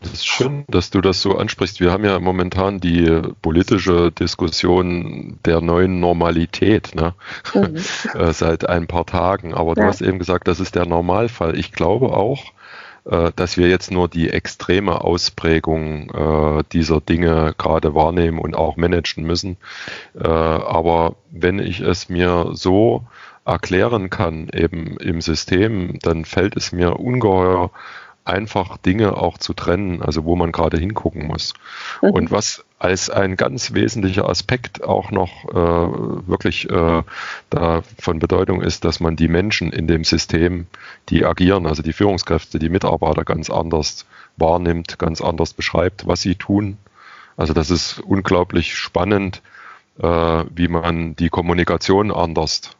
Das 0.00 0.12
ist 0.12 0.26
schön, 0.26 0.64
dass 0.68 0.90
du 0.90 1.00
das 1.00 1.20
so 1.20 1.36
ansprichst. 1.36 1.80
Wir 1.80 1.90
haben 1.90 2.04
ja 2.04 2.20
momentan 2.20 2.78
die 2.78 3.20
politische 3.42 4.12
Diskussion 4.12 5.40
der 5.44 5.60
neuen 5.60 5.98
Normalität 5.98 6.94
ne? 6.94 7.14
Mhm. 7.52 7.76
Äh, 8.14 8.32
seit 8.32 8.68
ein 8.68 8.86
paar 8.86 9.06
Tagen. 9.06 9.54
Aber 9.54 9.74
du 9.74 9.80
ja. 9.80 9.88
hast 9.88 10.00
eben 10.00 10.20
gesagt, 10.20 10.46
das 10.46 10.60
ist 10.60 10.76
der 10.76 10.86
Normalfall. 10.86 11.58
Ich 11.58 11.72
glaube 11.72 12.16
auch, 12.16 12.44
dass 13.36 13.56
wir 13.56 13.68
jetzt 13.68 13.90
nur 13.90 14.08
die 14.08 14.30
extreme 14.30 15.02
Ausprägung 15.02 16.10
äh, 16.10 16.64
dieser 16.72 17.00
Dinge 17.00 17.54
gerade 17.56 17.94
wahrnehmen 17.94 18.38
und 18.38 18.54
auch 18.54 18.76
managen 18.76 19.24
müssen. 19.24 19.56
Äh, 20.14 20.28
aber 20.28 21.16
wenn 21.30 21.58
ich 21.58 21.80
es 21.80 22.08
mir 22.08 22.50
so 22.52 23.06
erklären 23.44 24.10
kann, 24.10 24.48
eben 24.52 24.98
im 24.98 25.22
System, 25.22 25.98
dann 26.02 26.26
fällt 26.26 26.56
es 26.56 26.72
mir 26.72 27.00
ungeheuer 27.00 27.70
einfach 28.28 28.76
Dinge 28.76 29.16
auch 29.16 29.38
zu 29.38 29.54
trennen, 29.54 30.02
also 30.02 30.24
wo 30.24 30.36
man 30.36 30.52
gerade 30.52 30.78
hingucken 30.78 31.26
muss. 31.26 31.54
Mhm. 32.02 32.10
Und 32.10 32.30
was 32.30 32.64
als 32.78 33.10
ein 33.10 33.36
ganz 33.36 33.74
wesentlicher 33.74 34.28
Aspekt 34.28 34.84
auch 34.84 35.10
noch 35.10 35.44
äh, 35.50 36.28
wirklich 36.28 36.70
äh, 36.70 37.02
da 37.50 37.82
von 37.98 38.18
Bedeutung 38.18 38.62
ist, 38.62 38.84
dass 38.84 39.00
man 39.00 39.16
die 39.16 39.28
Menschen 39.28 39.72
in 39.72 39.86
dem 39.86 40.04
System, 40.04 40.66
die 41.08 41.24
agieren, 41.24 41.66
also 41.66 41.82
die 41.82 41.92
Führungskräfte, 41.92 42.58
die 42.58 42.68
Mitarbeiter 42.68 43.24
ganz 43.24 43.50
anders 43.50 44.06
wahrnimmt, 44.36 44.98
ganz 44.98 45.20
anders 45.20 45.54
beschreibt, 45.54 46.06
was 46.06 46.20
sie 46.20 46.36
tun. 46.36 46.78
Also 47.36 47.52
das 47.52 47.70
ist 47.70 48.00
unglaublich 48.00 48.76
spannend, 48.76 49.42
äh, 50.00 50.44
wie 50.54 50.68
man 50.68 51.16
die 51.16 51.30
Kommunikation 51.30 52.12
anders 52.12 52.77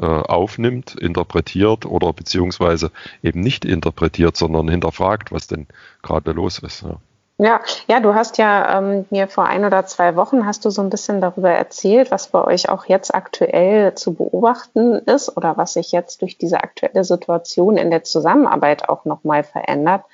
aufnimmt, 0.00 0.94
interpretiert 0.94 1.86
oder 1.86 2.12
beziehungsweise 2.12 2.90
eben 3.22 3.40
nicht 3.40 3.64
interpretiert, 3.64 4.36
sondern 4.36 4.68
hinterfragt, 4.68 5.32
was 5.32 5.46
denn 5.46 5.66
gerade 6.02 6.32
los 6.32 6.58
ist. 6.60 6.82
Ja. 6.82 6.96
Ja, 7.38 7.60
ja, 7.88 7.98
du 7.98 8.14
hast 8.14 8.38
ja 8.38 8.78
ähm, 8.78 9.06
mir 9.10 9.26
vor 9.26 9.46
ein 9.46 9.64
oder 9.64 9.84
zwei 9.86 10.14
Wochen 10.14 10.46
hast 10.46 10.64
du 10.64 10.70
so 10.70 10.80
ein 10.80 10.90
bisschen 10.90 11.20
darüber 11.20 11.50
erzählt, 11.50 12.12
was 12.12 12.28
bei 12.28 12.44
euch 12.44 12.68
auch 12.68 12.84
jetzt 12.84 13.12
aktuell 13.12 13.94
zu 13.94 14.14
beobachten 14.14 14.94
ist 15.06 15.36
oder 15.36 15.56
was 15.56 15.72
sich 15.72 15.90
jetzt 15.90 16.22
durch 16.22 16.38
diese 16.38 16.62
aktuelle 16.62 17.02
Situation 17.02 17.78
in 17.78 17.90
der 17.90 18.04
Zusammenarbeit 18.04 18.88
auch 18.88 19.06
nochmal 19.06 19.42
verändert. 19.42 20.04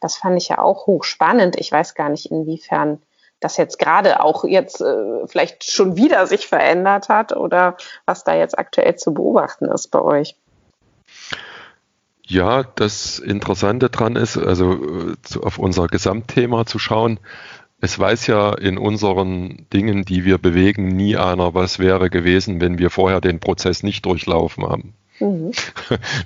Das 0.00 0.16
fand 0.16 0.36
ich 0.38 0.48
ja 0.48 0.58
auch 0.58 0.86
hochspannend. 0.86 1.54
Ich 1.56 1.70
weiß 1.70 1.94
gar 1.94 2.08
nicht, 2.08 2.32
inwiefern 2.32 3.00
das 3.42 3.56
jetzt 3.56 3.78
gerade 3.78 4.22
auch 4.22 4.44
jetzt 4.44 4.80
äh, 4.80 5.26
vielleicht 5.26 5.70
schon 5.70 5.96
wieder 5.96 6.26
sich 6.26 6.46
verändert 6.46 7.08
hat 7.08 7.36
oder 7.36 7.76
was 8.06 8.24
da 8.24 8.34
jetzt 8.34 8.58
aktuell 8.58 8.96
zu 8.96 9.12
beobachten 9.12 9.66
ist 9.66 9.88
bei 9.88 10.00
euch. 10.00 10.36
Ja, 12.24 12.62
das 12.62 13.18
Interessante 13.18 13.90
dran 13.90 14.16
ist, 14.16 14.38
also 14.38 14.72
äh, 14.72 15.38
auf 15.42 15.58
unser 15.58 15.88
Gesamtthema 15.88 16.64
zu 16.66 16.78
schauen. 16.78 17.18
Es 17.80 17.98
weiß 17.98 18.28
ja 18.28 18.54
in 18.54 18.78
unseren 18.78 19.66
Dingen, 19.72 20.04
die 20.04 20.24
wir 20.24 20.38
bewegen, 20.38 20.88
nie 20.88 21.16
einer, 21.16 21.52
was 21.52 21.80
wäre 21.80 22.10
gewesen, 22.10 22.60
wenn 22.60 22.78
wir 22.78 22.90
vorher 22.90 23.20
den 23.20 23.40
Prozess 23.40 23.82
nicht 23.82 24.06
durchlaufen 24.06 24.64
haben. 24.64 24.94
Mhm. 25.22 25.52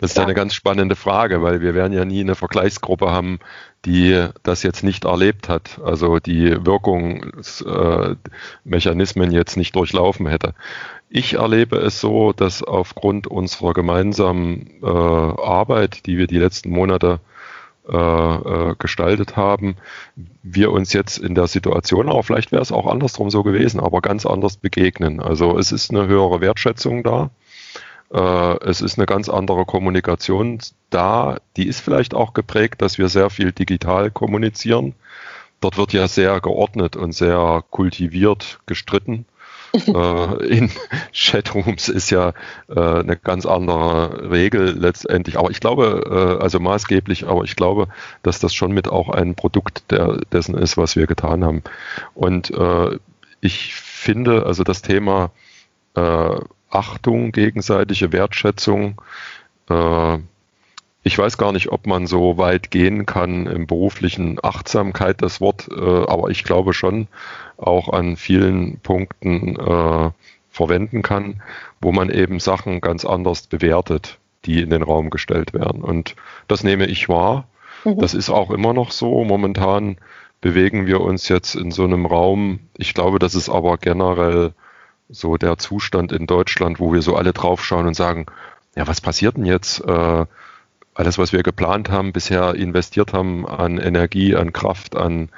Das 0.01 0.13
ist 0.13 0.17
ja. 0.17 0.23
eine 0.25 0.35
ganz 0.35 0.55
spannende 0.55 0.97
Frage, 0.97 1.43
weil 1.43 1.61
wir 1.61 1.75
werden 1.75 1.93
ja 1.93 2.05
nie 2.05 2.21
eine 2.21 2.35
Vergleichsgruppe 2.35 3.11
haben, 3.11 3.39
die 3.85 4.29
das 4.43 4.63
jetzt 4.63 4.83
nicht 4.83 5.05
erlebt 5.05 5.49
hat, 5.49 5.79
also 5.85 6.19
die 6.19 6.65
Wirkungsmechanismen 6.65 9.31
jetzt 9.31 9.57
nicht 9.57 9.77
durchlaufen 9.77 10.27
hätte. 10.27 10.55
Ich 11.09 11.35
erlebe 11.35 11.77
es 11.77 12.01
so, 12.01 12.33
dass 12.33 12.65
aufgrund 12.65 13.29
unserer 13.29 13.75
gemeinsamen 13.75 14.81
äh, 14.83 14.87
Arbeit, 14.87 16.07
die 16.07 16.19
wir 16.19 16.27
die 16.27 16.39
letzten 16.39 16.71
Monate 16.71 17.21
äh, 17.89 17.97
äh, 17.97 18.75
gestaltet 18.77 19.37
haben, 19.37 19.77
wir 20.43 20.73
uns 20.73 20.93
jetzt 20.93 21.19
in 21.19 21.37
der 21.37 21.47
Situation, 21.47 22.09
aber 22.09 22.25
vielleicht 22.25 22.51
wäre 22.51 22.63
es 22.63 22.73
auch 22.73 22.89
andersrum 22.89 23.31
so 23.31 23.45
gewesen, 23.45 23.79
aber 23.79 24.01
ganz 24.01 24.27
anders 24.27 24.57
begegnen. 24.57 25.21
Also 25.21 25.57
es 25.57 25.71
ist 25.71 25.93
eine 25.93 26.09
höhere 26.09 26.41
Wertschätzung 26.41 27.05
da. 27.05 27.31
Äh, 28.13 28.65
es 28.65 28.81
ist 28.81 28.99
eine 28.99 29.07
ganz 29.07 29.29
andere 29.29 29.65
Kommunikation 29.65 30.59
da. 30.91 31.39
Die 31.57 31.67
ist 31.67 31.81
vielleicht 31.81 32.15
auch 32.15 32.35
geprägt, 32.35 32.83
dass 32.83 32.99
wir 32.99 33.09
sehr 33.09 33.31
viel 33.31 33.53
digital 33.53 34.11
kommunizieren. 34.11 34.95
Dort 35.61 35.79
wird 35.79 35.93
ja 35.93 36.07
sehr 36.07 36.41
geordnet 36.41 36.97
und 36.97 37.13
sehr 37.13 37.65
kultiviert 37.71 38.61
gestritten. 38.67 39.27
äh, 39.75 40.47
in 40.47 40.71
Chatrooms 41.13 41.89
ist 41.89 42.11
ja 42.11 42.33
äh, 42.69 42.81
eine 42.81 43.17
ganz 43.17 43.47
andere 43.47 44.31
Regel 44.31 44.79
letztendlich. 44.79 45.39
Aber 45.39 45.51
ich 45.51 45.61
glaube, 45.61 46.39
also 46.41 46.61
maßgeblich, 46.61 47.27
aber 47.27 47.43
ich 47.45 47.57
glaube, 47.57 47.89
dass 48.23 48.39
das 48.39 48.55
schon 48.55 48.73
mit 48.73 48.89
auch 48.89 49.09
ein 49.09 49.35
Produkt 49.35 49.91
der, 49.91 50.19
dessen 50.31 50.57
ist, 50.57 50.77
was 50.77 50.95
wir 50.95 51.07
getan 51.07 51.45
haben. 51.45 51.63
Und 52.15 52.53
ich 53.41 53.75
finde, 53.75 54.47
also 54.47 54.63
das 54.63 54.83
Thema 54.83 55.31
Achtung, 56.77 57.33
gegenseitige 57.33 58.13
Wertschätzung. 58.13 59.01
Äh, 59.71 60.19
ich 61.03 61.17
weiß 61.17 61.39
gar 61.39 61.53
nicht, 61.53 61.71
ob 61.71 61.87
man 61.87 62.07
so 62.07 62.37
weit 62.37 62.71
gehen 62.71 63.07
kann 63.07 63.47
im 63.47 63.67
beruflichen 63.67 64.39
Achtsamkeit 64.43 65.23
das 65.23 65.41
Wort, 65.41 65.69
äh, 65.71 65.81
aber 65.81 66.31
ich 66.31 66.43
glaube 66.43 66.75
schon 66.75 67.07
auch 67.57 67.89
an 67.93 68.17
vielen 68.17 68.81
Punkten 68.81 69.57
äh, 69.57 70.11
verwenden 70.51 71.03
kann, 71.03 71.43
wo 71.81 71.93
man 71.93 72.11
eben 72.11 72.41
Sachen 72.41 72.81
ganz 72.81 73.05
anders 73.05 73.47
bewertet, 73.47 74.19
die 74.45 74.61
in 74.61 74.71
den 74.71 74.83
Raum 74.83 75.11
gestellt 75.11 75.55
werden. 75.55 75.83
Und 75.83 76.17
das 76.49 76.65
nehme 76.65 76.87
ich 76.87 77.09
wahr. 77.09 77.47
Mhm. 77.85 77.99
Das 77.99 78.13
ist 78.13 78.29
auch 78.29 78.51
immer 78.51 78.73
noch 78.73 78.91
so. 78.91 79.25
Momentan 79.25 79.99
bewegen 80.41 80.87
wir 80.87 81.01
uns 81.01 81.29
jetzt 81.29 81.55
in 81.55 81.71
so 81.71 81.85
einem 81.85 82.05
Raum. 82.05 82.61
Ich 82.77 82.95
glaube, 82.95 83.19
das 83.19 83.35
ist 83.35 83.49
aber 83.49 83.79
generell 83.79 84.55
so 85.09 85.37
der 85.37 85.59
Zustand 85.59 86.13
in 86.13 86.27
Deutschland, 86.27 86.81
wo 86.81 86.93
wir 86.93 87.03
so 87.03 87.17
alle 87.17 87.33
draufschauen 87.33 87.87
und 87.87 87.95
sagen, 87.95 88.27
ja, 88.77 88.87
was 88.87 89.01
passiert 89.01 89.37
denn 89.37 89.47
jetzt? 89.47 89.81
Äh, 89.85 90.27
alles, 90.95 91.19
was 91.19 91.33
wir 91.33 91.43
geplant 91.43 91.91
haben, 91.91 92.13
bisher 92.13 92.55
investiert 92.55 93.13
haben 93.13 93.47
an 93.47 93.79
Energie, 93.79 94.35
an 94.35 94.53
Kraft, 94.53 94.97
an 94.97 95.29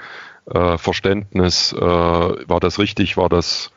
äh, 0.46 0.78
Verständnis, 0.78 1.72
äh, 1.72 1.80
war 1.80 2.60
das 2.60 2.78
richtig, 2.78 3.16
war 3.16 3.28
das 3.28 3.72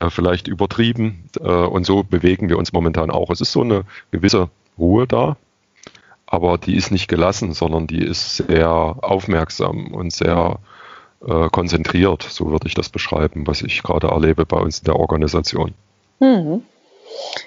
äh, 0.00 0.10
vielleicht 0.10 0.48
übertrieben? 0.48 1.28
Äh, 1.40 1.48
und 1.48 1.84
so 1.84 2.02
bewegen 2.04 2.48
wir 2.48 2.58
uns 2.58 2.72
momentan 2.72 3.10
auch. 3.10 3.30
Es 3.30 3.40
ist 3.40 3.52
so 3.52 3.62
eine 3.62 3.84
gewisse 4.10 4.48
Ruhe 4.78 5.06
da, 5.06 5.36
aber 6.26 6.56
die 6.58 6.76
ist 6.76 6.92
nicht 6.92 7.08
gelassen, 7.08 7.52
sondern 7.52 7.86
die 7.86 8.04
ist 8.04 8.36
sehr 8.36 8.68
aufmerksam 8.70 9.88
und 9.88 10.12
sehr 10.12 10.58
äh, 11.26 11.48
konzentriert, 11.50 12.22
so 12.22 12.50
würde 12.50 12.66
ich 12.66 12.74
das 12.74 12.88
beschreiben, 12.88 13.46
was 13.46 13.62
ich 13.62 13.82
gerade 13.82 14.08
erlebe 14.08 14.46
bei 14.46 14.58
uns 14.58 14.78
in 14.78 14.84
der 14.84 14.96
Organisation. 14.96 15.74
Mhm. 16.20 16.62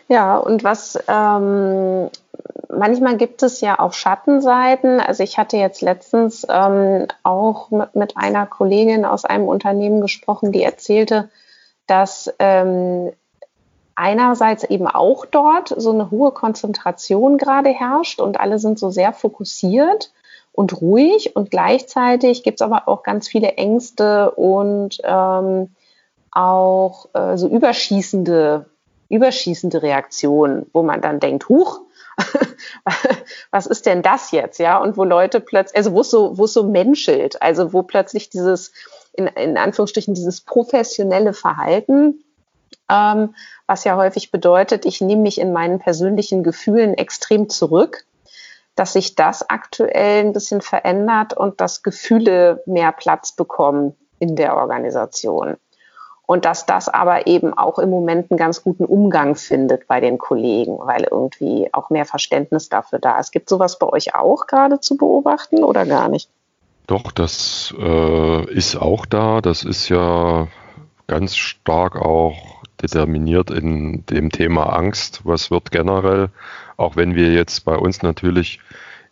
Ja, 0.07 0.37
und 0.37 0.63
was 0.63 0.99
ähm, 1.07 2.09
manchmal 2.69 3.17
gibt 3.17 3.43
es 3.43 3.61
ja 3.61 3.79
auch 3.79 3.93
Schattenseiten. 3.93 4.99
Also 4.99 5.23
ich 5.23 5.37
hatte 5.37 5.57
jetzt 5.57 5.81
letztens 5.81 6.45
ähm, 6.49 7.07
auch 7.23 7.69
mit, 7.71 7.95
mit, 7.95 8.17
einer 8.17 8.45
Kollegin 8.45 9.05
aus 9.05 9.25
einem 9.25 9.47
Unternehmen 9.47 10.01
gesprochen, 10.01 10.51
die 10.51 10.63
erzählte, 10.63 11.29
dass 11.87 12.33
ähm, 12.39 13.11
einerseits 13.95 14.63
eben 14.63 14.87
auch 14.87 15.25
dort 15.25 15.73
so 15.77 15.91
eine 15.91 16.11
hohe 16.11 16.31
Konzentration 16.31 17.37
gerade 17.37 17.69
herrscht 17.69 18.19
und 18.19 18.39
alle 18.39 18.59
sind 18.59 18.79
so 18.79 18.89
sehr 18.89 19.13
fokussiert 19.13 20.11
und 20.51 20.81
ruhig 20.81 21.35
und 21.35 21.51
gleichzeitig 21.51 22.43
gibt 22.43 22.59
es 22.59 22.65
aber 22.65 22.87
auch 22.87 23.03
ganz 23.03 23.27
viele 23.27 23.53
Ängste 23.53 24.31
und 24.31 24.97
ähm, 25.03 25.69
auch 26.31 27.09
äh, 27.13 27.37
so 27.37 27.47
überschießende, 27.47 28.65
überschießende 29.09 29.81
Reaktionen, 29.81 30.65
wo 30.73 30.83
man 30.83 31.01
dann 31.01 31.19
denkt, 31.19 31.49
huch, 31.49 31.81
was 33.51 33.65
ist 33.65 33.85
denn 33.85 34.01
das 34.01 34.31
jetzt, 34.31 34.59
ja? 34.59 34.77
Und 34.77 34.97
wo 34.97 35.03
Leute 35.03 35.39
plötzlich, 35.39 35.77
also 35.77 35.93
wo 35.93 36.01
es 36.01 36.09
so, 36.09 36.37
wo 36.37 36.45
es 36.45 36.53
so 36.53 36.63
menschelt, 36.63 37.41
also 37.41 37.73
wo 37.73 37.83
plötzlich 37.83 38.29
dieses, 38.29 38.71
in, 39.13 39.27
in 39.27 39.57
Anführungsstrichen, 39.57 40.13
dieses 40.13 40.41
professionelle 40.41 41.33
Verhalten, 41.33 42.23
ähm, 42.89 43.35
was 43.67 43.83
ja 43.83 43.95
häufig 43.95 44.31
bedeutet, 44.31 44.85
ich 44.85 45.01
nehme 45.01 45.21
mich 45.21 45.39
in 45.39 45.53
meinen 45.53 45.79
persönlichen 45.79 46.43
Gefühlen 46.43 46.93
extrem 46.93 47.49
zurück, 47.49 48.05
dass 48.75 48.93
sich 48.93 49.15
das 49.15 49.49
aktuell 49.49 50.25
ein 50.25 50.33
bisschen 50.33 50.61
verändert 50.61 51.33
und 51.33 51.61
dass 51.61 51.83
Gefühle 51.83 52.63
mehr 52.65 52.91
Platz 52.91 53.33
bekommen 53.33 53.95
in 54.19 54.35
der 54.35 54.55
Organisation 54.55 55.57
und 56.31 56.45
dass 56.45 56.65
das 56.65 56.87
aber 56.87 57.27
eben 57.27 57.53
auch 57.53 57.77
im 57.77 57.89
Moment 57.89 58.31
einen 58.31 58.37
ganz 58.37 58.63
guten 58.63 58.85
Umgang 58.85 59.35
findet 59.35 59.85
bei 59.87 59.99
den 59.99 60.17
Kollegen, 60.17 60.77
weil 60.79 61.05
irgendwie 61.11 61.67
auch 61.73 61.89
mehr 61.89 62.05
Verständnis 62.05 62.69
dafür 62.69 62.99
da 62.99 63.19
ist. 63.19 63.33
Gibt 63.33 63.49
sowas 63.49 63.77
bei 63.77 63.87
euch 63.87 64.15
auch 64.15 64.47
gerade 64.47 64.79
zu 64.79 64.95
beobachten 64.95 65.61
oder 65.61 65.85
gar 65.85 66.07
nicht? 66.07 66.29
Doch, 66.87 67.11
das 67.11 67.73
äh, 67.77 68.45
ist 68.49 68.77
auch 68.77 69.05
da. 69.05 69.41
Das 69.41 69.65
ist 69.65 69.89
ja 69.89 70.47
ganz 71.05 71.35
stark 71.35 71.97
auch 71.97 72.60
determiniert 72.81 73.51
in 73.51 74.05
dem 74.07 74.29
Thema 74.29 74.75
Angst. 74.75 75.21
Was 75.23 75.51
wird 75.51 75.71
generell, 75.71 76.29
auch 76.77 76.95
wenn 76.95 77.15
wir 77.15 77.31
jetzt 77.31 77.65
bei 77.65 77.75
uns 77.75 78.01
natürlich 78.01 78.59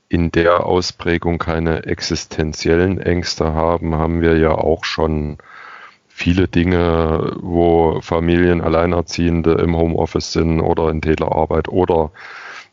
in 0.09 0.31
der 0.31 0.65
Ausprägung 0.65 1.37
keine 1.37 1.85
existenziellen 1.85 2.99
Ängste 2.99 3.53
haben, 3.53 3.95
haben 3.95 4.21
wir 4.21 4.37
ja 4.37 4.51
auch 4.51 4.83
schon 4.83 5.37
viele 6.07 6.47
Dinge, 6.47 7.37
wo 7.41 8.01
Familien 8.01 8.59
Alleinerziehende 8.59 9.53
im 9.53 9.77
Homeoffice 9.77 10.33
sind 10.33 10.59
oder 10.59 10.89
in 10.89 11.01
Telearbeit 11.01 11.69
oder 11.69 12.11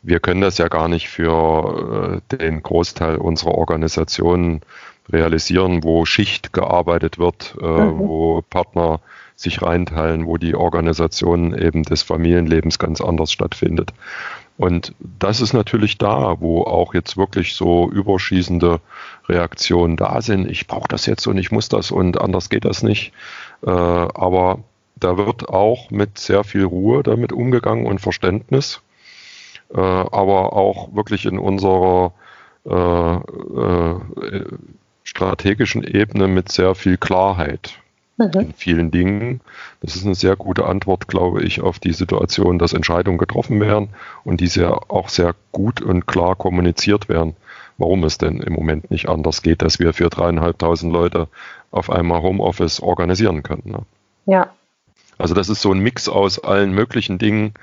wir 0.01 0.19
können 0.19 0.41
das 0.41 0.57
ja 0.57 0.67
gar 0.67 0.87
nicht 0.87 1.09
für 1.09 2.21
äh, 2.31 2.37
den 2.37 2.61
Großteil 2.61 3.17
unserer 3.17 3.51
Organisationen 3.51 4.61
realisieren, 5.11 5.83
wo 5.83 6.05
Schicht 6.05 6.53
gearbeitet 6.53 7.17
wird, 7.17 7.55
äh, 7.61 7.65
mhm. 7.65 7.99
wo 7.99 8.41
Partner 8.49 8.99
sich 9.37 9.61
reinteilen, 9.61 10.25
wo 10.25 10.37
die 10.37 10.55
Organisation 10.55 11.57
eben 11.57 11.83
des 11.83 12.01
Familienlebens 12.01 12.79
ganz 12.79 12.99
anders 12.99 13.31
stattfindet. 13.31 13.93
Und 14.57 14.95
das 14.99 15.39
ist 15.39 15.53
natürlich 15.53 15.99
da, 15.99 16.37
wo 16.39 16.63
auch 16.63 16.95
jetzt 16.95 17.15
wirklich 17.15 17.53
so 17.53 17.89
überschießende 17.91 18.81
Reaktionen 19.29 19.95
da 19.95 20.21
sind. 20.21 20.49
Ich 20.49 20.65
brauche 20.65 20.87
das 20.87 21.05
jetzt 21.05 21.27
und 21.27 21.37
ich 21.37 21.51
muss 21.51 21.69
das 21.69 21.91
und 21.91 22.19
anders 22.19 22.49
geht 22.49 22.65
das 22.65 22.81
nicht. 22.81 23.13
Äh, 23.63 23.69
aber 23.69 24.59
da 24.95 25.17
wird 25.17 25.47
auch 25.47 25.91
mit 25.91 26.17
sehr 26.17 26.43
viel 26.43 26.63
Ruhe 26.63 27.03
damit 27.03 27.31
umgegangen 27.31 27.85
und 27.85 28.01
Verständnis, 28.01 28.81
äh, 29.71 29.79
aber 29.79 30.53
auch 30.53 30.95
wirklich 30.95 31.27
in 31.27 31.37
unserer 31.37 32.13
äh, 32.65 33.19
strategischen 35.03 35.83
Ebene 35.83 36.27
mit 36.27 36.51
sehr 36.51 36.73
viel 36.73 36.97
Klarheit. 36.97 37.77
In 38.17 38.53
vielen 38.53 38.91
Dingen. 38.91 39.41
Das 39.81 39.95
ist 39.95 40.05
eine 40.05 40.15
sehr 40.15 40.35
gute 40.35 40.65
Antwort, 40.65 41.07
glaube 41.07 41.43
ich, 41.43 41.61
auf 41.61 41.79
die 41.79 41.93
Situation, 41.93 42.57
dass 42.57 42.73
Entscheidungen 42.73 43.17
getroffen 43.17 43.59
werden 43.59 43.89
und 44.23 44.41
diese 44.41 44.89
auch 44.89 45.09
sehr 45.09 45.35
gut 45.51 45.81
und 45.81 46.07
klar 46.07 46.35
kommuniziert 46.35 47.09
werden, 47.09 47.35
warum 47.77 48.03
es 48.03 48.17
denn 48.17 48.39
im 48.39 48.53
Moment 48.53 48.89
nicht 48.89 49.07
anders 49.07 49.41
geht, 49.43 49.61
dass 49.61 49.79
wir 49.79 49.93
für 49.93 50.09
dreieinhalbtausend 50.09 50.91
Leute 50.91 51.27
auf 51.71 51.89
einmal 51.89 52.21
Homeoffice 52.21 52.79
organisieren 52.79 53.43
können. 53.43 53.63
Ne? 53.65 53.79
Ja. 54.25 54.49
Also 55.17 55.33
das 55.33 55.49
ist 55.49 55.61
so 55.61 55.71
ein 55.71 55.79
Mix 55.79 56.09
aus 56.09 56.43
allen 56.43 56.71
möglichen 56.73 57.17
Dingen, 57.17 57.53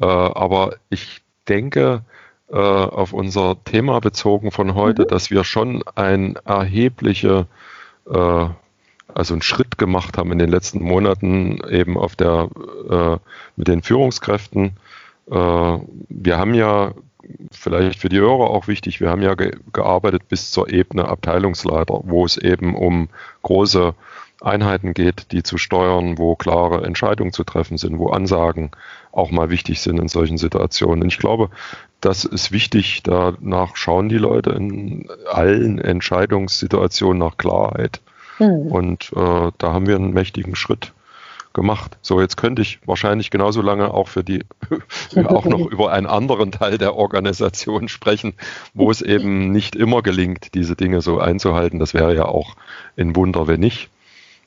äh, 0.00 0.04
aber 0.04 0.76
ich 0.90 1.22
denke, 1.48 2.02
äh, 2.50 2.56
auf 2.56 3.12
unser 3.12 3.62
Thema 3.64 4.00
bezogen 4.00 4.50
von 4.50 4.74
heute, 4.74 5.02
mhm. 5.02 5.08
dass 5.08 5.30
wir 5.30 5.44
schon 5.44 5.82
ein 5.94 6.36
erhebliche 6.44 7.46
äh, 8.10 8.46
also 9.14 9.34
einen 9.34 9.42
Schritt 9.42 9.78
gemacht 9.78 10.18
haben 10.18 10.32
in 10.32 10.38
den 10.38 10.50
letzten 10.50 10.82
Monaten 10.82 11.58
eben 11.68 11.96
auf 11.96 12.16
der 12.16 12.48
äh, 12.90 13.16
mit 13.56 13.68
den 13.68 13.82
Führungskräften. 13.82 14.76
Äh, 15.30 15.32
wir 15.32 16.38
haben 16.38 16.54
ja 16.54 16.92
vielleicht 17.50 18.00
für 18.00 18.08
die 18.08 18.18
Hörer 18.18 18.50
auch 18.50 18.68
wichtig, 18.68 19.00
wir 19.00 19.10
haben 19.10 19.22
ja 19.22 19.34
ge 19.34 19.56
gearbeitet 19.72 20.28
bis 20.28 20.50
zur 20.50 20.70
Ebene 20.72 21.08
Abteilungsleiter, 21.08 22.00
wo 22.04 22.24
es 22.24 22.36
eben 22.36 22.74
um 22.74 23.08
große 23.42 23.94
Einheiten 24.40 24.94
geht, 24.94 25.32
die 25.32 25.42
zu 25.42 25.58
steuern, 25.58 26.16
wo 26.16 26.36
klare 26.36 26.84
Entscheidungen 26.84 27.32
zu 27.32 27.44
treffen 27.44 27.76
sind, 27.76 27.98
wo 27.98 28.10
Ansagen 28.10 28.70
auch 29.10 29.30
mal 29.30 29.50
wichtig 29.50 29.80
sind 29.80 29.98
in 29.98 30.08
solchen 30.08 30.38
Situationen. 30.38 31.02
Und 31.02 31.08
ich 31.08 31.18
glaube, 31.18 31.50
das 32.00 32.24
ist 32.24 32.52
wichtig, 32.52 33.02
danach 33.02 33.74
schauen 33.74 34.08
die 34.08 34.18
Leute 34.18 34.50
in 34.50 35.08
allen 35.28 35.80
Entscheidungssituationen 35.80 37.18
nach 37.18 37.36
Klarheit. 37.36 38.00
Mhm. 38.38 38.66
Und 38.68 39.12
äh, 39.14 39.50
da 39.58 39.72
haben 39.72 39.86
wir 39.86 39.96
einen 39.96 40.12
mächtigen 40.12 40.56
Schritt 40.56 40.92
gemacht. 41.52 41.96
So, 42.02 42.20
jetzt 42.20 42.36
könnte 42.36 42.62
ich 42.62 42.78
wahrscheinlich 42.86 43.30
genauso 43.30 43.62
lange 43.62 43.92
auch 43.92 44.08
für 44.08 44.22
die, 44.22 44.44
auch 45.24 45.44
noch 45.44 45.66
über 45.70 45.92
einen 45.92 46.06
anderen 46.06 46.52
Teil 46.52 46.78
der 46.78 46.94
Organisation 46.94 47.88
sprechen, 47.88 48.34
wo 48.74 48.90
es 48.90 49.02
eben 49.02 49.50
nicht 49.50 49.74
immer 49.74 50.02
gelingt, 50.02 50.54
diese 50.54 50.76
Dinge 50.76 51.00
so 51.00 51.18
einzuhalten. 51.18 51.78
Das 51.78 51.94
wäre 51.94 52.14
ja 52.14 52.26
auch 52.26 52.54
ein 52.96 53.16
Wunder, 53.16 53.46
wenn 53.48 53.60
nicht. 53.60 53.90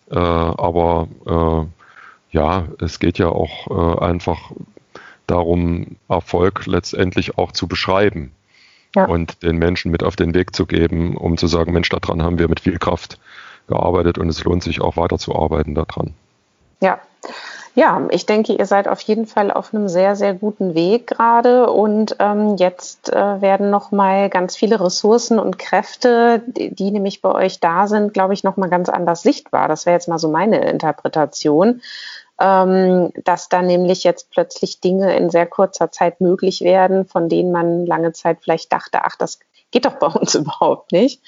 Äh, 0.09 0.17
aber 0.17 1.07
äh, 1.25 2.35
ja, 2.35 2.67
es 2.79 2.99
geht 2.99 3.17
ja 3.17 3.29
auch 3.29 3.67
äh, 3.97 4.05
einfach 4.05 4.51
darum, 5.27 5.97
Erfolg 6.07 6.65
letztendlich 6.65 7.37
auch 7.37 7.51
zu 7.51 7.67
beschreiben. 7.67 8.31
Ja. 8.95 9.05
Und 9.05 9.43
den 9.43 9.57
Menschen 9.57 9.91
mit 9.91 10.03
auf 10.03 10.17
den 10.17 10.33
Weg 10.33 10.53
zu 10.53 10.65
geben, 10.65 11.15
um 11.15 11.37
zu 11.37 11.47
sagen, 11.47 11.71
Mensch, 11.71 11.87
daran 11.87 12.21
haben 12.21 12.39
wir 12.39 12.49
mit 12.49 12.59
viel 12.59 12.77
Kraft 12.77 13.19
gearbeitet 13.67 14.17
und 14.17 14.29
es 14.29 14.43
lohnt 14.43 14.63
sich 14.63 14.81
auch 14.81 14.97
weiterzuarbeiten 14.97 15.75
daran. 15.75 16.13
Ja. 16.81 16.99
Ja, 17.73 18.05
ich 18.09 18.25
denke, 18.25 18.51
ihr 18.51 18.65
seid 18.65 18.89
auf 18.89 18.99
jeden 19.01 19.25
Fall 19.25 19.49
auf 19.49 19.73
einem 19.73 19.87
sehr, 19.87 20.17
sehr 20.17 20.33
guten 20.33 20.75
Weg 20.75 21.07
gerade 21.07 21.71
und 21.71 22.17
ähm, 22.19 22.57
jetzt 22.57 23.13
äh, 23.13 23.41
werden 23.41 23.69
noch 23.69 23.91
mal 23.91 24.29
ganz 24.29 24.57
viele 24.57 24.81
Ressourcen 24.81 25.39
und 25.39 25.57
Kräfte, 25.57 26.43
die, 26.47 26.75
die 26.75 26.91
nämlich 26.91 27.21
bei 27.21 27.33
euch 27.33 27.61
da 27.61 27.87
sind, 27.87 28.13
glaube 28.13 28.33
ich, 28.33 28.43
noch 28.43 28.57
mal 28.57 28.69
ganz 28.69 28.89
anders 28.89 29.21
sichtbar. 29.21 29.69
Das 29.69 29.85
wäre 29.85 29.93
jetzt 29.93 30.09
mal 30.09 30.19
so 30.19 30.29
meine 30.29 30.69
Interpretation, 30.69 31.81
ähm, 32.41 33.13
dass 33.23 33.47
da 33.47 33.61
nämlich 33.61 34.03
jetzt 34.03 34.31
plötzlich 34.31 34.81
Dinge 34.81 35.15
in 35.15 35.29
sehr 35.29 35.45
kurzer 35.45 35.91
Zeit 35.91 36.19
möglich 36.19 36.59
werden, 36.59 37.05
von 37.05 37.29
denen 37.29 37.53
man 37.53 37.85
lange 37.85 38.11
Zeit 38.11 38.39
vielleicht 38.41 38.73
dachte, 38.73 39.05
ach, 39.05 39.15
das 39.15 39.39
geht 39.71 39.85
doch 39.85 39.95
bei 39.95 40.07
uns 40.07 40.35
überhaupt 40.35 40.91
nicht. 40.91 41.21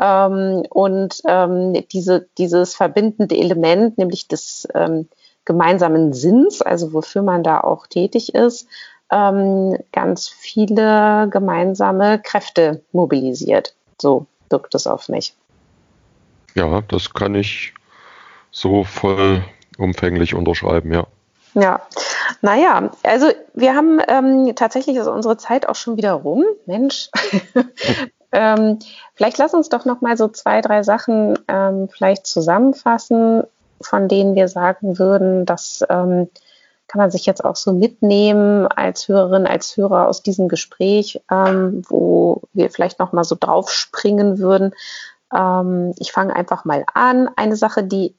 Ähm, 0.00 0.62
und 0.70 1.20
ähm, 1.26 1.74
diese, 1.92 2.26
dieses 2.38 2.74
verbindende 2.74 3.36
Element, 3.36 3.98
nämlich 3.98 4.28
des 4.28 4.66
ähm, 4.74 5.08
gemeinsamen 5.44 6.12
Sinns, 6.12 6.62
also 6.62 6.92
wofür 6.92 7.22
man 7.22 7.42
da 7.42 7.60
auch 7.60 7.86
tätig 7.86 8.34
ist, 8.34 8.66
ähm, 9.10 9.76
ganz 9.92 10.28
viele 10.28 11.28
gemeinsame 11.30 12.20
Kräfte 12.20 12.82
mobilisiert. 12.92 13.74
So 14.00 14.26
wirkt 14.48 14.74
es 14.74 14.86
auf 14.86 15.08
mich. 15.08 15.34
Ja, 16.54 16.80
das 16.82 17.12
kann 17.12 17.34
ich 17.34 17.74
so 18.50 18.84
voll 18.84 19.44
umfänglich 19.78 20.34
unterschreiben, 20.34 20.92
ja. 20.92 21.06
Ja, 21.54 21.80
naja, 22.42 22.90
also 23.02 23.26
wir 23.54 23.74
haben 23.74 24.00
ähm, 24.06 24.54
tatsächlich 24.54 24.96
ist 24.96 25.08
unsere 25.08 25.36
Zeit 25.36 25.68
auch 25.68 25.74
schon 25.74 25.96
wieder 25.96 26.12
rum. 26.12 26.44
Mensch, 26.66 27.08
Ähm, 28.32 28.78
vielleicht 29.14 29.38
lass 29.38 29.54
uns 29.54 29.68
doch 29.68 29.84
noch 29.84 30.00
mal 30.00 30.16
so 30.16 30.28
zwei, 30.28 30.60
drei 30.60 30.82
Sachen 30.82 31.38
ähm, 31.48 31.88
vielleicht 31.88 32.26
zusammenfassen, 32.26 33.42
von 33.80 34.08
denen 34.08 34.34
wir 34.34 34.48
sagen 34.48 34.98
würden, 34.98 35.46
das 35.46 35.84
ähm, 35.88 36.28
kann 36.86 36.98
man 36.98 37.10
sich 37.10 37.24
jetzt 37.26 37.44
auch 37.44 37.56
so 37.56 37.72
mitnehmen 37.72 38.66
als 38.66 39.08
Hörerin, 39.08 39.46
als 39.46 39.76
Hörer 39.76 40.08
aus 40.08 40.22
diesem 40.22 40.48
Gespräch, 40.48 41.20
ähm, 41.30 41.82
wo 41.88 42.42
wir 42.52 42.70
vielleicht 42.70 42.98
noch 42.98 43.12
mal 43.12 43.24
so 43.24 43.36
drauf 43.38 43.70
springen 43.70 44.38
würden. 44.38 44.74
Ähm, 45.32 45.94
ich 45.98 46.12
fange 46.12 46.34
einfach 46.34 46.64
mal 46.64 46.84
an. 46.92 47.30
Eine 47.36 47.56
Sache, 47.56 47.84
die 47.84 48.14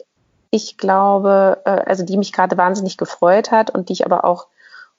ich 0.52 0.78
glaube, 0.78 1.62
äh, 1.66 1.82
also 1.86 2.06
die 2.06 2.18
mich 2.18 2.34
gerade 2.34 2.58
wahnsinnig 2.58 2.98
gefreut 2.98 3.52
hat 3.52 3.72
und 3.72 3.90
die 3.90 3.94
ich 3.94 4.06
aber 4.06 4.26
auch 4.26 4.48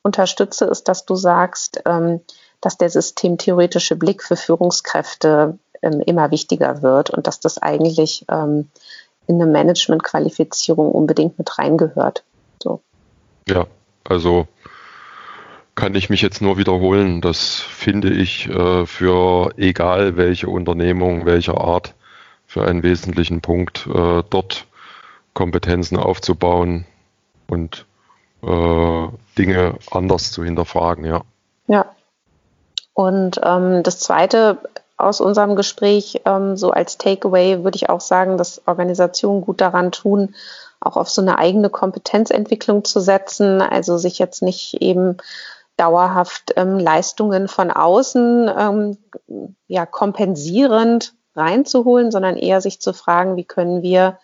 unterstütze, 0.02 0.64
ist, 0.64 0.88
dass 0.88 1.06
du 1.06 1.14
sagst, 1.14 1.82
ähm, 1.86 2.20
dass 2.62 2.78
der 2.78 2.88
systemtheoretische 2.88 3.96
Blick 3.96 4.22
für 4.22 4.36
Führungskräfte 4.36 5.58
ähm, 5.82 6.00
immer 6.00 6.30
wichtiger 6.30 6.80
wird 6.80 7.10
und 7.10 7.26
dass 7.26 7.40
das 7.40 7.58
eigentlich 7.58 8.24
ähm, 8.30 8.70
in 9.26 9.34
eine 9.40 9.50
Managementqualifizierung 9.50 10.90
unbedingt 10.90 11.38
mit 11.38 11.58
reingehört. 11.58 12.24
So. 12.62 12.80
Ja, 13.46 13.66
Also 14.04 14.46
kann 15.74 15.94
ich 15.94 16.10
mich 16.10 16.22
jetzt 16.22 16.40
nur 16.40 16.56
wiederholen. 16.58 17.20
Das 17.20 17.60
finde 17.60 18.10
ich 18.10 18.48
äh, 18.48 18.86
für 18.86 19.52
egal 19.56 20.16
welche 20.16 20.48
Unternehmung, 20.48 21.26
welcher 21.26 21.60
Art, 21.60 21.94
für 22.46 22.66
einen 22.66 22.82
wesentlichen 22.82 23.40
Punkt, 23.40 23.86
äh, 23.86 24.22
dort 24.28 24.66
Kompetenzen 25.32 25.96
aufzubauen 25.96 26.84
und 27.48 27.86
äh, 28.42 29.08
Dinge 29.38 29.78
anders 29.90 30.30
zu 30.30 30.44
hinterfragen, 30.44 31.04
ja. 31.04 31.22
Ja. 31.66 31.86
Und 32.95 33.40
ähm, 33.43 33.82
das 33.82 33.99
Zweite 33.99 34.59
aus 34.97 35.20
unserem 35.20 35.57
Gespräch, 35.57 36.22
ähm, 36.24 36.57
so 36.57 36.70
als 36.70 36.99
Takeaway, 36.99 37.64
würde 37.64 37.76
ich 37.76 37.88
auch 37.88 38.01
sagen, 38.01 38.38
dass 38.38 38.62
Organisationen 38.66 39.40
gut 39.40 39.61
daran 39.61 39.93
tun, 39.93 40.34
auch 40.80 40.97
auf 40.97 41.09
so 41.09 41.22
eine 41.22 41.38
eigene 41.38 41.70
Kompetenzentwicklung 41.70 42.84
zu 42.84 43.01
setzen, 43.01 43.61
also 43.62 43.99
sich 43.99 44.18
jetzt 44.18 44.43
nicht 44.43 44.80
eben 44.82 45.16
dauerhaft 45.76 46.53
ähm, 46.57 46.78
Leistungen 46.78 47.49
von 47.49 47.70
außen 47.70 48.51
ähm, 48.57 48.99
ja 49.68 49.86
kompensierend 49.86 51.14
reinzuholen, 51.34 52.11
sondern 52.11 52.36
eher 52.36 52.61
sich 52.61 52.80
zu 52.80 52.93
fragen, 52.93 53.36
wie 53.36 53.45
können 53.45 53.82
wir 53.82 54.18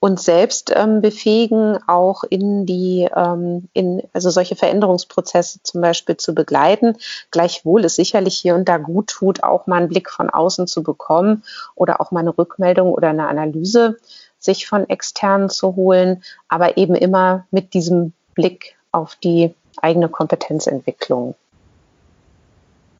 uns 0.00 0.24
selbst 0.24 0.72
ähm, 0.74 1.02
befähigen, 1.02 1.78
auch 1.86 2.24
in 2.24 2.64
die, 2.64 3.08
ähm, 3.14 3.68
in, 3.74 4.02
also 4.14 4.30
solche 4.30 4.56
Veränderungsprozesse 4.56 5.62
zum 5.62 5.82
Beispiel 5.82 6.16
zu 6.16 6.34
begleiten. 6.34 6.96
Gleichwohl 7.30 7.84
es 7.84 7.96
sicherlich 7.96 8.36
hier 8.38 8.54
und 8.54 8.68
da 8.68 8.78
gut 8.78 9.08
tut, 9.08 9.42
auch 9.42 9.66
mal 9.66 9.76
einen 9.76 9.88
Blick 9.88 10.10
von 10.10 10.30
außen 10.30 10.66
zu 10.66 10.82
bekommen 10.82 11.44
oder 11.74 12.00
auch 12.00 12.10
mal 12.10 12.20
eine 12.20 12.36
Rückmeldung 12.36 12.92
oder 12.92 13.10
eine 13.10 13.28
Analyse 13.28 13.98
sich 14.38 14.66
von 14.66 14.88
externen 14.88 15.50
zu 15.50 15.76
holen, 15.76 16.22
aber 16.48 16.78
eben 16.78 16.94
immer 16.94 17.46
mit 17.50 17.74
diesem 17.74 18.14
Blick 18.34 18.76
auf 18.90 19.16
die 19.16 19.54
eigene 19.82 20.08
Kompetenzentwicklung. 20.08 21.34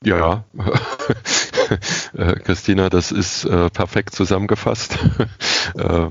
Ja, 0.03 0.45
äh, 2.15 2.35
Christina, 2.37 2.89
das 2.91 3.11
ist 3.11 3.45
äh, 3.45 3.71
perfekt 3.71 4.15
zusammengefasst. 4.15 4.99
äh, 5.77 6.09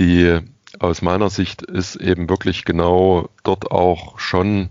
die 0.00 0.40
aus 0.78 1.02
meiner 1.02 1.30
Sicht 1.30 1.62
ist 1.62 1.96
eben 1.96 2.28
wirklich 2.28 2.64
genau 2.64 3.28
dort 3.44 3.70
auch 3.70 4.18
schon 4.18 4.70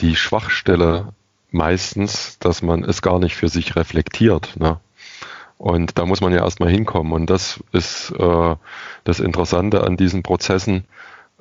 die 0.00 0.16
Schwachstelle 0.16 1.12
meistens, 1.50 2.38
dass 2.38 2.62
man 2.62 2.82
es 2.82 3.02
gar 3.02 3.18
nicht 3.18 3.36
für 3.36 3.48
sich 3.48 3.76
reflektiert. 3.76 4.56
Ne? 4.58 4.80
Und 5.58 5.98
da 5.98 6.06
muss 6.06 6.20
man 6.20 6.32
ja 6.32 6.42
erstmal 6.42 6.70
hinkommen. 6.70 7.12
Und 7.12 7.28
das 7.28 7.62
ist 7.72 8.10
äh, 8.18 8.56
das 9.04 9.20
Interessante 9.20 9.84
an 9.84 9.96
diesen 9.96 10.22
Prozessen. 10.22 10.84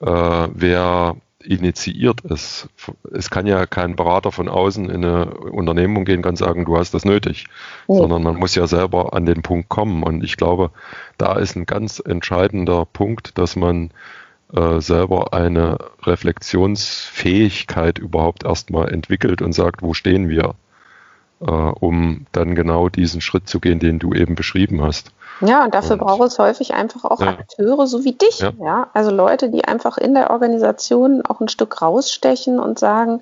Äh, 0.02 0.48
wer 0.54 1.16
initiiert 1.46 2.24
es. 2.26 2.68
Es 3.14 3.30
kann 3.30 3.48
ja 3.48 3.66
kein 3.66 3.96
Berater 3.96 4.32
von 4.32 4.50
außen 4.50 4.90
in 4.90 5.06
eine 5.06 5.34
Unternehmung 5.36 6.06
gehen 6.06 6.24
und 6.26 6.38
sagen, 6.38 6.66
du 6.66 6.78
hast 6.78 6.94
das 6.94 7.06
nötig, 7.06 7.46
mhm. 7.88 7.96
sondern 7.96 8.24
man 8.24 8.36
muss 8.36 8.56
ja 8.56 8.68
selber 8.68 9.14
an 9.14 9.26
den 9.26 9.42
Punkt 9.42 9.70
kommen. 9.70 10.04
Und 10.04 10.24
ich 10.24 10.38
glaube, 10.38 10.72
da 11.18 11.38
ist 11.38 11.56
ein 11.56 11.66
ganz 11.66 12.02
entscheidender 12.06 12.86
Punkt, 12.86 13.38
dass 13.38 13.56
man 13.56 13.92
äh, 14.54 14.80
selber 14.80 15.34
eine 15.34 15.78
Reflexionsfähigkeit 16.04 17.98
überhaupt 18.00 18.44
erstmal 18.44 18.92
entwickelt 18.92 19.42
und 19.42 19.54
sagt, 19.54 19.82
wo 19.82 19.94
stehen 19.94 20.30
wir, 20.30 20.56
äh, 21.42 21.52
um 21.52 22.26
dann 22.32 22.56
genau 22.56 22.90
diesen 22.90 23.22
Schritt 23.22 23.48
zu 23.48 23.60
gehen, 23.60 23.80
den 23.80 24.00
du 24.00 24.14
eben 24.14 24.36
beschrieben 24.36 24.82
hast. 24.82 25.12
Ja, 25.42 25.64
und 25.64 25.74
dafür 25.74 25.94
und, 25.94 26.00
braucht 26.00 26.28
es 26.28 26.40
häufig 26.40 26.74
einfach 26.74 27.04
auch 27.04 27.20
ja. 27.20 27.28
Akteure, 27.28 27.88
so 27.88 28.04
wie 28.04 28.14
dich. 28.14 28.40
Ja. 28.40 28.54
ja. 28.60 28.88
Also 28.94 29.12
Leute, 29.12 29.50
die 29.50 29.66
einfach 29.66 29.98
in 29.98 30.14
der 30.14 30.30
Organisation 30.30 31.24
auch 31.26 31.42
ein 31.42 31.50
Stück 31.50 31.82
rausstechen 31.82 32.60
und 32.60 32.80
sagen, 32.80 33.22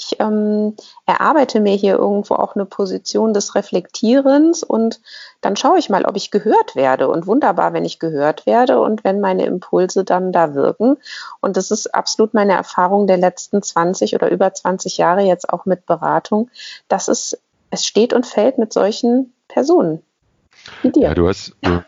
ich 0.00 0.18
ähm, 0.18 0.76
erarbeite 1.04 1.60
mir 1.60 1.74
hier 1.74 1.96
irgendwo 1.96 2.34
auch 2.34 2.54
eine 2.54 2.64
Position 2.64 3.34
des 3.34 3.54
Reflektierens 3.54 4.62
und 4.62 5.00
dann 5.42 5.56
schaue 5.56 5.78
ich 5.78 5.90
mal, 5.90 6.04
ob 6.06 6.16
ich 6.16 6.30
gehört 6.30 6.74
werde. 6.74 7.08
Und 7.08 7.26
wunderbar, 7.26 7.72
wenn 7.72 7.84
ich 7.84 7.98
gehört 7.98 8.46
werde 8.46 8.80
und 8.80 9.04
wenn 9.04 9.20
meine 9.20 9.44
Impulse 9.44 10.04
dann 10.04 10.32
da 10.32 10.54
wirken. 10.54 10.96
Und 11.40 11.56
das 11.56 11.70
ist 11.70 11.94
absolut 11.94 12.32
meine 12.32 12.54
Erfahrung 12.54 13.06
der 13.06 13.18
letzten 13.18 13.62
20 13.62 14.14
oder 14.14 14.30
über 14.30 14.52
20 14.52 14.96
Jahre 14.96 15.22
jetzt 15.22 15.50
auch 15.50 15.66
mit 15.66 15.84
Beratung, 15.86 16.50
dass 16.88 17.08
es, 17.08 17.38
es 17.70 17.86
steht 17.86 18.12
und 18.12 18.26
fällt 18.26 18.58
mit 18.58 18.72
solchen 18.72 19.32
Personen. 19.48 20.02
Wie 20.82 20.90
dir. 20.90 21.02
Ja, 21.02 21.14
du 21.14 21.28
hast, 21.28 21.56
du 21.62 21.82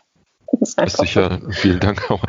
hast 0.77 1.01
dich 1.01 1.15
ja, 1.15 1.39
vielen 1.51 1.79
Dank 1.79 2.09
auch, 2.09 2.23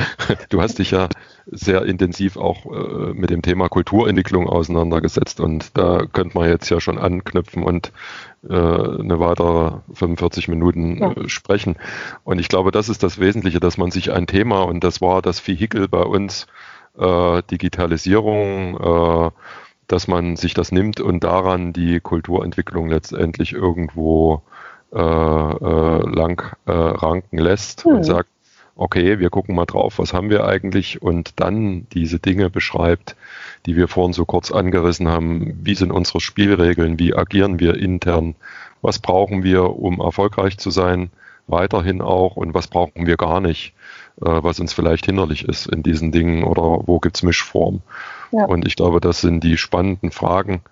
du 0.48 0.60
hast 0.60 0.78
dich 0.78 0.90
ja 0.90 1.08
sehr 1.46 1.84
intensiv 1.84 2.36
auch 2.36 2.66
äh, 2.66 3.12
mit 3.12 3.30
dem 3.30 3.42
Thema 3.42 3.68
Kulturentwicklung 3.68 4.48
auseinandergesetzt 4.48 5.40
und 5.40 5.76
da 5.76 6.06
könnte 6.10 6.38
man 6.38 6.48
jetzt 6.48 6.68
ja 6.70 6.80
schon 6.80 6.98
anknüpfen 6.98 7.62
und 7.62 7.92
äh, 8.48 8.54
eine 8.54 9.20
weitere 9.20 9.78
45 9.92 10.48
Minuten 10.48 10.98
ja. 10.98 11.12
äh, 11.12 11.28
sprechen. 11.28 11.76
Und 12.24 12.38
ich 12.38 12.48
glaube, 12.48 12.70
das 12.70 12.88
ist 12.88 13.02
das 13.02 13.18
Wesentliche, 13.18 13.60
dass 13.60 13.78
man 13.78 13.90
sich 13.90 14.12
ein 14.12 14.26
Thema, 14.26 14.62
und 14.62 14.84
das 14.84 15.00
war 15.00 15.22
das 15.22 15.46
Vehikel 15.46 15.88
bei 15.88 16.02
uns, 16.02 16.46
äh, 16.98 17.42
Digitalisierung, 17.50 18.76
äh, 18.78 19.30
dass 19.88 20.08
man 20.08 20.36
sich 20.36 20.54
das 20.54 20.72
nimmt 20.72 21.00
und 21.00 21.24
daran 21.24 21.72
die 21.72 22.00
Kulturentwicklung 22.00 22.88
letztendlich 22.88 23.52
irgendwo 23.52 24.42
äh, 24.94 24.98
äh, 24.98 26.08
lang 26.08 26.56
äh, 26.66 26.72
ranken 26.72 27.38
lässt 27.38 27.84
mhm. 27.84 27.96
und 27.96 28.04
sagt, 28.04 28.28
okay, 28.76 29.18
wir 29.18 29.30
gucken 29.30 29.54
mal 29.54 29.66
drauf, 29.66 29.98
was 29.98 30.12
haben 30.12 30.30
wir 30.30 30.44
eigentlich 30.46 31.02
und 31.02 31.40
dann 31.40 31.86
diese 31.92 32.18
Dinge 32.18 32.50
beschreibt, 32.50 33.16
die 33.66 33.76
wir 33.76 33.88
vorhin 33.88 34.12
so 34.12 34.24
kurz 34.24 34.50
angerissen 34.50 35.08
haben. 35.08 35.58
Wie 35.62 35.74
sind 35.74 35.92
unsere 35.92 36.20
Spielregeln? 36.20 36.98
Wie 36.98 37.14
agieren 37.14 37.60
wir 37.60 37.76
intern? 37.76 38.34
Was 38.82 38.98
brauchen 38.98 39.42
wir, 39.42 39.76
um 39.76 40.00
erfolgreich 40.00 40.58
zu 40.58 40.70
sein? 40.70 41.10
Weiterhin 41.46 42.00
auch 42.00 42.36
und 42.36 42.54
was 42.54 42.68
brauchen 42.68 43.06
wir 43.06 43.16
gar 43.16 43.40
nicht, 43.40 43.74
was 44.16 44.60
uns 44.60 44.72
vielleicht 44.72 45.06
hinderlich 45.06 45.44
ist 45.44 45.66
in 45.66 45.82
diesen 45.82 46.12
Dingen 46.12 46.44
oder 46.44 46.86
wo 46.86 47.00
gibt's 47.00 47.22
Mischform? 47.22 47.82
Ja. 48.32 48.44
Und 48.44 48.66
ich 48.66 48.76
glaube, 48.76 49.00
das 49.00 49.20
sind 49.20 49.42
die 49.42 49.56
spannenden 49.56 50.10
Fragen, 50.10 50.62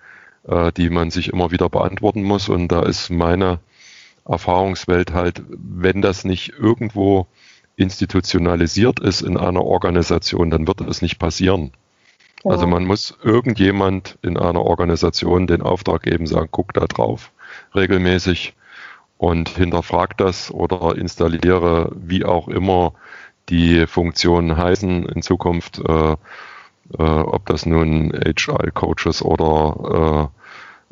äh, 0.47 0.73
die 0.73 0.91
man 0.91 1.11
sich 1.11 1.29
immer 1.33 1.51
wieder 1.51 1.69
beantworten 1.69 2.23
muss. 2.23 2.49
Und 2.49 2.69
da 2.69 2.83
ist 2.83 3.11
meine 3.11 3.59
Erfahrungswelt 4.25 5.13
halt, 5.13 5.43
wenn 5.49 6.03
das 6.03 6.25
nicht 6.25 6.53
irgendwo 6.59 7.27
institutionalisiert 7.77 9.01
ist 9.01 9.23
in 9.23 9.37
einer 9.37 9.65
Organisation, 9.65 10.51
dann 10.51 10.67
wird 10.67 10.81
es 10.83 11.03
nicht 11.03 11.19
passieren. 11.19 11.73
Ja. 12.45 12.53
Also 12.53 12.67
man 12.67 12.85
muss 12.85 13.17
irgendjemand 13.23 14.19
in 14.23 14.37
einer 14.37 14.63
Organisation 14.63 15.47
den 15.47 15.63
Auftrag 15.63 16.03
geben, 16.03 16.27
sagen, 16.27 16.49
guck 16.51 16.75
da 16.75 16.87
drauf 16.87 17.33
regelmäßig 17.75 18.55
und 19.19 19.49
hinterfrag 19.51 20.17
das 20.17 20.51
oder 20.51 20.97
installiere 20.97 21.93
wie 21.95 22.25
auch 22.25 22.49
immer 22.49 22.93
die 23.53 23.87
Funktionen 23.87 24.57
heißen 24.57 25.05
in 25.07 25.23
Zukunft, 25.23 25.79
äh, 25.79 26.13
äh, 26.13 26.17
ob 26.97 27.47
das 27.47 27.67
nun 27.67 28.13
HR-Coaches 28.13 29.23
oder 29.23 30.31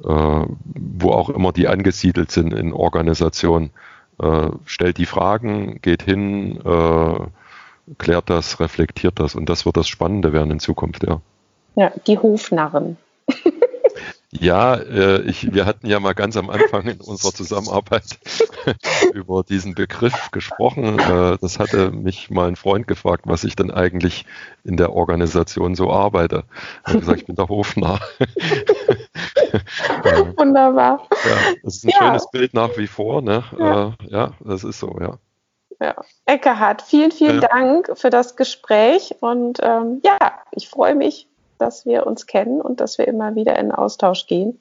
äh, 0.04 0.08
äh, 0.08 0.46
wo 0.64 1.10
auch 1.10 1.30
immer 1.30 1.52
die 1.52 1.68
angesiedelt 1.68 2.30
sind 2.30 2.52
in 2.52 2.72
Organisationen. 2.72 3.70
Äh, 4.22 4.50
stellt 4.66 4.98
die 4.98 5.06
Fragen, 5.06 5.80
geht 5.80 6.02
hin, 6.02 6.60
klärt 7.98 8.30
das, 8.30 8.60
reflektiert 8.60 9.18
das 9.18 9.34
und 9.34 9.48
das 9.48 9.64
wird 9.64 9.76
das 9.76 9.88
Spannende 9.88 10.32
werden 10.32 10.52
in 10.52 10.60
Zukunft, 10.60 11.02
ja. 11.04 11.20
Ja, 11.76 11.92
die 12.06 12.18
Hofnarren. 12.18 12.98
Ja, 14.32 14.76
äh, 14.76 15.22
ich, 15.22 15.52
wir 15.52 15.66
hatten 15.66 15.88
ja 15.88 15.98
mal 15.98 16.14
ganz 16.14 16.36
am 16.36 16.50
Anfang 16.50 16.86
in 16.86 17.00
unserer 17.00 17.32
Zusammenarbeit 17.32 18.16
über 19.12 19.42
diesen 19.42 19.74
Begriff 19.74 20.30
gesprochen. 20.30 21.00
Äh, 21.00 21.36
das 21.40 21.58
hatte 21.58 21.90
mich 21.90 22.30
mal 22.30 22.46
ein 22.46 22.54
Freund 22.54 22.86
gefragt, 22.86 23.24
was 23.26 23.42
ich 23.42 23.56
denn 23.56 23.72
eigentlich 23.72 24.26
in 24.62 24.76
der 24.76 24.92
Organisation 24.92 25.74
so 25.74 25.90
arbeite. 25.90 26.44
Ich 26.82 26.88
habe 26.88 27.00
gesagt, 27.00 27.20
ich 27.20 27.26
bin 27.26 27.34
der 27.34 27.48
Hofnarr. 27.48 28.00
Wunderbar. 30.36 31.08
Ja, 31.24 31.36
das 31.64 31.76
ist 31.76 31.86
ein 31.86 31.90
ja. 31.90 31.98
schönes 31.98 32.30
Bild 32.30 32.54
nach 32.54 32.76
wie 32.76 32.86
vor. 32.86 33.22
Ne? 33.22 33.42
Ja. 33.58 33.88
Äh, 33.88 33.92
ja, 34.10 34.32
das 34.44 34.62
ist 34.62 34.78
so, 34.78 34.96
ja. 35.00 35.18
Ja. 35.80 35.96
Eckehardt, 36.26 36.82
vielen, 36.82 37.10
vielen 37.10 37.40
ja. 37.40 37.48
Dank 37.48 37.90
für 37.94 38.10
das 38.10 38.36
Gespräch 38.36 39.16
und 39.20 39.58
ähm, 39.62 40.02
ja, 40.04 40.18
ich 40.52 40.68
freue 40.68 40.94
mich 40.94 41.29
dass 41.60 41.86
wir 41.86 42.06
uns 42.06 42.26
kennen 42.26 42.60
und 42.60 42.80
dass 42.80 42.98
wir 42.98 43.06
immer 43.08 43.34
wieder 43.34 43.58
in 43.58 43.72
Austausch 43.72 44.26
gehen. 44.26 44.60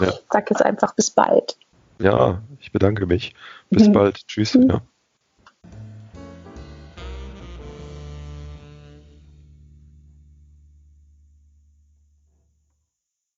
Ja. 0.00 0.08
Ich 0.08 0.20
sag 0.30 0.50
jetzt 0.50 0.64
einfach 0.64 0.94
bis 0.94 1.10
bald. 1.10 1.56
Ja, 2.00 2.40
ich 2.60 2.72
bedanke 2.72 3.06
mich. 3.06 3.34
Bis 3.70 3.88
mhm. 3.88 3.92
bald. 3.92 4.26
Tschüss. 4.28 4.54
Mhm. 4.54 4.70
Ja. 4.70 4.80